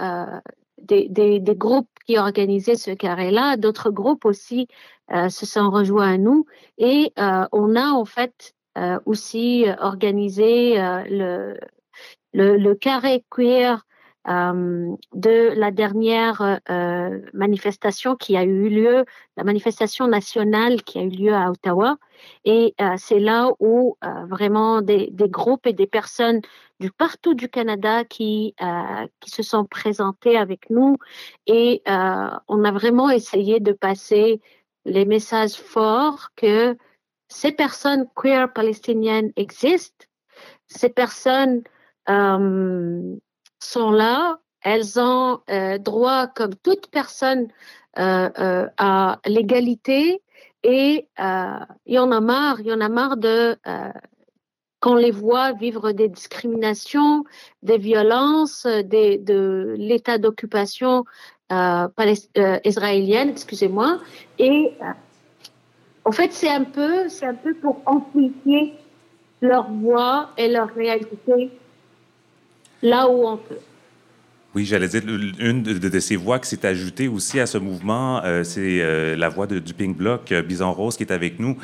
des, 0.82 1.09
des, 1.09 1.40
des, 1.40 1.56
groupes 1.56 1.88
qui 2.06 2.18
organisaient 2.18 2.76
ce 2.76 2.90
carré-là. 2.90 3.56
D'autres 3.56 3.90
groupes 3.90 4.24
aussi 4.24 4.68
euh, 5.12 5.28
se 5.28 5.46
sont 5.46 5.70
rejoints 5.70 6.14
à 6.14 6.18
nous 6.18 6.46
et 6.76 7.12
euh, 7.18 7.46
on 7.52 7.76
a 7.76 7.90
en 7.90 8.04
fait 8.04 8.54
euh, 8.76 8.98
aussi 9.06 9.64
organisé 9.80 10.74
le, 10.76 11.59
le, 12.34 12.56
le, 12.56 12.74
carré 12.74 13.24
queer 13.30 13.86
euh, 14.27 14.95
de 15.14 15.53
la 15.55 15.71
dernière 15.71 16.61
euh, 16.69 17.21
manifestation 17.33 18.14
qui 18.14 18.37
a 18.37 18.43
eu 18.43 18.69
lieu, 18.69 19.05
la 19.37 19.45
manifestation 19.45 20.07
nationale 20.07 20.83
qui 20.83 20.99
a 20.99 21.03
eu 21.03 21.09
lieu 21.09 21.33
à 21.33 21.51
Ottawa. 21.51 21.97
Et 22.45 22.75
euh, 22.81 22.95
c'est 22.99 23.21
là 23.21 23.51
où 23.61 23.97
vraiment 24.29 24.83
des, 24.83 25.11
groupes 25.12 25.66
et 25.66 25.73
des 25.73 25.87
personnes 25.87 26.41
du 26.81 26.91
partout 26.91 27.35
du 27.35 27.49
Canada 27.49 28.05
qui, 28.05 28.55
qui 29.21 29.31
se 29.31 29.43
sont 29.43 29.64
présentés 29.64 30.37
avec 30.37 30.69
nous. 30.69 30.97
Et 31.47 31.83
on 31.87 32.64
a 32.64 32.73
vraiment 32.73 33.11
essayé 33.11 33.61
de 33.61 33.73
passer 33.73 34.41
les 34.85 35.05
messages 35.05 35.55
forts 35.55 36.31
que 36.37 36.77
ces 37.29 37.53
personnes 37.53 38.07
queer 38.16 38.53
palestiniennes 38.53 39.33
existent, 39.37 40.07
ces 40.66 40.89
personnes 40.89 41.62
sont 43.61 43.90
là, 43.90 44.38
elles 44.62 44.98
ont 44.98 45.40
euh, 45.50 45.78
droit, 45.78 46.26
comme 46.26 46.54
toute 46.54 46.88
personne, 46.90 47.48
euh, 47.98 48.28
euh, 48.38 48.66
à 48.76 49.18
l'égalité 49.26 50.22
et 50.64 51.09
il 51.18 51.94
y 51.94 51.98
en 51.98 52.11
a 52.11 52.20
marre, 52.20 52.61
il 52.61 52.66
y 52.66 52.72
en 52.72 52.80
a 52.80 52.88
marre 52.88 53.16
de 53.16 53.56
qu'on 54.80 54.96
les 54.96 55.12
voit 55.12 55.52
vivre 55.52 55.92
des 55.92 56.09
discriminations, 56.09 57.24
des 57.62 57.78
violences, 57.78 58.66
de 58.66 59.74
l'état 59.78 60.18
d'occupation 60.18 61.04
israélienne, 62.64 63.30
excusez-moi. 63.30 64.00
Et 64.40 64.72
en 66.04 66.12
fait, 66.12 66.32
c'est 66.32 66.50
un 66.50 66.64
peu, 66.64 67.09
c'est 67.09 67.26
un 67.26 67.34
peu 67.34 67.54
pour 67.54 67.80
amplifier 67.86 68.74
leur 69.40 69.70
voix 69.70 70.30
et 70.36 70.48
leur 70.48 70.74
réalité 70.74 71.52
là 72.83 73.09
où 73.09 73.26
on 73.26 73.37
peut. 73.37 73.59
Oui, 74.55 74.64
j'allais 74.64 74.89
dire, 74.89 75.03
une 75.07 75.62
de, 75.62 76.01
ces 76.01 76.16
voix 76.16 76.39
qui 76.39 76.49
s'est 76.49 76.64
ajoutée 76.66 77.07
aussi 77.07 77.39
à 77.39 77.45
ce 77.45 77.59
mouvement, 77.59 78.24
euh, 78.24 78.43
c'est 78.45 78.81
euh, 78.81 79.14
la 79.14 79.29
voix 79.29 79.47
de, 79.47 79.59
du 79.59 79.74
Pink 79.74 79.95
Bloc, 79.95 80.33
euh, 80.33 80.41
Bison 80.41 80.72
Rose, 80.72 80.97
qui 80.97 81.03
est 81.03 81.12
avec 81.12 81.39
nous. 81.39 81.59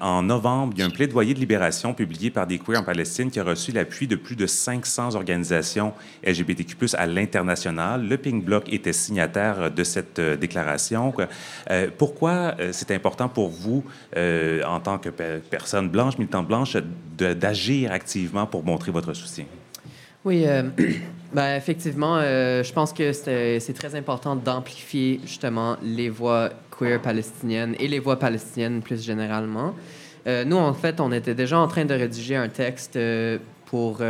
en 0.00 0.22
novembre, 0.22 0.72
il 0.74 0.80
y 0.80 0.82
a 0.82 0.86
un 0.86 0.90
plaidoyer 0.90 1.34
de 1.34 1.38
libération 1.38 1.92
publié 1.92 2.30
par 2.30 2.46
des 2.46 2.58
queers 2.58 2.80
en 2.80 2.82
Palestine 2.82 3.30
qui 3.30 3.38
a 3.38 3.44
reçu 3.44 3.72
l'appui 3.72 4.06
de 4.06 4.16
plus 4.16 4.36
de 4.36 4.46
500 4.46 5.16
organisations 5.16 5.92
LGBTQ+, 6.26 6.76
à 6.96 7.06
l'international. 7.06 8.08
Le 8.08 8.16
Pink 8.16 8.42
Bloc 8.42 8.72
était 8.72 8.94
signataire 8.94 9.70
de 9.70 9.84
cette 9.84 10.20
déclaration. 10.20 11.12
pourquoi 11.98 12.56
c'est 12.72 12.90
important 12.90 13.28
pour 13.28 13.50
vous, 13.50 13.84
en 14.16 14.80
tant 14.80 14.98
que 14.98 15.10
personne 15.10 15.88
blanche, 15.88 16.16
militante 16.16 16.48
blanche, 16.48 16.76
d'agir 17.18 17.92
activement 17.92 18.46
pour 18.46 18.64
montrer 18.64 18.90
votre 18.90 19.12
soutien? 19.12 19.44
Oui, 20.24 20.44
euh, 20.46 20.62
ben, 21.34 21.56
effectivement, 21.56 22.16
euh, 22.18 22.62
je 22.62 22.72
pense 22.72 22.92
que 22.92 23.12
c'est 23.12 23.74
très 23.74 23.94
important 23.94 24.36
d'amplifier 24.36 25.20
justement 25.24 25.76
les 25.82 26.08
voix 26.08 26.50
queer 26.70 27.00
palestiniennes 27.00 27.74
et 27.80 27.88
les 27.88 27.98
voix 27.98 28.18
palestiniennes 28.18 28.82
plus 28.82 29.02
généralement. 29.02 29.74
Euh, 30.28 30.44
nous, 30.44 30.56
en 30.56 30.72
fait, 30.74 31.00
on 31.00 31.10
était 31.10 31.34
déjà 31.34 31.58
en 31.58 31.66
train 31.66 31.84
de 31.84 31.94
rédiger 31.94 32.36
un 32.36 32.48
texte 32.48 32.98
pour 33.66 34.00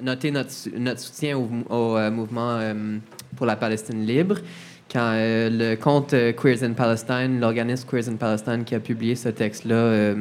noter 0.00 0.30
notre, 0.30 0.52
notre, 0.78 1.00
soutien 1.00 1.36
au 1.36 2.10
mouvement 2.10 2.60
pour 3.36 3.46
la 3.46 3.56
Palestine 3.56 4.06
libre. 4.06 4.36
Quand 4.90 5.12
le 5.14 5.74
compte 5.74 6.10
Queers 6.10 6.62
in 6.62 6.72
Palestine, 6.72 7.40
l'organisme 7.40 7.86
Queers 7.90 8.08
in 8.08 8.14
Palestine 8.14 8.64
qui 8.64 8.74
a 8.74 8.80
publié 8.80 9.16
ce 9.16 9.28
texte-là, 9.28 10.14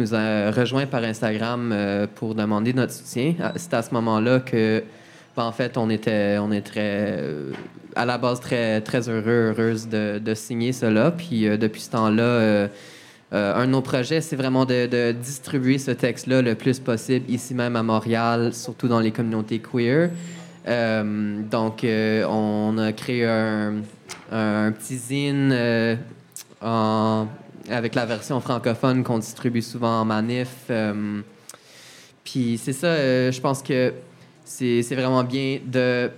nous 0.00 0.14
a 0.14 0.50
rejoint 0.50 0.86
par 0.86 1.04
Instagram 1.04 1.72
euh, 1.72 2.06
pour 2.14 2.34
demander 2.34 2.72
notre 2.72 2.92
soutien. 2.92 3.34
Ah, 3.40 3.52
c'est 3.56 3.74
à 3.74 3.82
ce 3.82 3.92
moment-là 3.94 4.40
que, 4.40 4.82
ben, 5.36 5.44
en 5.44 5.52
fait, 5.52 5.76
on 5.76 5.90
était, 5.90 6.38
on 6.40 6.50
est 6.50 6.72
euh, 6.76 7.52
à 7.94 8.06
la 8.06 8.16
base 8.16 8.40
très, 8.40 8.80
très 8.80 9.08
heureux, 9.08 9.52
heureuse 9.56 9.88
de, 9.88 10.34
signer 10.34 10.72
cela. 10.72 11.10
Puis 11.10 11.46
euh, 11.46 11.56
depuis 11.56 11.82
ce 11.82 11.90
temps-là, 11.90 12.68
un 13.32 13.66
de 13.66 13.70
nos 13.70 13.82
projets, 13.82 14.20
c'est 14.22 14.36
vraiment 14.36 14.64
de, 14.64 14.86
de, 14.86 15.12
distribuer 15.12 15.78
ce 15.78 15.90
texte-là 15.90 16.42
le 16.42 16.54
plus 16.54 16.80
possible 16.80 17.30
ici 17.30 17.54
même 17.54 17.76
à 17.76 17.82
Montréal, 17.82 18.52
surtout 18.54 18.88
dans 18.88 19.00
les 19.00 19.12
communautés 19.12 19.60
queer. 19.60 20.10
donc, 20.66 21.84
on 21.84 22.78
a 22.78 22.92
créé 22.92 23.26
un, 23.26 23.74
un 24.32 24.72
petit 24.72 24.96
zine 24.96 25.54
en 26.62 27.28
avec 27.70 27.94
la 27.94 28.06
version 28.06 28.40
francophone 28.40 29.02
qu'on 29.04 29.18
distribue 29.18 29.62
souvent 29.62 30.00
en 30.00 30.04
manif. 30.04 30.48
Euh, 30.70 31.20
puis 32.24 32.58
c'est 32.58 32.72
ça, 32.72 32.88
euh, 32.88 33.32
je 33.32 33.40
pense 33.40 33.62
que 33.62 33.94
c'est 34.44 34.82
vraiment 34.94 35.24
bien 35.24 35.60
de 35.64 36.10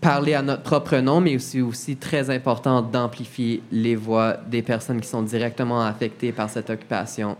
parler 0.00 0.34
à 0.34 0.42
notre 0.42 0.62
propre 0.62 0.96
nom, 0.98 1.20
mais 1.20 1.36
aussi, 1.36 1.60
aussi 1.60 1.96
très 1.96 2.30
important 2.30 2.82
d'amplifier 2.82 3.62
les 3.70 3.96
voix 3.96 4.36
des 4.46 4.62
personnes 4.62 5.00
qui 5.00 5.08
sont 5.08 5.22
directement 5.22 5.84
affectées 5.84 6.32
par 6.32 6.50
cette 6.50 6.70
occupation, 6.70 7.36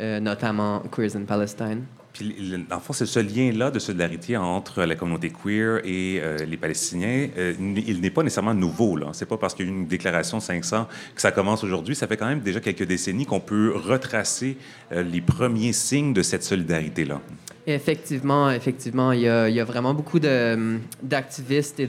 euh, 0.00 0.20
notamment 0.20 0.80
Queers 0.90 1.16
in 1.16 1.24
Palestine. 1.24 1.84
Puis, 2.14 2.32
en 2.70 2.78
fait, 2.78 2.92
c'est 2.92 3.06
ce 3.06 3.18
lien-là 3.18 3.72
de 3.72 3.80
solidarité 3.80 4.36
entre 4.36 4.84
la 4.84 4.94
communauté 4.94 5.30
queer 5.30 5.80
et 5.84 6.20
euh, 6.22 6.38
les 6.46 6.56
Palestiniens, 6.56 7.28
euh, 7.36 7.52
il 7.58 8.00
n'est 8.00 8.10
pas 8.10 8.22
nécessairement 8.22 8.54
nouveau. 8.54 8.96
Là. 8.96 9.08
C'est 9.12 9.26
pas 9.26 9.36
parce 9.36 9.52
qu'il 9.52 9.66
y 9.66 9.68
a 9.68 9.72
une 9.72 9.88
déclaration 9.88 10.38
500 10.38 10.86
que 11.12 11.20
ça 11.20 11.32
commence 11.32 11.64
aujourd'hui. 11.64 11.96
Ça 11.96 12.06
fait 12.06 12.16
quand 12.16 12.28
même 12.28 12.38
déjà 12.38 12.60
quelques 12.60 12.84
décennies 12.84 13.26
qu'on 13.26 13.40
peut 13.40 13.74
retracer 13.74 14.56
euh, 14.92 15.02
les 15.02 15.20
premiers 15.20 15.72
signes 15.72 16.12
de 16.12 16.22
cette 16.22 16.44
solidarité-là. 16.44 17.20
Effectivement, 17.66 18.48
effectivement, 18.50 19.10
il 19.10 19.22
y 19.22 19.28
a, 19.28 19.64
vraiment 19.64 19.92
beaucoup 19.92 20.20
d'activistes 20.20 21.80
et 21.80 21.88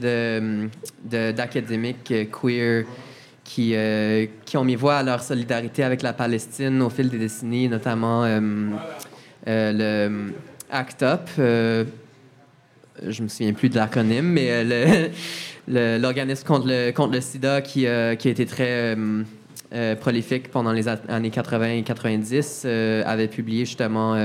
d'académiques 1.04 2.12
queer 2.32 2.84
qui, 3.46 4.56
ont 4.56 4.64
mis 4.64 4.74
voix 4.74 4.96
à 4.96 5.02
leur 5.02 5.22
solidarité 5.22 5.84
avec 5.84 6.02
la 6.02 6.12
Palestine 6.12 6.82
au 6.82 6.90
fil 6.90 7.08
des 7.08 7.18
décennies, 7.18 7.68
notamment 7.68 8.24
euh, 8.24 8.40
le 9.46 10.32
ACT 10.70 11.02
UP, 11.02 11.28
euh, 11.38 11.84
je 13.06 13.22
me 13.22 13.28
souviens 13.28 13.52
plus 13.52 13.68
de 13.68 13.76
l'acronyme, 13.76 14.26
mais 14.26 14.48
euh, 14.50 15.08
l'organisme 15.98 16.46
contre 16.46 16.66
le, 16.66 16.90
contre 16.92 17.14
le 17.14 17.20
sida 17.20 17.60
qui, 17.60 17.80
qui 17.80 17.86
a 17.86 18.12
été 18.12 18.46
très 18.46 18.96
prolifique 20.00 20.50
pendant 20.50 20.72
les 20.72 20.88
années 20.88 21.30
80 21.30 21.70
et 21.70 21.82
90 21.82 22.66
avait 23.04 23.28
publié 23.28 23.64
justement 23.64 24.16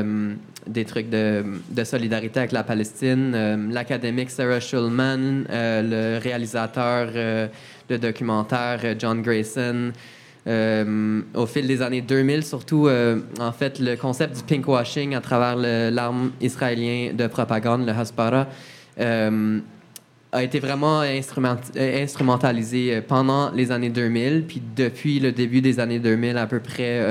des 0.67 0.86
trucs 0.86 1.09
de, 1.09 1.43
de, 1.72 1.84
solidarité 1.84 2.39
avec 2.39 2.51
la 2.51 2.63
Palestine. 2.63 3.69
L'académique 3.72 4.30
Sarah 4.30 4.59
Schulman, 4.59 5.45
le 5.49 6.19
réalisateur 6.19 7.07
de 7.89 7.97
documentaire 7.97 8.80
John 8.99 9.24
Grayson, 9.24 9.91
euh, 10.47 11.21
au 11.35 11.45
fil 11.45 11.67
des 11.67 11.81
années 11.81 12.01
2000, 12.01 12.43
surtout, 12.43 12.87
euh, 12.87 13.19
en 13.39 13.51
fait, 13.51 13.79
le 13.79 13.95
concept 13.95 14.37
du 14.37 14.43
pinkwashing 14.43 15.15
à 15.15 15.21
travers 15.21 15.55
l'arme 15.91 16.31
israélien 16.41 17.13
de 17.13 17.27
propagande, 17.27 17.85
le 17.85 17.91
Hasbara, 17.91 18.47
euh, 18.99 19.59
a 20.31 20.43
été 20.43 20.59
vraiment 20.59 21.01
instrumentalisé 21.01 23.01
pendant 23.01 23.51
les 23.51 23.71
années 23.71 23.89
2000. 23.89 24.45
Puis 24.47 24.61
depuis 24.75 25.19
le 25.19 25.31
début 25.31 25.61
des 25.61 25.79
années 25.79 25.99
2000, 25.99 26.37
à 26.37 26.47
peu 26.47 26.59
près, 26.59 27.05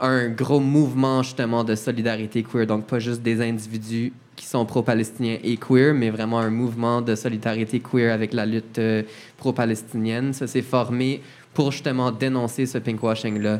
un 0.00 0.28
gros 0.30 0.60
mouvement 0.60 1.22
justement 1.22 1.64
de 1.64 1.74
solidarité 1.74 2.42
queer. 2.42 2.66
Donc, 2.66 2.86
pas 2.86 2.98
juste 2.98 3.20
des 3.20 3.42
individus 3.42 4.14
qui 4.36 4.46
sont 4.46 4.64
pro-palestiniens 4.64 5.36
et 5.44 5.58
queer, 5.58 5.92
mais 5.92 6.08
vraiment 6.08 6.38
un 6.38 6.50
mouvement 6.50 7.02
de 7.02 7.14
solidarité 7.14 7.80
queer 7.80 8.14
avec 8.14 8.32
la 8.32 8.46
lutte 8.46 8.80
pro-palestinienne. 9.36 10.32
Ça 10.32 10.46
s'est 10.46 10.62
formé 10.62 11.20
pour 11.58 11.72
justement 11.72 12.12
dénoncer 12.12 12.66
ce 12.66 12.78
pinkwashing-là. 12.78 13.58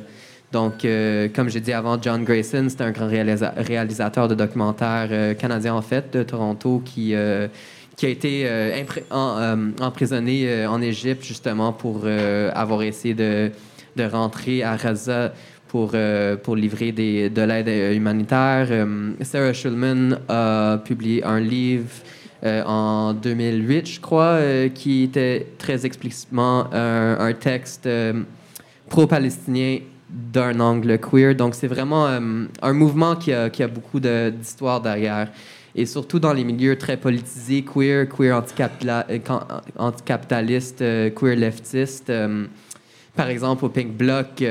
Donc, 0.53 0.84
euh, 0.84 1.26
comme 1.34 1.49
j'ai 1.49 1.59
dit 1.59 1.72
avant, 1.72 2.01
John 2.01 2.22
Grayson, 2.22 2.68
c'est 2.68 2.80
un 2.80 2.92
grand 2.92 3.09
réalisateur 3.09 4.28
de 4.28 4.36
documentaires 4.36 5.09
euh, 5.11 5.34
canadien, 5.34 5.74
en 5.74 5.82
fait, 5.82 6.12
de 6.12 6.22
Toronto, 6.22 6.80
qui, 6.84 7.12
euh, 7.12 7.49
a 8.01 8.07
été 8.07 8.49
emprisonné 9.80 10.64
en 10.68 10.80
Égypte, 10.80 11.24
justement, 11.24 11.72
pour 11.72 12.07
avoir 12.07 12.82
essayé 12.82 13.14
de, 13.14 13.51
rentrer 13.99 14.62
à 14.62 14.76
Gaza 14.76 15.32
pour, 15.66 15.90
livrer 16.55 16.92
de 16.92 17.42
l'aide 17.42 17.96
humanitaire. 17.96 18.68
Sarah 19.22 19.53
Schulman 19.53 20.20
a 20.28 20.80
publié 20.84 21.24
un 21.24 21.40
livre 21.40 21.90
euh, 22.45 22.62
en 22.64 23.14
2008, 23.14 23.86
je 23.86 24.01
crois, 24.01 24.22
euh, 24.24 24.68
qui 24.68 25.03
était 25.03 25.47
très 25.59 25.84
explicitement 25.84 26.72
un, 26.72 27.32
texte 27.32 27.86
euh, 27.86 28.22
pro-palestinien 28.89 29.80
d'un 30.09 30.61
angle 30.61 30.99
queer. 30.99 31.34
Donc, 31.34 31.55
c'est 31.55 31.66
vraiment 31.66 32.07
un 32.07 32.72
mouvement 32.72 33.16
qui 33.16 33.32
a 33.32 33.68
beaucoup 33.68 34.01
d'histoire 34.01 34.80
derrière. 34.80 35.28
et 35.74 35.84
surtout 35.84 36.18
dans 36.18 36.32
les 36.32 36.45
milieux 36.45 36.78
très 36.78 36.97
politisés, 36.97 37.62
queer, 37.62 38.09
queer 38.09 38.43
anticapitaliste, 39.76 40.78
queer 41.14 41.36
leftiste. 41.36 42.11
par 43.14 43.28
exemple, 43.28 43.66
au 43.66 43.68
Pink 43.68 43.93
Bloc, 43.93 44.43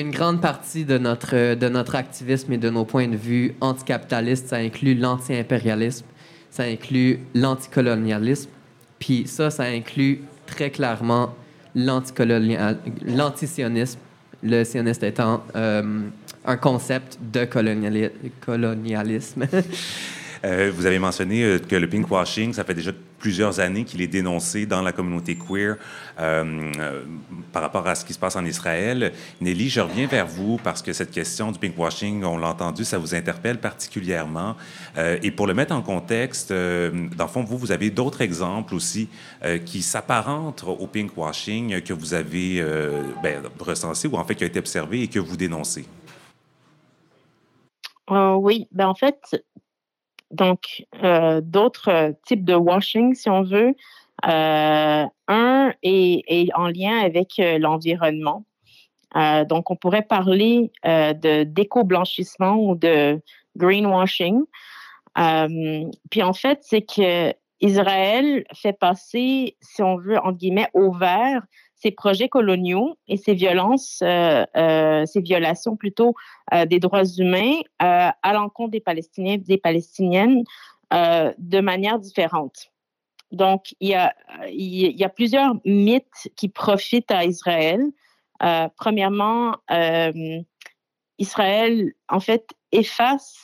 une 0.00 0.10
grande 0.10 0.40
partie 0.40 0.84
de 0.84 0.98
notre, 0.98 1.54
de 1.54 1.68
notre 1.68 1.94
activisme 1.94 2.52
et 2.52 2.58
de 2.58 2.70
nos 2.70 2.84
points 2.84 3.08
de 3.08 3.16
vue 3.16 3.54
anticapitalistes, 3.60 4.48
ça 4.48 4.56
inclut 4.56 4.94
l'anti-impérialisme, 4.94 6.06
ça 6.50 6.64
inclut 6.64 7.20
l'anticolonialisme, 7.34 8.50
puis 8.98 9.26
ça, 9.26 9.50
ça 9.50 9.64
inclut 9.64 10.22
très 10.46 10.70
clairement 10.70 11.34
l'antisionisme, 11.74 13.98
le 14.42 14.64
sioniste 14.64 15.02
étant 15.02 15.44
euh, 15.54 16.00
un 16.44 16.56
concept 16.56 17.18
de 17.32 17.44
colonialisme. 17.44 19.46
Euh, 20.46 20.70
vous 20.72 20.86
avez 20.86 21.00
mentionné 21.00 21.42
euh, 21.42 21.58
que 21.58 21.74
le 21.74 21.88
pinkwashing, 21.88 22.52
ça 22.52 22.62
fait 22.62 22.74
déjà 22.74 22.92
plusieurs 23.18 23.58
années 23.58 23.82
qu'il 23.82 24.00
est 24.00 24.06
dénoncé 24.06 24.64
dans 24.64 24.80
la 24.80 24.92
communauté 24.92 25.36
queer 25.36 25.76
euh, 26.20 26.72
par 27.52 27.62
rapport 27.62 27.86
à 27.88 27.96
ce 27.96 28.04
qui 28.04 28.12
se 28.12 28.18
passe 28.18 28.36
en 28.36 28.44
Israël. 28.44 29.12
Nelly, 29.40 29.68
je 29.68 29.80
reviens 29.80 30.06
vers 30.06 30.26
vous 30.26 30.58
parce 30.62 30.82
que 30.82 30.92
cette 30.92 31.10
question 31.10 31.50
du 31.50 31.58
pinkwashing, 31.58 32.22
on 32.22 32.38
l'a 32.38 32.48
entendu, 32.48 32.84
ça 32.84 32.98
vous 32.98 33.14
interpelle 33.14 33.58
particulièrement. 33.58 34.54
et 34.96 35.30
pour 35.30 35.46
le 35.46 35.54
mettre 35.54 35.74
en 35.74 35.82
contexte, 35.82 36.52
dans 36.52 37.24
le 37.24 37.30
fond, 37.30 37.42
vous, 37.42 37.58
vous 37.58 37.72
avez 37.72 37.90
d'autres 37.90 38.20
exemples 38.20 38.74
aussi 38.74 39.08
qui 39.64 39.82
s'apparentent 39.82 40.64
au 40.64 40.86
pinkwashing 40.86 41.80
que 41.82 41.92
vous 41.92 42.14
avez 42.14 42.62
ben, 43.22 43.42
recensé 43.58 44.08
ou 44.08 44.16
en 44.16 44.24
fait 44.24 44.34
qui 44.34 44.44
a 44.44 44.46
été 44.46 44.58
observé 44.58 45.02
et 45.02 45.08
que 45.08 45.18
vous 45.18 45.36
dénoncez. 45.36 45.86
oui, 48.10 48.68
ben 48.72 48.88
en 48.88 48.94
fait, 48.94 49.42
donc, 50.30 50.84
euh, 51.02 51.40
d'autres 51.40 51.90
euh, 51.90 52.12
types 52.26 52.44
de 52.44 52.54
washing, 52.54 53.14
si 53.14 53.30
on 53.30 53.42
veut. 53.42 53.74
Euh, 54.26 55.04
un 55.28 55.72
est, 55.82 56.54
en 56.54 56.68
lien 56.68 56.98
avec 56.98 57.34
l'environnement. 57.38 58.44
donc, 59.48 59.70
on 59.70 59.76
pourrait 59.76 60.02
parler 60.02 60.70
de 60.84 61.44
d'éco-blanchissement 61.44 62.56
ou 62.56 62.74
de 62.76 63.20
greenwashing. 63.56 64.42
puis 66.10 66.22
en 66.22 66.32
fait, 66.32 66.60
c'est 66.62 66.82
que 66.82 67.34
Israël 67.60 68.44
fait 68.54 68.72
passer, 68.72 69.56
si 69.60 69.82
on 69.82 69.96
veut, 69.96 70.18
en 70.18 70.32
guillemets, 70.32 70.70
au 70.72 70.92
vert 70.92 71.42
ces 71.76 71.90
projets 71.90 72.28
coloniaux 72.28 72.96
et 73.06 73.16
ces 73.16 73.34
violences, 73.34 74.00
euh, 74.02 74.44
euh, 74.56 75.04
ces 75.04 75.20
violations 75.20 75.76
plutôt 75.76 76.14
euh, 76.52 76.64
des 76.64 76.80
droits 76.80 77.04
humains 77.04 77.60
à 77.78 78.32
l'encontre 78.32 78.70
des 78.70 78.80
Palestiniens 78.80 79.36
des 79.36 79.58
Palestiniennes 79.58 80.44
de 80.90 81.60
manière 81.60 81.98
différente. 81.98 82.72
Donc, 83.32 83.74
il 83.80 83.88
y, 83.88 83.94
a, 83.94 85.08
plusieurs 85.08 85.54
mythes 85.64 86.28
qui 86.36 86.48
profitent 86.48 87.10
à 87.10 87.24
Israël. 87.24 87.82
premièrement, 88.76 89.56
Israël, 91.18 91.92
en 92.08 92.20
fait, 92.20 92.46
efface 92.70 93.36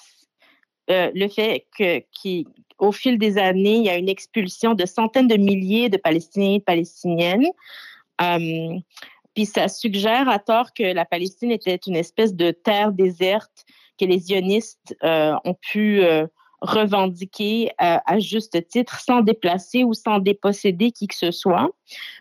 le 0.88 1.28
fait 1.28 1.66
qu'au 1.76 2.92
fil 2.92 3.18
des 3.18 3.38
années, 3.38 3.76
il 3.76 3.84
y 3.84 3.90
a 3.90 3.96
une 3.96 4.08
expulsion 4.08 4.74
de 4.74 4.86
centaines 4.86 5.28
de 5.28 5.36
milliers 5.36 5.88
de 5.88 5.96
Palestiniens 5.96 6.54
et 6.54 6.58
de 6.58 6.64
Palestiniennes. 6.64 7.48
Euh, 8.22 8.78
puis 9.34 9.46
ça 9.46 9.68
suggère 9.68 10.28
à 10.28 10.38
tort 10.38 10.74
que 10.74 10.82
la 10.82 11.04
Palestine 11.04 11.50
était 11.50 11.78
une 11.86 11.96
espèce 11.96 12.34
de 12.34 12.50
terre 12.50 12.92
déserte 12.92 13.64
que 13.98 14.04
les 14.04 14.20
sionistes 14.20 14.96
euh, 15.02 15.34
ont 15.44 15.54
pu 15.54 16.02
euh, 16.02 16.26
revendiquer 16.60 17.72
à 17.78 18.18
juste 18.20 18.68
titre 18.68 19.00
sans 19.00 19.20
déplacer 19.20 19.82
ou 19.82 19.94
sans 19.94 20.20
déposséder 20.20 20.92
qui 20.92 21.08
que 21.08 21.16
ce 21.16 21.32
soit. 21.32 21.70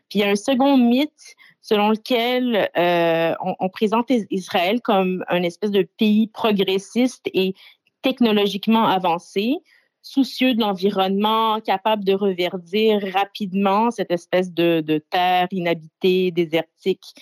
Puis 0.09 0.17
il 0.17 0.19
y 0.19 0.23
a 0.23 0.29
un 0.29 0.35
second 0.35 0.77
mythe 0.77 1.35
selon 1.61 1.89
lequel 1.89 2.67
on, 2.75 3.55
on, 3.59 3.69
présente 3.69 4.11
Israël 4.31 4.81
comme 4.81 5.23
un 5.27 5.43
espèce 5.43 5.69
de 5.69 5.87
pays 5.99 6.25
progressiste 6.25 7.29
et 7.35 7.53
technologiquement 8.01 8.85
avancé, 8.87 9.57
soucieux 10.01 10.53
de 10.53 10.61
l'environnement, 10.61 11.59
capable 11.61 12.03
de 12.03 12.13
reverdir 12.13 13.01
rapidement 13.13 13.91
cette 13.91 14.11
espèce 14.11 14.51
de, 14.51 15.03
terre 15.09 15.47
inhabitée, 15.51 16.31
désertique. 16.31 17.13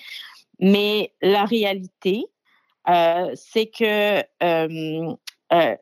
Mais 0.60 1.14
la 1.22 1.46
réalité, 1.46 2.26
euh, 2.90 3.32
c'est 3.36 3.68
que 3.68 4.20
euh, 4.44 5.16
euh, 5.54 5.76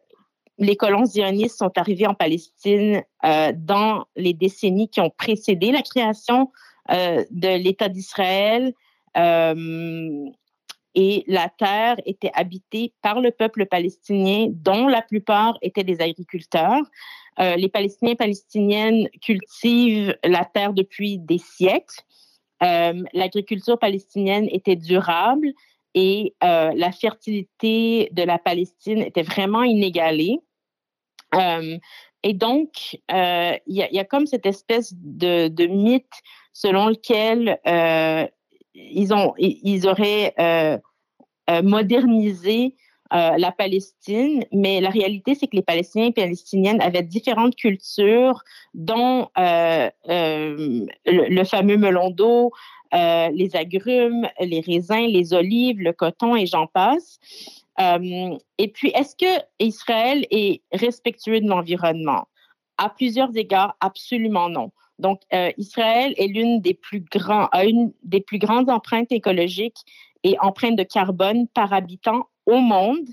les 0.57 0.75
colons 0.75 1.05
zionistes 1.05 1.57
sont 1.57 1.77
arrivés 1.77 2.07
en 2.07 2.15
Palestine 2.15 3.03
dans 3.23 4.05
les 4.15 4.33
décennies 4.33 4.89
qui 4.89 5.01
ont 5.01 5.11
précédé 5.11 5.71
la 5.71 5.83
création 5.83 6.51
de 6.89 7.57
l'État 7.57 7.89
d'Israël 7.89 8.73
et 10.99 11.23
la 11.27 11.47
terre 11.47 11.97
était 12.07 12.31
habitée 12.33 12.91
par 13.03 13.21
le 13.21 13.29
peuple 13.29 13.67
palestinien, 13.67 14.47
dont 14.49 14.87
la 14.87 15.03
plupart 15.03 15.55
étaient 15.61 15.83
des 15.83 16.01
agriculteurs. 16.01 16.81
Euh, 17.39 17.55
les 17.55 17.69
Palestiniens 17.69 18.13
et 18.13 18.15
Palestiniennes 18.15 19.07
cultivent 19.21 20.17
la 20.23 20.43
terre 20.43 20.73
depuis 20.73 21.19
des 21.19 21.37
siècles. 21.37 22.01
Euh, 22.63 23.03
l'agriculture 23.13 23.77
palestinienne 23.77 24.47
était 24.51 24.75
durable 24.75 25.53
et 25.93 26.33
euh, 26.43 26.71
la 26.75 26.91
fertilité 26.91 28.09
de 28.11 28.23
la 28.23 28.39
Palestine 28.39 29.03
était 29.03 29.21
vraiment 29.21 29.61
inégalée. 29.61 30.39
et 32.23 32.33
donc, 32.33 32.97
il 33.09 33.59
y, 33.67 33.99
a 33.99 34.03
comme 34.03 34.25
cette 34.25 34.47
espèce 34.47 34.95
de, 34.95 35.67
mythe 35.67 36.21
selon 36.53 36.87
lequel 36.87 37.59
ils, 38.73 39.13
ont, 39.13 39.35
ils 39.37 39.87
auraient 39.87 40.33
euh, 41.49 41.61
modernisé 41.61 42.75
euh, 43.13 43.37
la 43.37 43.51
Palestine, 43.51 44.43
mais 44.51 44.81
la 44.81 44.89
réalité, 44.89 45.35
c'est 45.35 45.47
que 45.47 45.55
les 45.55 45.61
Palestiniens 45.61 46.07
et 46.07 46.11
Palestiniennes 46.11 46.81
avaient 46.81 47.03
différentes 47.03 47.55
cultures, 47.55 48.43
dont 48.73 49.29
le, 49.35 51.43
fameux 51.45 51.77
melon 51.77 52.09
d'eau, 52.09 52.51
les 52.91 53.55
agrumes, 53.55 54.27
les 54.41 54.59
raisins, 54.59 55.07
les 55.07 55.33
olives, 55.33 55.79
le 55.79 55.93
coton 55.93 56.35
et 56.35 56.45
j'en 56.45 56.67
passe. 56.67 57.19
et 57.79 58.67
puis, 58.73 58.91
est-ce 58.93 59.15
que 59.15 59.41
Israël 59.59 60.25
est 60.31 60.61
respectueux 60.73 61.39
de 61.39 61.47
l'environnement? 61.47 62.27
À 62.77 62.89
plusieurs 62.89 63.35
égards, 63.37 63.77
absolument 63.79 64.49
non. 64.49 64.71
Donc, 64.99 65.21
euh, 65.33 65.51
Israël 65.57 66.13
est 66.17 66.27
l'une 66.27 66.61
a 67.51 67.65
une 67.65 67.93
des 68.03 68.21
plus 68.21 68.39
grandes 68.39 68.69
empreintes 68.69 69.11
écologiques 69.11 69.85
et 70.23 70.35
empreintes 70.41 70.77
de 70.77 70.83
carbone 70.83 71.47
par 71.49 71.73
habitant 71.73 72.27
au 72.45 72.57
monde. 72.57 73.07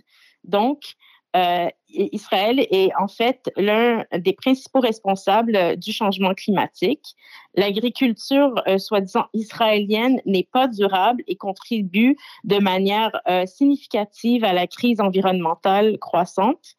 Donc, 0.44 0.94
euh, 1.36 1.68
Israël 1.88 2.60
est 2.70 2.90
en 2.96 3.08
fait 3.08 3.50
l'un 3.56 4.04
des 4.16 4.32
principaux 4.32 4.78
responsables 4.78 5.76
du 5.76 5.92
changement 5.92 6.32
climatique. 6.32 7.16
L'agriculture, 7.56 8.54
euh, 8.68 8.78
soi-disant 8.78 9.26
israélienne, 9.34 10.20
n'est 10.26 10.48
pas 10.50 10.68
durable 10.68 11.24
et 11.26 11.34
contribue 11.34 12.16
de 12.44 12.58
manière 12.58 13.10
significative 13.46 14.44
à 14.44 14.52
la 14.52 14.66
crise 14.66 15.00
environnementale 15.00 15.98
croissante. 15.98 16.76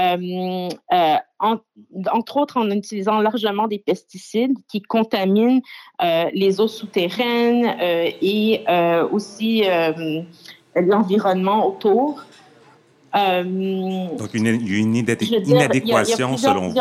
Euh, 0.00 0.68
euh, 0.92 1.16
entre 1.40 2.36
autres 2.36 2.56
en 2.56 2.68
utilisant 2.70 3.20
largement 3.20 3.68
des 3.68 3.78
pesticides 3.78 4.56
qui 4.66 4.82
contaminent 4.82 5.60
euh, 6.02 6.24
les 6.32 6.60
eaux 6.60 6.68
souterraines 6.68 7.76
et 7.80 8.64
aussi 9.12 9.64
l'environnement 10.74 11.68
autour. 11.68 12.24
Donc, 13.14 14.30
il 14.34 14.44
y 14.44 14.48
a 14.48 14.78
une 14.78 14.96
inadéquation 14.96 16.36
selon 16.36 16.70
vous. 16.70 16.74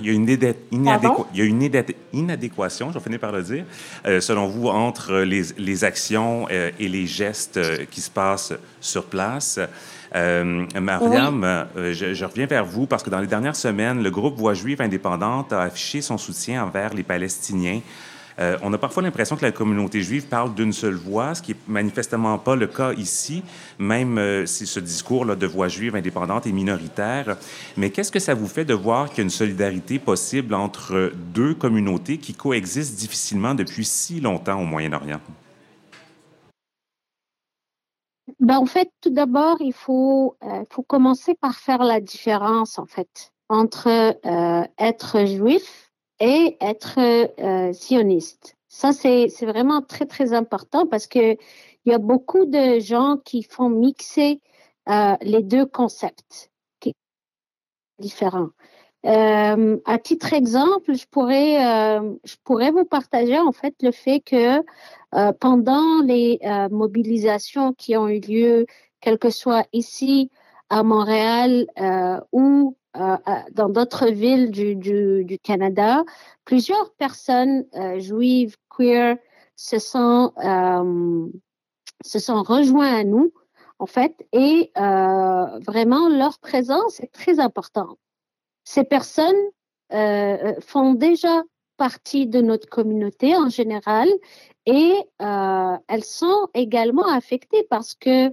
il 0.00 0.06
y 0.06 0.10
a 0.10 0.12
une, 0.14 0.26
il 0.30 1.38
y 1.38 1.42
a 1.42 1.44
une 1.44 1.70
inadéquation, 2.14 2.88
je 2.88 2.94
vais 2.94 3.04
finir 3.04 3.20
par 3.20 3.32
le 3.32 3.42
dire, 3.42 3.64
selon 4.20 4.46
vous, 4.46 4.68
entre 4.68 5.16
les, 5.18 5.42
les 5.58 5.84
actions 5.84 6.48
et 6.48 6.88
les 6.88 7.06
gestes 7.06 7.60
qui 7.90 8.00
se 8.00 8.10
passent 8.10 8.54
sur 8.80 9.04
place. 9.04 9.60
Euh, 10.14 10.66
Mariam, 10.80 11.44
euh, 11.44 11.92
je, 11.92 12.24
reviens 12.24 12.46
vers 12.46 12.64
vous 12.64 12.86
parce 12.86 13.02
que 13.02 13.10
dans 13.10 13.20
les 13.20 13.26
dernières 13.26 13.56
semaines, 13.56 14.02
le 14.02 14.10
groupe 14.10 14.36
Voix 14.36 14.54
juive 14.54 14.82
indépendante 14.82 15.52
a 15.52 15.62
affiché 15.62 16.02
son 16.02 16.18
soutien 16.18 16.64
envers 16.64 16.94
les 16.94 17.02
Palestiniens. 17.02 17.80
Euh, 18.38 18.56
on 18.62 18.72
a 18.72 18.78
parfois 18.78 19.02
l'impression 19.02 19.36
que 19.36 19.44
la 19.44 19.52
communauté 19.52 20.00
juive 20.00 20.26
parle 20.26 20.54
d'une 20.54 20.72
seule 20.72 20.94
voix, 20.94 21.34
ce 21.34 21.42
qui 21.42 21.52
n'est 21.52 21.58
manifestement 21.68 22.38
pas 22.38 22.56
le 22.56 22.66
cas 22.66 22.92
ici, 22.94 23.42
même 23.78 24.46
si 24.46 24.66
ce 24.66 24.80
discours 24.80 25.26
là, 25.26 25.36
de 25.36 25.46
voix 25.46 25.68
juive 25.68 25.94
indépendante 25.94 26.46
est 26.46 26.52
minoritaire. 26.52 27.36
Mais 27.76 27.90
qu'est-ce 27.90 28.10
que 28.10 28.18
ça 28.18 28.32
vous 28.32 28.48
fait 28.48 28.64
de 28.64 28.72
voir 28.72 29.10
qu'il 29.10 29.18
y 29.18 29.20
a 29.20 29.24
une 29.24 29.30
solidarité 29.30 29.98
possible 29.98 30.54
entre 30.54 31.12
deux 31.34 31.54
communautés 31.54 32.16
qui 32.16 32.32
coexistent 32.32 32.98
difficilement 32.98 33.54
depuis 33.54 33.84
si 33.84 34.20
longtemps 34.20 34.60
au 34.60 34.64
Moyen-Orient? 34.64 35.20
Ben, 38.40 38.58
en 38.58 38.66
fait, 38.66 38.90
tout 39.00 39.10
d'abord, 39.10 39.58
il 39.60 39.72
faut, 39.72 40.36
euh, 40.42 40.64
faut 40.70 40.82
commencer 40.82 41.34
par 41.34 41.56
faire 41.56 41.82
la 41.84 42.00
différence, 42.00 42.78
en 42.78 42.86
fait, 42.86 43.32
entre 43.48 43.88
euh, 43.88 44.64
être 44.78 45.26
juif 45.26 45.92
et 46.20 46.56
être 46.60 46.98
euh, 46.98 47.72
sioniste. 47.72 48.56
Ça, 48.68 48.92
c'est 48.92 49.28
vraiment 49.42 49.82
très, 49.82 50.06
très 50.06 50.32
important 50.32 50.86
parce 50.86 51.06
que 51.06 51.36
il 51.86 51.92
y 51.92 51.94
a 51.94 51.98
beaucoup 51.98 52.44
de 52.46 52.78
gens 52.78 53.16
qui 53.24 53.42
font 53.42 53.68
mixer 53.70 54.40
euh, 54.88 55.16
les 55.22 55.42
deux 55.42 55.66
concepts 55.66 56.50
qui 56.78 56.94
différents. 57.98 58.50
Euh, 59.06 59.78
à 59.86 59.98
titre 59.98 60.34
exemple, 60.34 60.94
je 60.94 61.06
pourrais, 61.06 61.64
euh, 61.64 62.14
je 62.24 62.36
pourrais 62.44 62.70
vous 62.70 62.84
partager 62.84 63.38
en 63.38 63.52
fait 63.52 63.74
le 63.80 63.92
fait 63.92 64.20
que 64.20 64.58
euh, 65.14 65.32
pendant 65.40 66.02
les 66.04 66.38
mobilisations 66.70 67.72
qui 67.72 67.96
ont 67.96 68.08
eu 68.08 68.20
lieu, 68.20 68.66
quel 69.00 69.18
que 69.18 69.30
soit 69.30 69.66
ici 69.72 70.30
à 70.68 70.82
Montréal 70.82 71.66
ou 72.32 72.76
dans 72.94 73.68
d'autres 73.68 74.08
villes 74.08 74.50
du, 74.50 74.76
du, 74.76 75.24
du, 75.24 75.38
Canada, 75.38 76.04
plusieurs 76.44 76.92
personnes 76.94 77.64
juives, 77.98 78.56
queer, 78.68 79.16
se 79.56 79.78
sont, 79.78 80.32
se 82.04 82.18
sont 82.18 82.42
rejoints 82.42 82.94
à 82.94 83.04
nous 83.04 83.32
en 83.78 83.86
fait, 83.86 84.14
et 84.32 84.70
vraiment 84.76 86.08
leur 86.08 86.38
présence 86.40 87.00
est 87.00 87.12
très 87.12 87.40
importante 87.40 87.98
ces 88.64 88.84
personnes 88.84 89.34
euh, 89.92 90.54
font 90.60 90.94
déjà 90.94 91.42
partie 91.76 92.26
de 92.26 92.40
notre 92.40 92.68
communauté 92.68 93.36
en 93.36 93.48
général 93.48 94.08
et 94.66 94.94
euh, 95.22 95.76
elles 95.88 96.04
sont 96.04 96.48
également 96.54 97.08
affectées 97.08 97.66
parce 97.70 97.94
que 97.94 98.32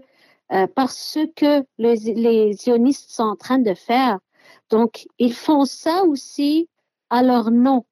euh, 0.54 0.68
parce 0.76 1.18
que 1.36 1.66
les, 1.78 1.96
les 2.14 2.54
sionistes 2.54 3.10
sont 3.10 3.24
en 3.24 3.36
train 3.36 3.60
de 3.60 3.74
faire. 3.74 4.20
Donc, 4.70 5.08
ils 5.20 5.34
font 5.34 5.66
ça 5.66 6.04
aussi 6.06 6.70
à 7.10 7.24
leur 7.24 7.52
nom, 7.52 7.86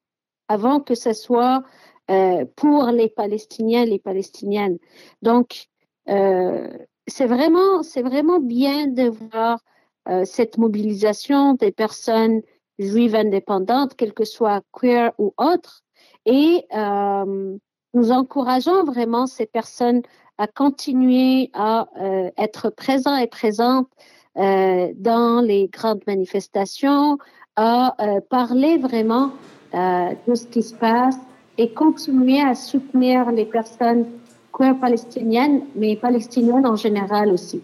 avant 0.48 0.80
que 0.80 0.96
ce 0.96 1.14
soit 1.14 1.64
euh, 2.12 2.46
pour 2.56 2.86
les 2.88 3.10
Palestiniens, 3.10 3.86
les 3.86 4.00
Palestiniennes. 4.00 4.78
Donc, 5.22 5.68
euh, 6.10 6.70
c'est 7.08 7.26
vraiment, 7.26 7.84
c'est 7.84 8.04
vraiment 8.04 8.40
bien 8.40 8.88
de 8.88 9.10
voir 9.10 9.60
euh, 9.60 9.75
cette 10.24 10.58
mobilisation 10.58 11.54
des 11.56 11.72
personnes 11.72 12.42
juives 12.80 13.16
indépendantes, 13.16 13.96
quelles 13.96 14.14
que 14.14 14.26
soient 14.26 14.62
queer 14.72 15.12
ou 15.18 15.34
autres, 15.38 15.84
et 16.26 16.66
euh, 16.76 17.58
nous 17.94 18.12
encourageons 18.12 18.84
vraiment 18.84 19.28
ces 19.28 19.46
personnes 19.46 20.02
à 20.38 20.48
continuer 20.48 21.50
à 21.54 21.88
euh, 22.02 22.30
être 22.38 22.70
présents 22.70 23.16
et 23.16 23.28
présentes 23.28 23.90
euh, 24.38 24.92
dans 24.96 25.42
les 25.42 25.70
grandes 25.70 26.02
manifestations, 26.08 27.18
à 27.56 27.96
euh, 28.04 28.20
parler 28.30 28.78
vraiment 28.78 29.32
euh, 29.74 30.10
de 30.28 30.36
ce 30.36 30.46
qui 30.48 30.62
se 30.62 30.74
passe 30.74 31.18
et 31.58 31.72
continuer 31.72 32.42
à 32.42 32.54
soutenir 32.54 33.32
les 33.32 33.46
personnes 33.46 34.06
queer 34.52 34.78
palestiniennes, 34.78 35.62
mais 35.76 35.96
palestiniennes 35.96 36.66
en 36.66 36.76
général 36.76 37.32
aussi. 37.32 37.62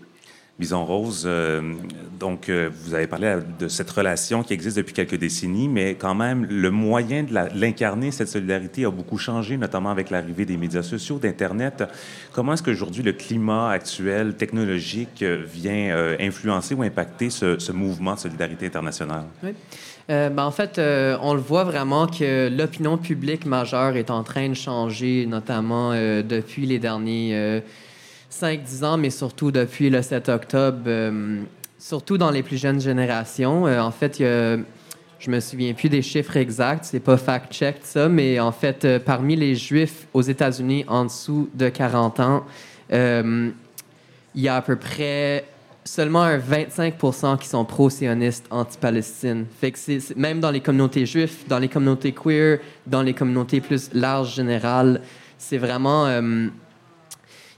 Bison 0.61 0.85
Rose, 0.85 1.23
euh, 1.25 1.73
donc 2.19 2.47
euh, 2.47 2.69
vous 2.83 2.93
avez 2.93 3.07
parlé 3.07 3.35
de 3.57 3.67
cette 3.67 3.89
relation 3.89 4.43
qui 4.43 4.53
existe 4.53 4.77
depuis 4.77 4.93
quelques 4.93 5.15
décennies, 5.15 5.67
mais 5.67 5.95
quand 5.95 6.13
même, 6.13 6.45
le 6.45 6.69
moyen 6.69 7.23
de 7.23 7.33
l'incarner, 7.55 8.11
cette 8.11 8.27
solidarité, 8.27 8.85
a 8.85 8.91
beaucoup 8.91 9.17
changé, 9.17 9.57
notamment 9.57 9.89
avec 9.89 10.11
l'arrivée 10.11 10.45
des 10.45 10.57
médias 10.57 10.83
sociaux, 10.83 11.17
d'Internet. 11.17 11.83
Comment 12.31 12.53
est-ce 12.53 12.61
qu'aujourd'hui 12.61 13.01
le 13.01 13.13
climat 13.13 13.71
actuel 13.71 14.35
technologique 14.35 15.23
vient 15.23 15.95
euh, 15.95 16.15
influencer 16.19 16.75
ou 16.75 16.83
impacter 16.83 17.31
ce, 17.31 17.71
mouvement 17.71 18.13
de 18.13 18.19
solidarité 18.19 18.67
internationale? 18.67 19.23
Oui. 19.43 19.53
Ben, 20.07 20.39
en 20.39 20.51
fait, 20.51 20.77
on 20.77 21.33
le 21.33 21.39
voit 21.39 21.63
vraiment 21.63 22.05
que 22.05 22.49
l'opinion 22.49 22.97
publique 22.97 23.45
majeure 23.45 23.95
est 23.95 24.09
en 24.11 24.23
train 24.23 24.49
de 24.49 24.55
changer, 24.55 25.25
notamment 25.25 25.91
depuis 25.93 26.65
les 26.65 26.79
derniers 26.79 27.61
5-10 28.31 28.85
ans, 28.85 28.97
mais 28.97 29.09
surtout 29.09 29.51
depuis 29.51 29.89
le 29.89 30.01
7 30.01 30.29
octobre, 30.29 30.83
euh, 30.87 31.41
surtout 31.77 32.17
dans 32.17 32.31
les 32.31 32.43
plus 32.43 32.57
jeunes 32.57 32.79
générations. 32.79 33.67
Euh, 33.67 33.81
en 33.81 33.91
fait, 33.91 34.19
y 34.19 34.25
a, 34.25 34.57
je 35.19 35.29
me 35.29 35.39
souviens 35.39 35.73
plus 35.73 35.89
des 35.89 36.01
chiffres 36.01 36.37
exacts, 36.37 36.85
c'est 36.85 36.99
pas 36.99 37.17
fact-checked 37.17 37.83
ça, 37.83 38.07
mais 38.09 38.39
en 38.39 38.51
fait, 38.51 38.85
euh, 38.85 38.99
parmi 38.99 39.35
les 39.35 39.55
Juifs 39.55 40.07
aux 40.13 40.21
États-Unis 40.21 40.85
en 40.87 41.05
dessous 41.05 41.49
de 41.53 41.69
40 41.69 42.19
ans, 42.19 42.45
il 42.89 44.41
y 44.41 44.47
a 44.47 44.55
à 44.55 44.61
peu 44.61 44.75
près 44.75 45.45
seulement 45.83 46.21
un 46.21 46.37
25% 46.37 47.37
qui 47.37 47.47
sont 47.47 47.65
pro-sionistes 47.65 48.45
anti-Palestine. 48.49 49.45
Fait 49.59 49.71
que 49.71 49.79
c'est, 49.79 50.15
même 50.15 50.39
dans 50.39 50.51
les 50.51 50.59
communautés 50.59 51.05
juives, 51.05 51.43
dans 51.47 51.59
les 51.59 51.69
communautés 51.69 52.13
queer, 52.13 52.59
dans 52.85 53.01
les 53.01 53.13
communautés 53.13 53.61
plus 53.61 53.89
larges 53.93 54.35
générales, 54.35 55.01
c'est 55.37 55.57
vraiment 55.57 56.07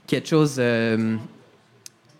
quelque 0.06 0.28
chose. 0.28 0.56
Euh, 0.58 1.16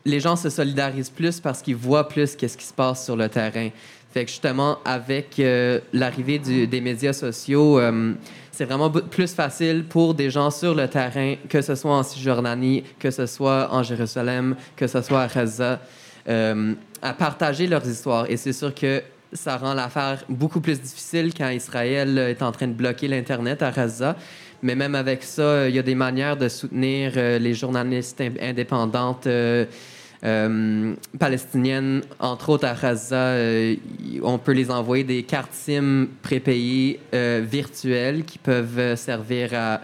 les 0.04 0.20
gens 0.20 0.36
se 0.36 0.50
solidarisent 0.50 1.10
plus 1.10 1.40
parce 1.40 1.62
qu'ils 1.62 1.76
voient 1.76 2.08
plus 2.08 2.36
qu'est-ce 2.36 2.58
qui 2.58 2.64
se 2.64 2.74
passe 2.74 3.04
sur 3.04 3.16
le 3.16 3.28
terrain. 3.28 3.70
Fait 4.12 4.24
que 4.24 4.30
justement, 4.30 4.78
avec 4.84 5.38
euh, 5.40 5.80
l'arrivée 5.92 6.38
des 6.38 6.80
médias 6.80 7.12
sociaux, 7.12 7.80
euh, 7.80 8.12
c'est 8.52 8.64
vraiment 8.66 8.90
plus 8.90 9.34
facile 9.34 9.84
pour 9.88 10.14
des 10.14 10.30
gens 10.30 10.50
sur 10.50 10.74
le 10.74 10.86
terrain, 10.86 11.34
que 11.48 11.60
ce 11.62 11.74
soit 11.74 11.96
en 11.96 12.02
Cisjordanie, 12.02 12.84
que 12.98 13.10
ce 13.10 13.26
soit 13.26 13.68
en 13.72 13.82
Jérusalem, 13.82 14.56
que 14.76 14.86
ce 14.86 15.02
soit 15.02 15.22
à 15.22 15.26
Gaza, 15.26 15.80
à 16.26 17.12
partager 17.14 17.66
leurs 17.66 17.86
histoires. 17.88 18.30
Et 18.30 18.36
c'est 18.36 18.52
sûr 18.52 18.72
que 18.72 19.02
ça 19.32 19.56
rend 19.56 19.74
l'affaire 19.74 20.24
beaucoup 20.28 20.60
plus 20.60 20.80
difficile 20.80 21.32
quand 21.36 21.48
Israël 21.48 22.16
est 22.18 22.42
en 22.42 22.52
train 22.52 22.68
de 22.68 22.72
bloquer 22.72 23.08
l'Internet 23.08 23.62
à 23.62 23.72
Gaza. 23.72 24.16
Mais 24.64 24.74
même 24.74 24.94
avec 24.94 25.22
ça, 25.22 25.68
il 25.68 25.74
y 25.74 25.78
a 25.78 25.82
des 25.82 25.94
manières 25.94 26.38
de 26.38 26.48
soutenir 26.48 27.12
euh, 27.18 27.38
les 27.38 27.52
journalistes 27.52 28.22
indépendantes 28.40 29.26
euh, 29.26 29.66
euh, 30.24 30.94
palestiniennes, 31.18 32.00
entre 32.18 32.48
autres 32.48 32.66
à 32.66 32.72
Gaza. 32.72 33.14
Euh, 33.14 33.76
on 34.22 34.38
peut 34.38 34.52
les 34.52 34.70
envoyer 34.70 35.04
des 35.04 35.22
cartes 35.22 35.52
SIM 35.52 36.06
prépayées 36.22 36.98
euh, 37.12 37.42
virtuelles 37.44 38.24
qui 38.24 38.38
peuvent 38.38 38.96
servir 38.96 39.50
à 39.52 39.82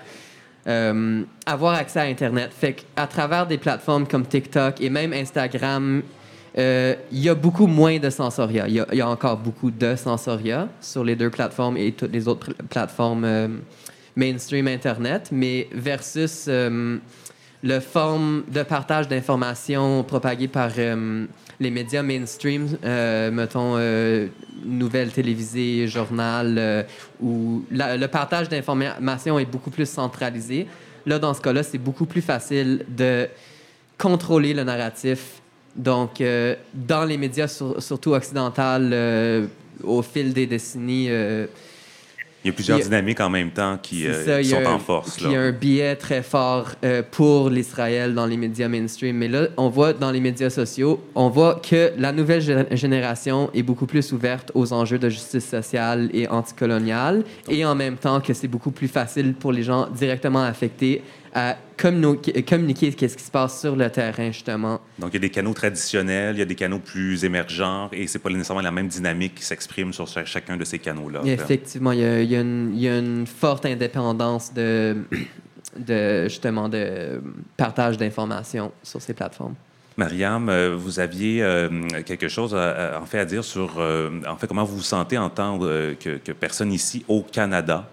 avoir 1.44 1.74
accès 1.74 2.00
à 2.00 2.04
Internet. 2.04 2.50
Fait 2.58 2.72
qu'à 2.72 3.06
travers 3.06 3.46
des 3.46 3.58
plateformes 3.58 4.06
comme 4.06 4.24
TikTok 4.24 4.80
et 4.80 4.88
même 4.88 5.12
Instagram, 5.12 6.00
il 6.56 6.96
y 7.12 7.28
a 7.28 7.34
beaucoup 7.34 7.66
moins 7.66 7.98
de 7.98 8.08
censoria. 8.08 8.66
Il 8.66 8.74
y, 8.74 8.96
y, 8.96 9.00
a 9.00 9.08
encore 9.08 9.36
beaucoup 9.36 9.70
de 9.70 9.94
censoria 9.96 10.68
sur 10.80 11.04
les 11.04 11.16
deux 11.16 11.28
plateformes 11.28 11.76
et 11.76 11.92
toutes 11.92 12.12
les 12.12 12.28
autres 12.28 12.54
plateformes 12.70 13.60
mainstream 14.16 14.68
Internet, 14.68 15.30
mais 15.32 15.68
versus 15.72 16.46
euh, 16.48 16.98
le 17.62 17.80
forme 17.80 18.44
de 18.48 18.62
partage 18.62 19.08
d'informations 19.08 20.02
propagée 20.02 20.48
par 20.48 20.70
euh, 20.78 21.26
les 21.58 21.70
médias 21.70 22.02
mainstream, 22.02 22.78
euh, 22.84 23.30
mettons 23.30 23.74
euh, 23.76 24.28
nouvelles 24.64 25.12
télévisées, 25.12 25.86
journal, 25.86 26.86
où 27.20 27.62
le 27.70 28.06
partage 28.06 28.48
d'informations 28.48 29.38
est 29.38 29.44
beaucoup 29.44 29.70
plus 29.70 29.88
centralisé. 29.88 30.66
Là, 31.06 31.18
dans 31.18 31.34
ce 31.34 31.40
cas-là, 31.40 31.62
c'est 31.62 31.78
beaucoup 31.78 32.06
plus 32.06 32.22
facile 32.22 32.84
de 32.88 33.28
contrôler 33.98 34.54
le 34.54 34.64
narratif. 34.64 35.40
Donc, 35.76 36.22
dans 36.74 37.04
les 37.04 37.16
médias, 37.16 37.48
sur, 37.48 37.82
surtout 37.82 38.12
occidentaux, 38.12 38.84
au 39.82 40.02
fil 40.02 40.34
des 40.34 40.46
décennies, 40.46 41.08
il 42.44 42.48
y 42.48 42.50
a 42.50 42.52
plusieurs 42.54 42.78
a, 42.78 42.82
dynamiques 42.82 43.20
en 43.20 43.28
même 43.28 43.50
temps 43.50 43.78
qui, 43.82 44.06
euh, 44.06 44.24
ça, 44.24 44.40
qui 44.40 44.48
sont 44.48 44.64
un, 44.64 44.74
en 44.74 44.78
force. 44.78 45.18
Il 45.20 45.30
y 45.30 45.36
a 45.36 45.40
un 45.40 45.52
biais 45.52 45.94
très 45.96 46.22
fort 46.22 46.70
euh, 46.84 47.02
pour 47.08 47.50
l'Israël 47.50 48.14
dans 48.14 48.26
les 48.26 48.36
médias 48.38 48.68
mainstream. 48.68 49.16
Mais 49.16 49.28
là, 49.28 49.48
on 49.56 49.68
voit 49.68 49.92
dans 49.92 50.10
les 50.10 50.20
médias 50.20 50.48
sociaux, 50.48 51.04
on 51.14 51.28
voit 51.28 51.60
que 51.62 51.92
la 51.98 52.12
nouvelle 52.12 52.66
génération 52.72 53.50
est 53.52 53.62
beaucoup 53.62 53.86
plus 53.86 54.12
ouverte 54.12 54.50
aux 54.54 54.72
enjeux 54.72 54.98
de 54.98 55.08
justice 55.10 55.46
sociale 55.46 56.08
et 56.14 56.28
anticoloniale. 56.28 57.24
Et 57.48 57.64
en 57.64 57.74
même 57.74 57.96
temps 57.96 58.20
que 58.20 58.32
c'est 58.32 58.48
beaucoup 58.48 58.70
plus 58.70 58.88
facile 58.88 59.34
pour 59.34 59.52
les 59.52 59.62
gens 59.62 59.88
directement 59.90 60.42
affectés 60.42 61.02
à 61.34 61.56
communiquer 61.76 62.92
qu'est-ce 62.92 63.16
qui 63.16 63.24
se 63.24 63.30
passe 63.30 63.60
sur 63.60 63.76
le 63.76 63.88
terrain, 63.90 64.30
justement? 64.32 64.80
Donc, 64.98 65.10
il 65.10 65.14
y 65.14 65.16
a 65.16 65.20
des 65.20 65.30
canaux 65.30 65.54
traditionnels, 65.54 66.36
il 66.36 66.38
y 66.38 66.42
a 66.42 66.46
des 66.46 66.54
canaux 66.54 66.80
plus 66.80 67.24
émergents, 67.24 67.88
et 67.92 68.06
c'est 68.06 68.18
pas 68.18 68.30
nécessairement 68.30 68.62
la 68.62 68.70
même 68.70 68.88
dynamique 68.88 69.36
qui 69.36 69.44
s'exprime 69.44 69.92
sur 69.92 70.06
chacun 70.08 70.56
de 70.56 70.64
ces 70.64 70.78
canaux-là. 70.78 71.22
Effectivement, 71.24 71.92
il 71.92 72.00
y, 72.00 72.04
a, 72.04 72.22
il, 72.22 72.30
y 72.30 72.36
a 72.36 72.40
une, 72.40 72.72
il 72.74 72.82
y, 72.82 72.88
a, 72.88 72.98
une, 72.98 73.26
forte 73.26 73.66
indépendance 73.66 74.52
de, 74.52 74.96
de 75.76 76.24
justement, 76.24 76.68
de 76.68 77.22
partage 77.56 77.96
d'informations 77.96 78.72
sur 78.82 79.00
ces 79.00 79.14
plateformes. 79.14 79.54
Mariam, 80.00 80.48
euh, 80.48 80.74
vous 80.74 80.98
aviez 80.98 81.42
euh, 81.42 81.68
quelque 82.06 82.26
chose 82.26 82.54
à, 82.54 82.98
en 83.02 83.04
fait 83.04 83.18
à 83.18 83.26
dire 83.26 83.44
sur 83.44 83.78
en 84.26 84.36
fait 84.36 84.46
comment 84.46 84.64
vous 84.64 84.78
vous 84.78 84.82
sentez 84.82 85.18
entendre 85.18 85.92
que, 86.00 86.16
que, 86.16 86.32
personne 86.32 86.72
ici 86.72 87.04
au 87.06 87.22
Canada 87.22 87.86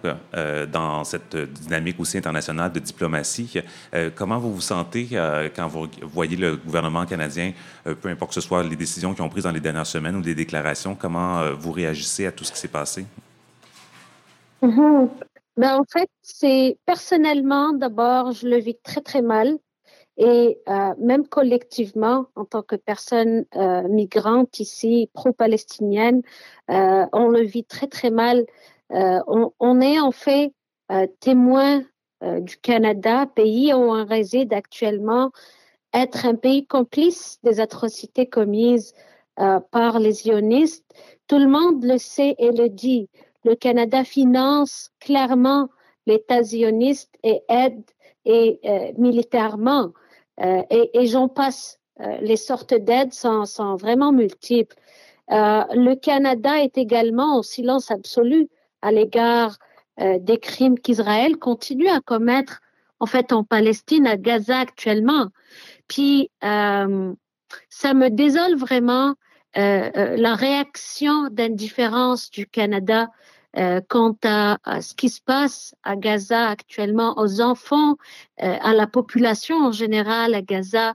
dans 0.71 1.03
cette 1.03 1.35
dynamique 1.35 1.99
aussi 1.99 2.17
internationale 2.17 2.71
de 2.71 2.79
diplomatie. 2.79 3.61
comment 4.15 4.39
vous 4.39 4.53
vous 4.53 4.61
sentez 4.61 5.09
quand 5.55 5.67
vous 5.67 5.87
voyez 6.03 6.37
le 6.37 6.55
gouvernement 6.55 7.05
canadien, 7.05 7.51
peu 7.83 8.07
importe 8.09 8.31
que 8.31 8.41
ce 8.41 8.47
soit 8.47 8.63
les 8.63 8.77
décisions 8.77 9.13
qui 9.13 9.21
ont 9.21 9.29
prises 9.29 9.43
dans 9.43 9.51
les 9.51 9.59
dernières 9.59 9.85
semaines 9.85 10.15
ou 10.15 10.21
des 10.21 10.35
déclarations, 10.35 10.95
comment 10.95 11.51
vous 11.53 11.73
réagissez 11.73 12.25
à 12.25 12.31
tout 12.31 12.45
ce 12.45 12.53
qui 12.53 12.59
s'est 12.59 12.67
passé? 12.69 13.05
Mm-hmm. 14.63 15.09
Ben, 15.57 15.75
en 15.75 15.85
fait, 15.91 16.09
c'est 16.21 16.77
personnellement, 16.85 17.73
d'abord, 17.73 18.31
je 18.31 18.47
le 18.47 18.57
vis 18.57 18.77
très, 18.83 19.01
très 19.01 19.23
mal. 19.23 19.57
Et 20.17 20.59
euh, 20.67 20.95
même 20.97 21.27
collectivement, 21.27 22.25
en 22.35 22.45
tant 22.45 22.63
que 22.63 22.75
personne 22.75 23.45
euh, 23.55 23.87
migrante 23.87 24.59
ici, 24.59 25.11
pro-palestinienne, 25.13 26.23
euh, 26.71 27.05
on 27.13 27.27
le 27.27 27.41
vit 27.41 27.63
très, 27.63 27.87
très 27.87 28.09
mal. 28.09 28.45
Euh, 28.91 29.19
on, 29.27 29.81
est 29.81 29.99
en 29.99 30.11
fait 30.11 30.53
témoin 31.19 31.83
du 32.21 32.57
Canada, 32.57 33.27
pays 33.27 33.73
où 33.73 33.77
on 33.77 34.05
réside 34.05 34.53
actuellement, 34.53 35.31
être 35.93 36.25
un 36.25 36.35
pays 36.35 36.65
complice 36.65 37.39
des 37.43 37.59
atrocités 37.59 38.25
commises 38.25 38.93
par 39.35 39.99
les 39.99 40.13
sionistes. 40.13 40.85
Tout 41.27 41.37
le 41.37 41.47
monde 41.47 41.83
le 41.83 41.97
sait 41.97 42.35
et 42.39 42.51
le 42.51 42.69
dit 42.69 43.09
le 43.43 43.55
Canada 43.55 44.05
finance 44.05 44.91
clairement 45.01 45.67
l'État 46.05 46.41
zioniste 46.41 47.13
et 47.23 47.41
aide 47.49 47.83
et, 48.23 48.61
militairement. 48.97 49.91
Euh, 50.41 50.63
et, 50.69 51.07
j'en 51.07 51.27
passe. 51.27 51.79
Euh, 51.99 52.17
les 52.21 52.37
sortes 52.37 52.73
d'aides 52.73 53.13
sont, 53.13 53.75
vraiment 53.75 54.11
multiples. 54.11 54.75
Euh, 55.31 55.63
le 55.73 55.95
Canada 55.95 56.61
est 56.61 56.77
également 56.77 57.37
en 57.37 57.43
silence 57.43 57.91
absolu 57.91 58.49
à 58.81 58.91
l'égard 58.91 59.57
des 59.99 60.37
crimes 60.37 60.77
qu'Israël 60.77 61.37
continue 61.37 61.87
à 61.87 62.01
commettre 62.01 62.61
en 62.99 63.07
fait 63.07 63.33
en 63.33 63.43
Palestine, 63.43 64.05
à 64.05 64.15
Gaza 64.15 64.59
actuellement. 64.59 65.29
Puis 65.87 66.29
ça 66.39 66.85
me 67.95 68.09
désole 68.09 68.55
vraiment 68.57 69.15
la 69.55 70.35
réaction 70.35 71.29
d'indifférence 71.31 72.29
du 72.29 72.45
Canada 72.45 73.09
euh, 73.57 73.81
quant 73.87 74.15
à, 74.23 74.57
ce 74.81 74.93
qui 74.93 75.09
se 75.09 75.21
passe 75.21 75.73
à 75.83 75.95
Gaza 75.95 76.47
actuellement, 76.47 77.17
aux 77.17 77.41
enfants, 77.41 77.97
euh, 78.43 78.55
à 78.61 78.73
la 78.73 78.85
population 78.85 79.57
en 79.57 79.71
général 79.71 80.35
à 80.35 80.41
Gaza, 80.41 80.93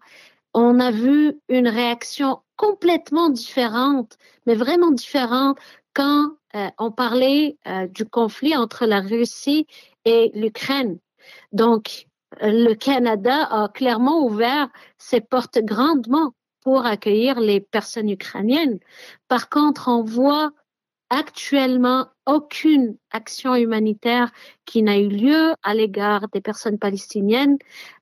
on 0.55 0.79
a 0.79 0.91
vu 0.91 1.41
une 1.49 1.67
réaction 1.67 2.41
complètement 2.57 3.31
différente, 3.31 4.17
mais 4.47 4.55
vraiment 4.55 4.93
différente 4.93 5.59
quand 5.95 6.37
euh, 6.55 6.69
on 6.79 6.93
parlait 6.93 7.57
du 7.91 8.05
conflit 8.05 8.57
entre 8.57 8.87
la 8.87 9.01
Russie 9.01 9.67
et 10.05 10.31
l'Ukraine. 10.35 10.99
Donc, 11.53 12.07
le 12.41 12.75
Canada 12.75 13.49
a 13.51 13.69
clairement 13.69 14.25
ouvert 14.25 14.69
ses 14.99 15.21
portes 15.21 15.59
grandement 15.59 16.35
pour 16.61 16.87
accueillir 16.87 17.41
les 17.41 17.61
personnes 17.61 18.11
ukrainiennes. 18.11 18.79
Par 19.29 19.49
contre, 19.49 19.89
on 19.89 20.03
voit 20.03 20.53
actuellement 21.13 22.09
aucune 22.25 22.97
action 23.11 23.55
humanitaire 23.55 24.33
qui 24.65 24.83
n'a 24.83 24.99
eu 24.99 25.09
lieu 25.09 25.53
à 25.63 25.75
l'égard 25.75 26.27
des 26.33 26.41
personnes 26.41 26.79
palestiniennes, 26.79 27.59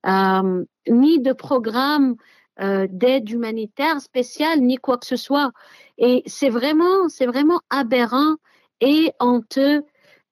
euh, 0.07 0.65
ni 0.89 1.19
de 1.21 1.33
programme 1.33 2.15
euh, 2.61 2.87
d'aide 2.89 3.29
humanitaire 3.29 4.01
spéciale, 4.01 4.61
ni 4.61 4.77
quoi 4.77 4.97
que 4.97 5.07
ce 5.07 5.17
soit. 5.17 5.51
Et 5.99 6.23
c'est 6.27 6.51
vraiment, 6.51 7.09
c'est 7.09 7.27
vraiment 7.27 7.61
aberrant 7.69 8.37
et 8.81 9.13
honteux 9.19 9.83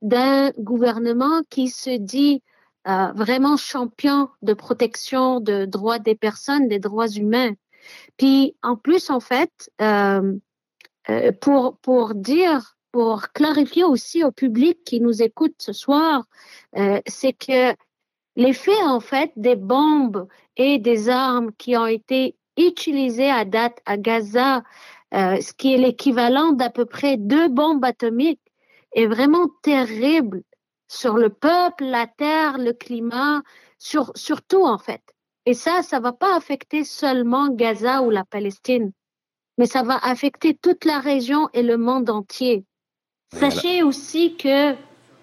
d'un 0.01 0.53
gouvernement 0.53 1.43
qui 1.51 1.71
se 1.71 1.99
dit 1.99 2.45
euh, 2.87 3.11
vraiment 3.13 3.57
champion 3.57 4.29
de 4.43 4.55
protection 4.55 5.41
de 5.41 5.65
droits 5.65 5.99
des 5.99 6.15
personnes, 6.15 6.69
des 6.69 6.79
droits 6.79 7.09
humains. 7.09 7.55
Puis 8.19 8.55
en 8.63 8.77
plus, 8.77 9.11
en 9.11 9.19
fait, 9.19 9.51
pour, 11.41 11.79
pour 11.79 12.15
dire, 12.15 12.79
pour 12.93 13.33
clarifier 13.33 13.85
aussi 13.85 14.25
au 14.25 14.33
public 14.33 14.83
qui 14.85 15.01
nous 15.01 15.23
écoute 15.23 15.55
ce 15.59 15.73
soir, 15.73 16.25
euh, 16.77 17.01
c'est 17.07 17.33
que 17.33 17.75
l'effet 18.37 18.83
en 18.83 19.01
fait 19.01 19.33
des 19.37 19.57
bombes 19.57 20.27
et 20.57 20.79
des 20.79 21.09
armes 21.09 21.53
qui 21.59 21.77
ont 21.77 21.87
été 21.87 22.37
utilisées 22.57 23.31
à 23.31 23.45
date 23.45 23.79
à 23.87 23.97
Gaza, 23.97 24.63
euh, 25.15 25.41
ce 25.41 25.53
qui 25.53 25.75
est 25.75 25.79
l'équivalent 25.79 26.53
d'à 26.53 26.71
peu 26.71 26.87
près 26.87 27.17
deux 27.17 27.49
bombes 27.49 27.85
atomiques, 27.85 28.41
est 28.93 29.07
vraiment 29.07 29.49
terrible 29.63 30.43
sur 30.89 31.19
le 31.19 31.29
peuple, 31.29 31.85
la 31.85 32.07
terre, 32.07 32.59
le 32.59 32.73
climat, 32.73 33.43
sur, 33.79 34.13
sur 34.17 34.43
tout 34.43 34.65
en 34.65 34.79
fait. 34.79 35.03
Et 35.47 35.55
ça, 35.55 35.83
ça 35.83 36.01
va 36.01 36.13
pas 36.13 36.37
affecter 36.37 36.85
seulement 36.85 37.49
Gaza 37.49 38.03
ou 38.03 38.11
la 38.11 38.25
Palestine 38.25 38.93
mais 39.59 39.67
ça 39.67 39.83
va 39.83 39.99
affecter 40.03 40.55
toute 40.55 40.85
la 40.85 41.01
région 41.01 41.49
et 41.53 41.63
le 41.63 41.77
monde 41.77 42.09
entier. 42.09 42.65
Voilà. 43.33 43.51
Sachez 43.51 43.83
aussi 43.83 44.37
que 44.37 44.75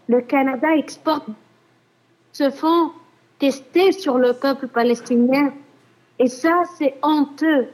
le 0.07 0.21
Canada 0.21 0.67
exporte 0.75 1.25
ce 2.31 2.51
fonds 2.51 2.91
testé 3.39 3.91
sur 3.91 4.17
le 4.17 4.33
peuple 4.33 4.67
palestinien. 4.67 5.53
Et 6.19 6.27
ça, 6.27 6.63
c'est 6.77 6.95
honteux. 7.01 7.67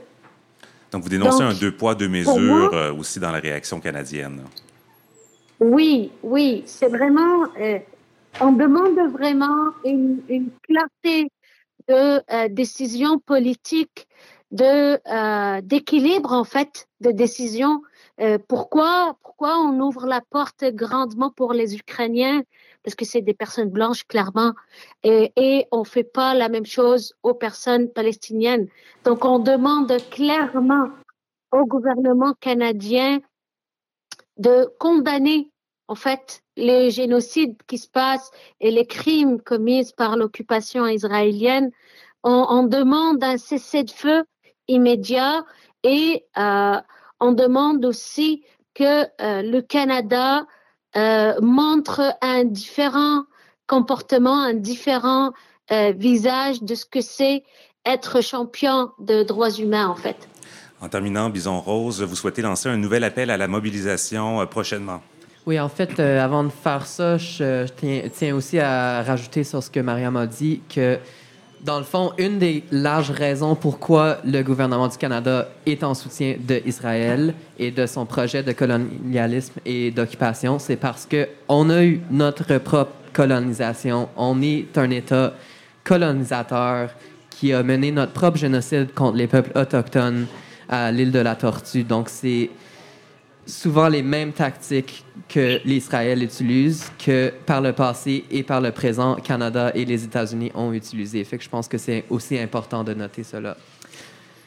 Donc, 0.91 1.03
vous 1.03 1.09
dénoncez 1.09 1.43
Donc, 1.43 1.53
un 1.53 1.59
deux 1.59 1.71
poids, 1.71 1.95
deux 1.95 2.07
mesures 2.07 2.39
moi, 2.39 2.73
euh, 2.73 2.93
aussi 2.93 3.19
dans 3.19 3.31
la 3.31 3.39
réaction 3.39 3.79
canadienne. 3.79 4.43
Oui, 5.59 6.11
oui, 6.23 6.63
c'est 6.65 6.87
vraiment. 6.87 7.45
Euh, 7.59 7.79
on 8.39 8.51
demande 8.51 8.97
vraiment 9.11 9.71
une, 9.85 10.21
une 10.29 10.49
clarté 10.63 11.29
de 11.87 12.21
euh, 12.33 12.47
décision 12.49 13.19
politique 13.19 14.07
de 14.51 14.99
euh, 15.07 15.61
d'équilibre 15.61 16.33
en 16.33 16.43
fait 16.43 16.87
de 16.99 17.11
décision. 17.11 17.81
Euh, 18.19 18.37
pourquoi 18.47 19.17
pourquoi 19.23 19.57
on 19.59 19.79
ouvre 19.79 20.05
la 20.05 20.21
porte 20.21 20.65
grandement 20.65 21.31
pour 21.31 21.53
les 21.53 21.75
Ukrainiens? 21.75 22.43
Parce 22.83 22.95
que 22.95 23.05
c'est 23.05 23.21
des 23.21 23.33
personnes 23.33 23.69
blanches 23.69 24.05
clairement 24.05 24.53
et, 25.03 25.31
et 25.35 25.67
on 25.71 25.83
fait 25.83 26.03
pas 26.03 26.33
la 26.33 26.49
même 26.49 26.65
chose 26.65 27.13
aux 27.23 27.33
personnes 27.33 27.89
palestiniennes. 27.89 28.67
Donc 29.05 29.23
on 29.23 29.39
demande 29.39 29.95
clairement 30.09 30.89
au 31.51 31.65
gouvernement 31.65 32.33
canadien 32.39 33.19
de 34.37 34.67
condamner 34.79 35.51
en 35.87 35.95
fait 35.95 36.41
les 36.57 36.89
génocides 36.91 37.57
qui 37.67 37.77
se 37.77 37.87
passent 37.87 38.31
et 38.59 38.71
les 38.71 38.85
crimes 38.85 39.39
commis 39.39 39.91
par 39.95 40.17
l'occupation 40.17 40.87
israélienne. 40.87 41.71
On, 42.23 42.45
on 42.49 42.63
demande 42.63 43.23
un 43.23 43.37
cessez-le-feu 43.37 44.23
immédiat 44.71 45.45
et 45.83 46.25
euh, 46.37 46.77
on 47.19 47.31
demande 47.31 47.85
aussi 47.85 48.43
que 48.73 49.03
euh, 49.03 49.41
le 49.41 49.61
Canada 49.61 50.45
euh, 50.95 51.33
montre 51.41 52.01
un 52.21 52.43
différent 52.43 53.23
comportement, 53.67 54.41
un 54.41 54.53
différent 54.53 55.31
euh, 55.71 55.93
visage 55.95 56.61
de 56.61 56.75
ce 56.75 56.85
que 56.85 57.01
c'est 57.01 57.43
être 57.85 58.21
champion 58.21 58.91
de 58.99 59.23
droits 59.23 59.51
humains 59.51 59.87
en 59.87 59.95
fait. 59.95 60.27
En 60.81 60.89
terminant, 60.89 61.29
Bison 61.29 61.59
Rose, 61.59 62.01
vous 62.01 62.15
souhaitez 62.15 62.41
lancer 62.41 62.67
un 62.67 62.77
nouvel 62.77 63.03
appel 63.03 63.29
à 63.29 63.37
la 63.37 63.47
mobilisation 63.47 64.41
euh, 64.41 64.45
prochainement. 64.45 65.01
Oui, 65.47 65.59
en 65.59 65.69
fait, 65.69 65.99
euh, 65.99 66.23
avant 66.23 66.43
de 66.43 66.49
faire 66.49 66.85
ça, 66.85 67.17
je, 67.17 67.65
je 67.65 67.73
tiens, 67.75 68.01
tiens, 68.13 68.35
aussi 68.35 68.59
à 68.59 69.01
rajouter 69.01 69.43
sur 69.43 69.63
ce 69.63 69.71
que 69.71 69.79
Mariam 69.79 70.15
a 70.15 70.27
dit 70.27 70.61
que 70.73 70.99
dans 71.63 71.77
le 71.77 71.83
fond, 71.83 72.11
une 72.17 72.39
des 72.39 72.63
larges 72.71 73.11
raisons 73.11 73.55
pourquoi 73.55 74.17
le 74.25 74.41
gouvernement 74.41 74.87
du 74.87 74.97
Canada 74.97 75.47
est 75.65 75.83
en 75.83 75.93
soutien 75.93 76.35
d'Israël 76.39 77.35
et 77.59 77.71
de 77.71 77.85
son 77.85 78.05
projet 78.05 78.41
de 78.41 78.51
colonialisme 78.51 79.59
et 79.65 79.91
d'occupation, 79.91 80.57
c'est 80.57 80.75
parce 80.75 81.05
que 81.05 81.27
on 81.47 81.69
a 81.69 81.83
eu 81.83 82.01
notre 82.09 82.57
propre 82.57 82.93
colonisation. 83.13 84.09
On 84.17 84.41
est 84.41 84.75
un 84.77 84.89
État 84.89 85.33
colonisateur 85.83 86.89
qui 87.29 87.53
a 87.53 87.61
mené 87.61 87.91
notre 87.91 88.13
propre 88.13 88.37
génocide 88.37 88.93
contre 88.93 89.17
les 89.17 89.27
peuples 89.27 89.57
autochtones 89.57 90.25
à 90.69 90.91
l'île 90.91 91.11
de 91.11 91.19
la 91.19 91.35
Tortue. 91.35 91.83
Donc, 91.83 92.09
c'est 92.09 92.49
souvent 93.51 93.89
les 93.89 94.01
mêmes 94.01 94.31
tactiques 94.31 95.03
que 95.27 95.59
l'Israël 95.65 96.23
utilise 96.23 96.91
que 97.03 97.31
par 97.45 97.61
le 97.61 97.73
passé 97.73 98.23
et 98.31 98.43
par 98.43 98.61
le 98.61 98.71
présent, 98.71 99.15
Canada 99.15 99.71
et 99.75 99.85
les 99.85 100.03
États-Unis 100.03 100.51
ont 100.55 100.73
utilisé. 100.73 101.23
Fait 101.23 101.37
que 101.37 101.43
je 101.43 101.49
pense 101.49 101.67
que 101.67 101.77
c'est 101.77 102.05
aussi 102.09 102.39
important 102.39 102.83
de 102.83 102.93
noter 102.93 103.23
cela. 103.23 103.57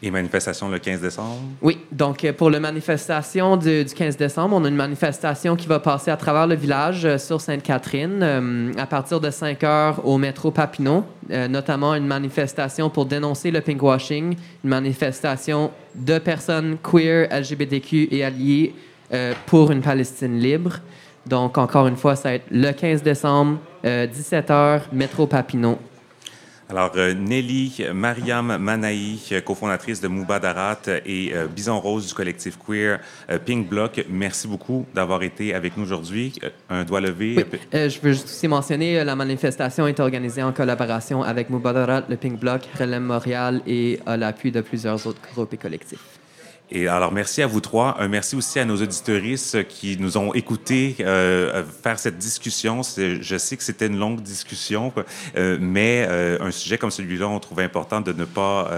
Et 0.03 0.11
manifestation 0.11 0.69
le 0.69 0.79
15 0.79 1.01
décembre? 1.01 1.39
Oui, 1.63 1.79
donc 1.91 2.31
pour 2.33 2.51
la 2.51 2.61
manifestation 2.61 3.57
du, 3.57 3.87
15 3.87 4.19
décembre, 4.19 4.57
on 4.57 4.65
a 4.65 4.69
une 4.69 4.77
manifestation 4.77 5.57
qui 5.57 5.67
va 5.67 5.81
passer 5.81 6.11
à 6.11 6.17
travers 6.17 6.47
le 6.47 6.57
village 6.57 7.17
sur 7.17 7.41
Sainte-Catherine 7.41 8.75
à 8.77 8.87
partir 8.87 9.19
de 9.21 9.31
5 9.31 9.65
heures 9.65 10.07
au 10.07 10.19
métro 10.19 10.51
Papineau, 10.51 11.05
notamment 11.31 11.95
une 11.95 12.07
manifestation 12.07 12.91
pour 12.91 13.07
dénoncer 13.07 13.51
le 13.51 13.63
pinkwashing, 13.63 14.37
une 14.65 14.71
manifestation 14.71 15.71
de 15.95 16.19
personnes 16.19 16.77
queer, 16.83 17.29
LGBTQ 17.31 18.09
et 18.11 18.25
alliées 18.25 18.75
pour 19.47 19.71
une 19.71 19.81
Palestine 19.81 20.39
libre. 20.39 20.79
Donc, 21.27 21.57
encore 21.59 21.87
une 21.87 21.97
fois, 21.97 22.17
ça 22.17 22.31
va 22.31 22.35
être 22.35 22.47
le 22.51 22.73
15 22.73 23.03
décembre, 23.03 23.59
17h, 23.85 24.83
métro 24.93 25.27
Papineau. 25.27 25.79
Alors, 26.71 26.93
euh, 26.97 27.13
Nelly 27.13 27.85
Mariam 27.93 28.57
Manaï, 28.57 29.19
cofondatrice 29.45 30.01
de 30.01 30.09
Moubadarat 30.09 30.81
et 31.05 31.33
euh, 31.35 31.47
Bison 31.47 31.79
Rose 31.79 32.09
du 32.09 32.15
collectif 32.15 32.59
queer 32.59 33.01
euh, 33.31 33.39
Pink 33.39 33.69
Block, 33.69 34.05
merci 34.09 34.49
beaucoup 34.49 34.87
d'avoir 34.95 35.23
été 35.23 35.55
avec 35.55 35.77
nous 35.77 35.85
aujourd'hui. 35.85 36.33
Un 36.71 36.85
doigt 36.85 37.03
levé. 37.03 37.45
je 37.73 38.01
veux 38.01 38.13
juste 38.13 38.27
aussi 38.27 38.49
mentionner, 38.49 39.05
la 39.05 39.15
manifestation 39.15 39.87
est 39.87 40.01
organisée 40.01 40.43
en 40.43 40.53
collaboration 40.53 41.23
avec 41.23 41.51
Moubadarat, 41.51 42.05
le 42.09 42.17
Pink 42.17 42.41
Block, 42.41 42.63
Relem 42.79 43.05
Montréal 43.05 43.61
et 43.67 44.01
à 44.07 44.17
l'appui 44.17 44.51
de 44.51 44.63
plusieurs 44.63 45.07
autres 45.07 45.21
groupes 45.35 45.53
et 45.53 45.59
collectifs. 45.59 46.14
Et 46.77 46.89
alors, 46.89 47.13
merci 47.13 47.41
à 47.41 47.47
vous 47.47 47.61
trois. 47.61 47.95
Un 48.01 48.09
merci 48.09 48.35
aussi 48.35 48.59
à 48.59 48.65
nos 48.65 48.83
auditoristes 48.83 49.69
qui 49.69 49.97
nous 49.97 50.19
ont 50.19 50.35
écoutés 50.35 50.97
euh, 50.99 51.63
faire 51.85 52.01
cette 52.01 52.19
discussion. 52.19 52.83
Je 52.83 53.37
sais 53.39 53.57
que 53.57 53.63
c'était 53.63 53.87
une 53.87 53.97
longue 53.97 54.21
discussion, 54.21 54.93
euh, 55.37 55.57
mais 55.61 56.05
euh, 56.09 56.37
un 56.41 56.51
sujet 56.51 56.77
comme 56.77 56.91
celui-là, 56.91 57.29
on 57.29 57.39
trouvait 57.39 57.63
important 57.63 58.01
de 58.01 58.13
ne 58.13 58.25
pas 58.25 58.71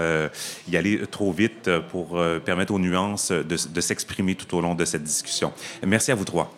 y 0.69 0.77
aller 0.77 1.01
trop 1.09 1.31
vite 1.31 1.71
pour 1.89 2.21
permettre 2.45 2.71
aux 2.71 2.79
nuances 2.79 3.31
de 3.31 3.81
s'exprimer 3.81 4.35
tout 4.35 4.55
au 4.55 4.61
long 4.61 4.75
de 4.75 4.85
cette 4.85 5.03
discussion. 5.03 5.51
Merci 5.83 6.11
à 6.11 6.15
vous 6.15 6.25
trois. 6.25 6.53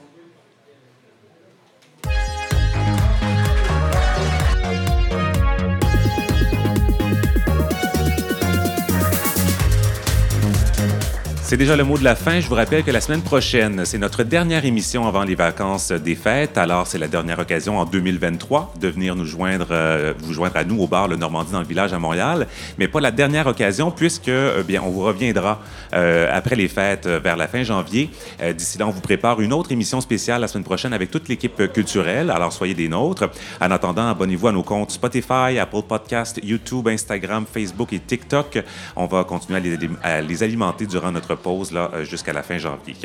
C'est 11.50 11.58
déjà 11.58 11.76
le 11.76 11.84
mot 11.84 11.98
de 11.98 12.04
la 12.04 12.14
fin. 12.14 12.40
Je 12.40 12.48
vous 12.48 12.54
rappelle 12.54 12.84
que 12.84 12.92
la 12.92 13.02
semaine 13.02 13.24
prochaine, 13.24 13.84
c'est 13.84 13.98
notre 13.98 14.22
dernière 14.22 14.66
émission 14.66 15.08
avant 15.08 15.24
les 15.24 15.34
vacances 15.34 15.92
des 15.92 16.14
fêtes. 16.14 16.60
Alors, 16.60 16.86
c'est 16.86 17.00
la 17.00 17.08
dernière 17.08 17.40
occasion 17.40 17.80
en 17.80 17.86
2023 17.86 18.76
de 18.80 18.88
venir 18.88 19.16
nous 19.16 19.26
joindre, 19.26 19.70
euh, 19.72 20.14
vous 20.20 20.32
joindre 20.32 20.58
à 20.58 20.64
nous 20.64 20.80
au 20.80 20.86
bar 20.86 21.08
Le 21.08 21.16
Normandie 21.16 21.52
dans 21.52 21.62
le 21.62 21.66
village 21.66 21.92
à 21.92 21.98
Montréal. 21.98 22.46
Mais 22.78 22.88
pas 22.88 23.00
la 23.02 23.10
dernière 23.10 23.48
occasion 23.48 23.90
puisque, 23.90 24.28
euh, 24.28 24.62
bien, 24.62 24.84
on 24.84 24.92
vous 24.92 25.02
reviendra 25.02 25.60
euh, 25.94 26.30
après 26.32 26.56
les 26.56 26.68
fêtes 26.68 27.08
vers 27.08 27.36
la 27.36 27.48
fin 27.48 27.64
janvier. 27.64 28.12
D'ici 28.56 28.78
là, 28.78 28.86
on 28.86 28.92
vous 28.92 29.02
prépare 29.02 29.42
une 29.42 29.52
autre 29.52 29.72
émission 29.72 30.02
spéciale 30.02 30.42
la 30.42 30.48
semaine 30.48 30.64
prochaine 30.64 30.94
avec 30.94 31.10
toute 31.10 31.30
l'équipe 31.30 31.74
culturelle. 31.74 32.30
Alors, 32.30 32.54
soyez 32.54 32.76
des 32.76 32.90
nôtres. 32.90 33.28
En 33.60 33.72
attendant, 33.72 34.08
abonnez-vous 34.08 34.50
à 34.50 34.52
nos 34.52 34.62
comptes 34.62 34.92
Spotify, 34.92 35.58
Apple 35.60 35.82
Podcast, 35.88 36.40
YouTube, 36.44 36.88
Instagram, 36.90 37.46
Facebook 37.52 37.92
et 37.92 38.00
TikTok. 38.00 38.64
On 38.96 39.08
va 39.08 39.24
continuer 39.24 39.58
à 39.58 39.62
les, 39.62 39.90
à 40.04 40.22
les 40.22 40.44
alimenter 40.44 40.86
durant 40.86 41.12
notre 41.12 41.39
pause 41.40 41.72
là, 41.72 41.90
euh, 41.94 42.04
jusqu'à 42.04 42.34
la 42.34 42.44
fin 42.44 42.58
janvier. 42.58 42.96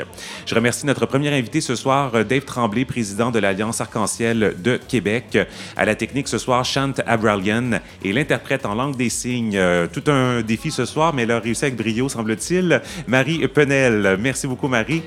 Je 0.47 0.55
remercie 0.55 0.87
notre 0.87 1.07
premier 1.07 1.30
invité 1.37 1.61
ce 1.61 1.74
soir, 1.74 2.12
euh, 2.14 2.24
Dave 2.24 2.45
Tremblay, 2.45 2.85
président 2.85 3.30
de 3.30 3.39
l'Alliance 3.39 3.80
Arc-en-Ciel 3.80 4.55
de 4.62 4.76
Québec. 4.76 5.39
À 5.76 5.85
la 5.85 5.95
technique 5.95 6.28
ce 6.28 6.39
soir, 6.39 6.64
Chant 6.64 6.93
Abralian 7.07 7.80
et 8.03 8.12
l'interprète 8.12 8.66
en 8.66 8.74
langue 8.74 8.97
des 8.97 9.09
signes. 9.09 9.57
Euh, 9.57 9.87
tout 9.87 10.11
un 10.11 10.43
défi 10.43 10.70
ce 10.70 10.85
soir, 10.85 11.14
mais 11.14 11.22
elle 11.22 11.30
a 11.30 11.41
réussi 11.41 11.64
avec 11.64 11.76
brio, 11.76 12.09
semble-t-il. 12.09 12.82
Marie 13.07 13.47
Penel. 13.49 14.16
Merci 14.20 14.47
beaucoup, 14.47 14.68
Marie. 14.68 15.03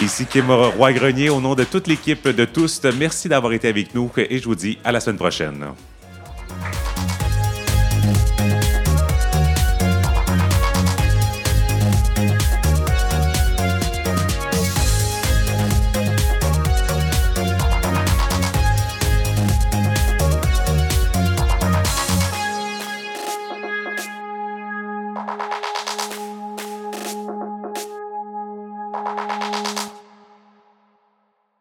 Ici 0.00 0.26
Kim 0.26 0.50
Roy-Grenier, 0.50 1.30
au 1.30 1.40
nom 1.40 1.54
de 1.54 1.62
toute 1.62 1.86
l'équipe 1.86 2.26
de 2.26 2.44
tous, 2.44 2.82
merci 2.98 3.28
d'avoir 3.28 3.52
été 3.52 3.68
avec 3.68 3.94
nous 3.94 4.10
et 4.16 4.38
je 4.38 4.44
vous 4.44 4.56
dis 4.56 4.78
à 4.82 4.90
la 4.90 4.98
semaine 4.98 5.18
prochaine. 5.18 5.64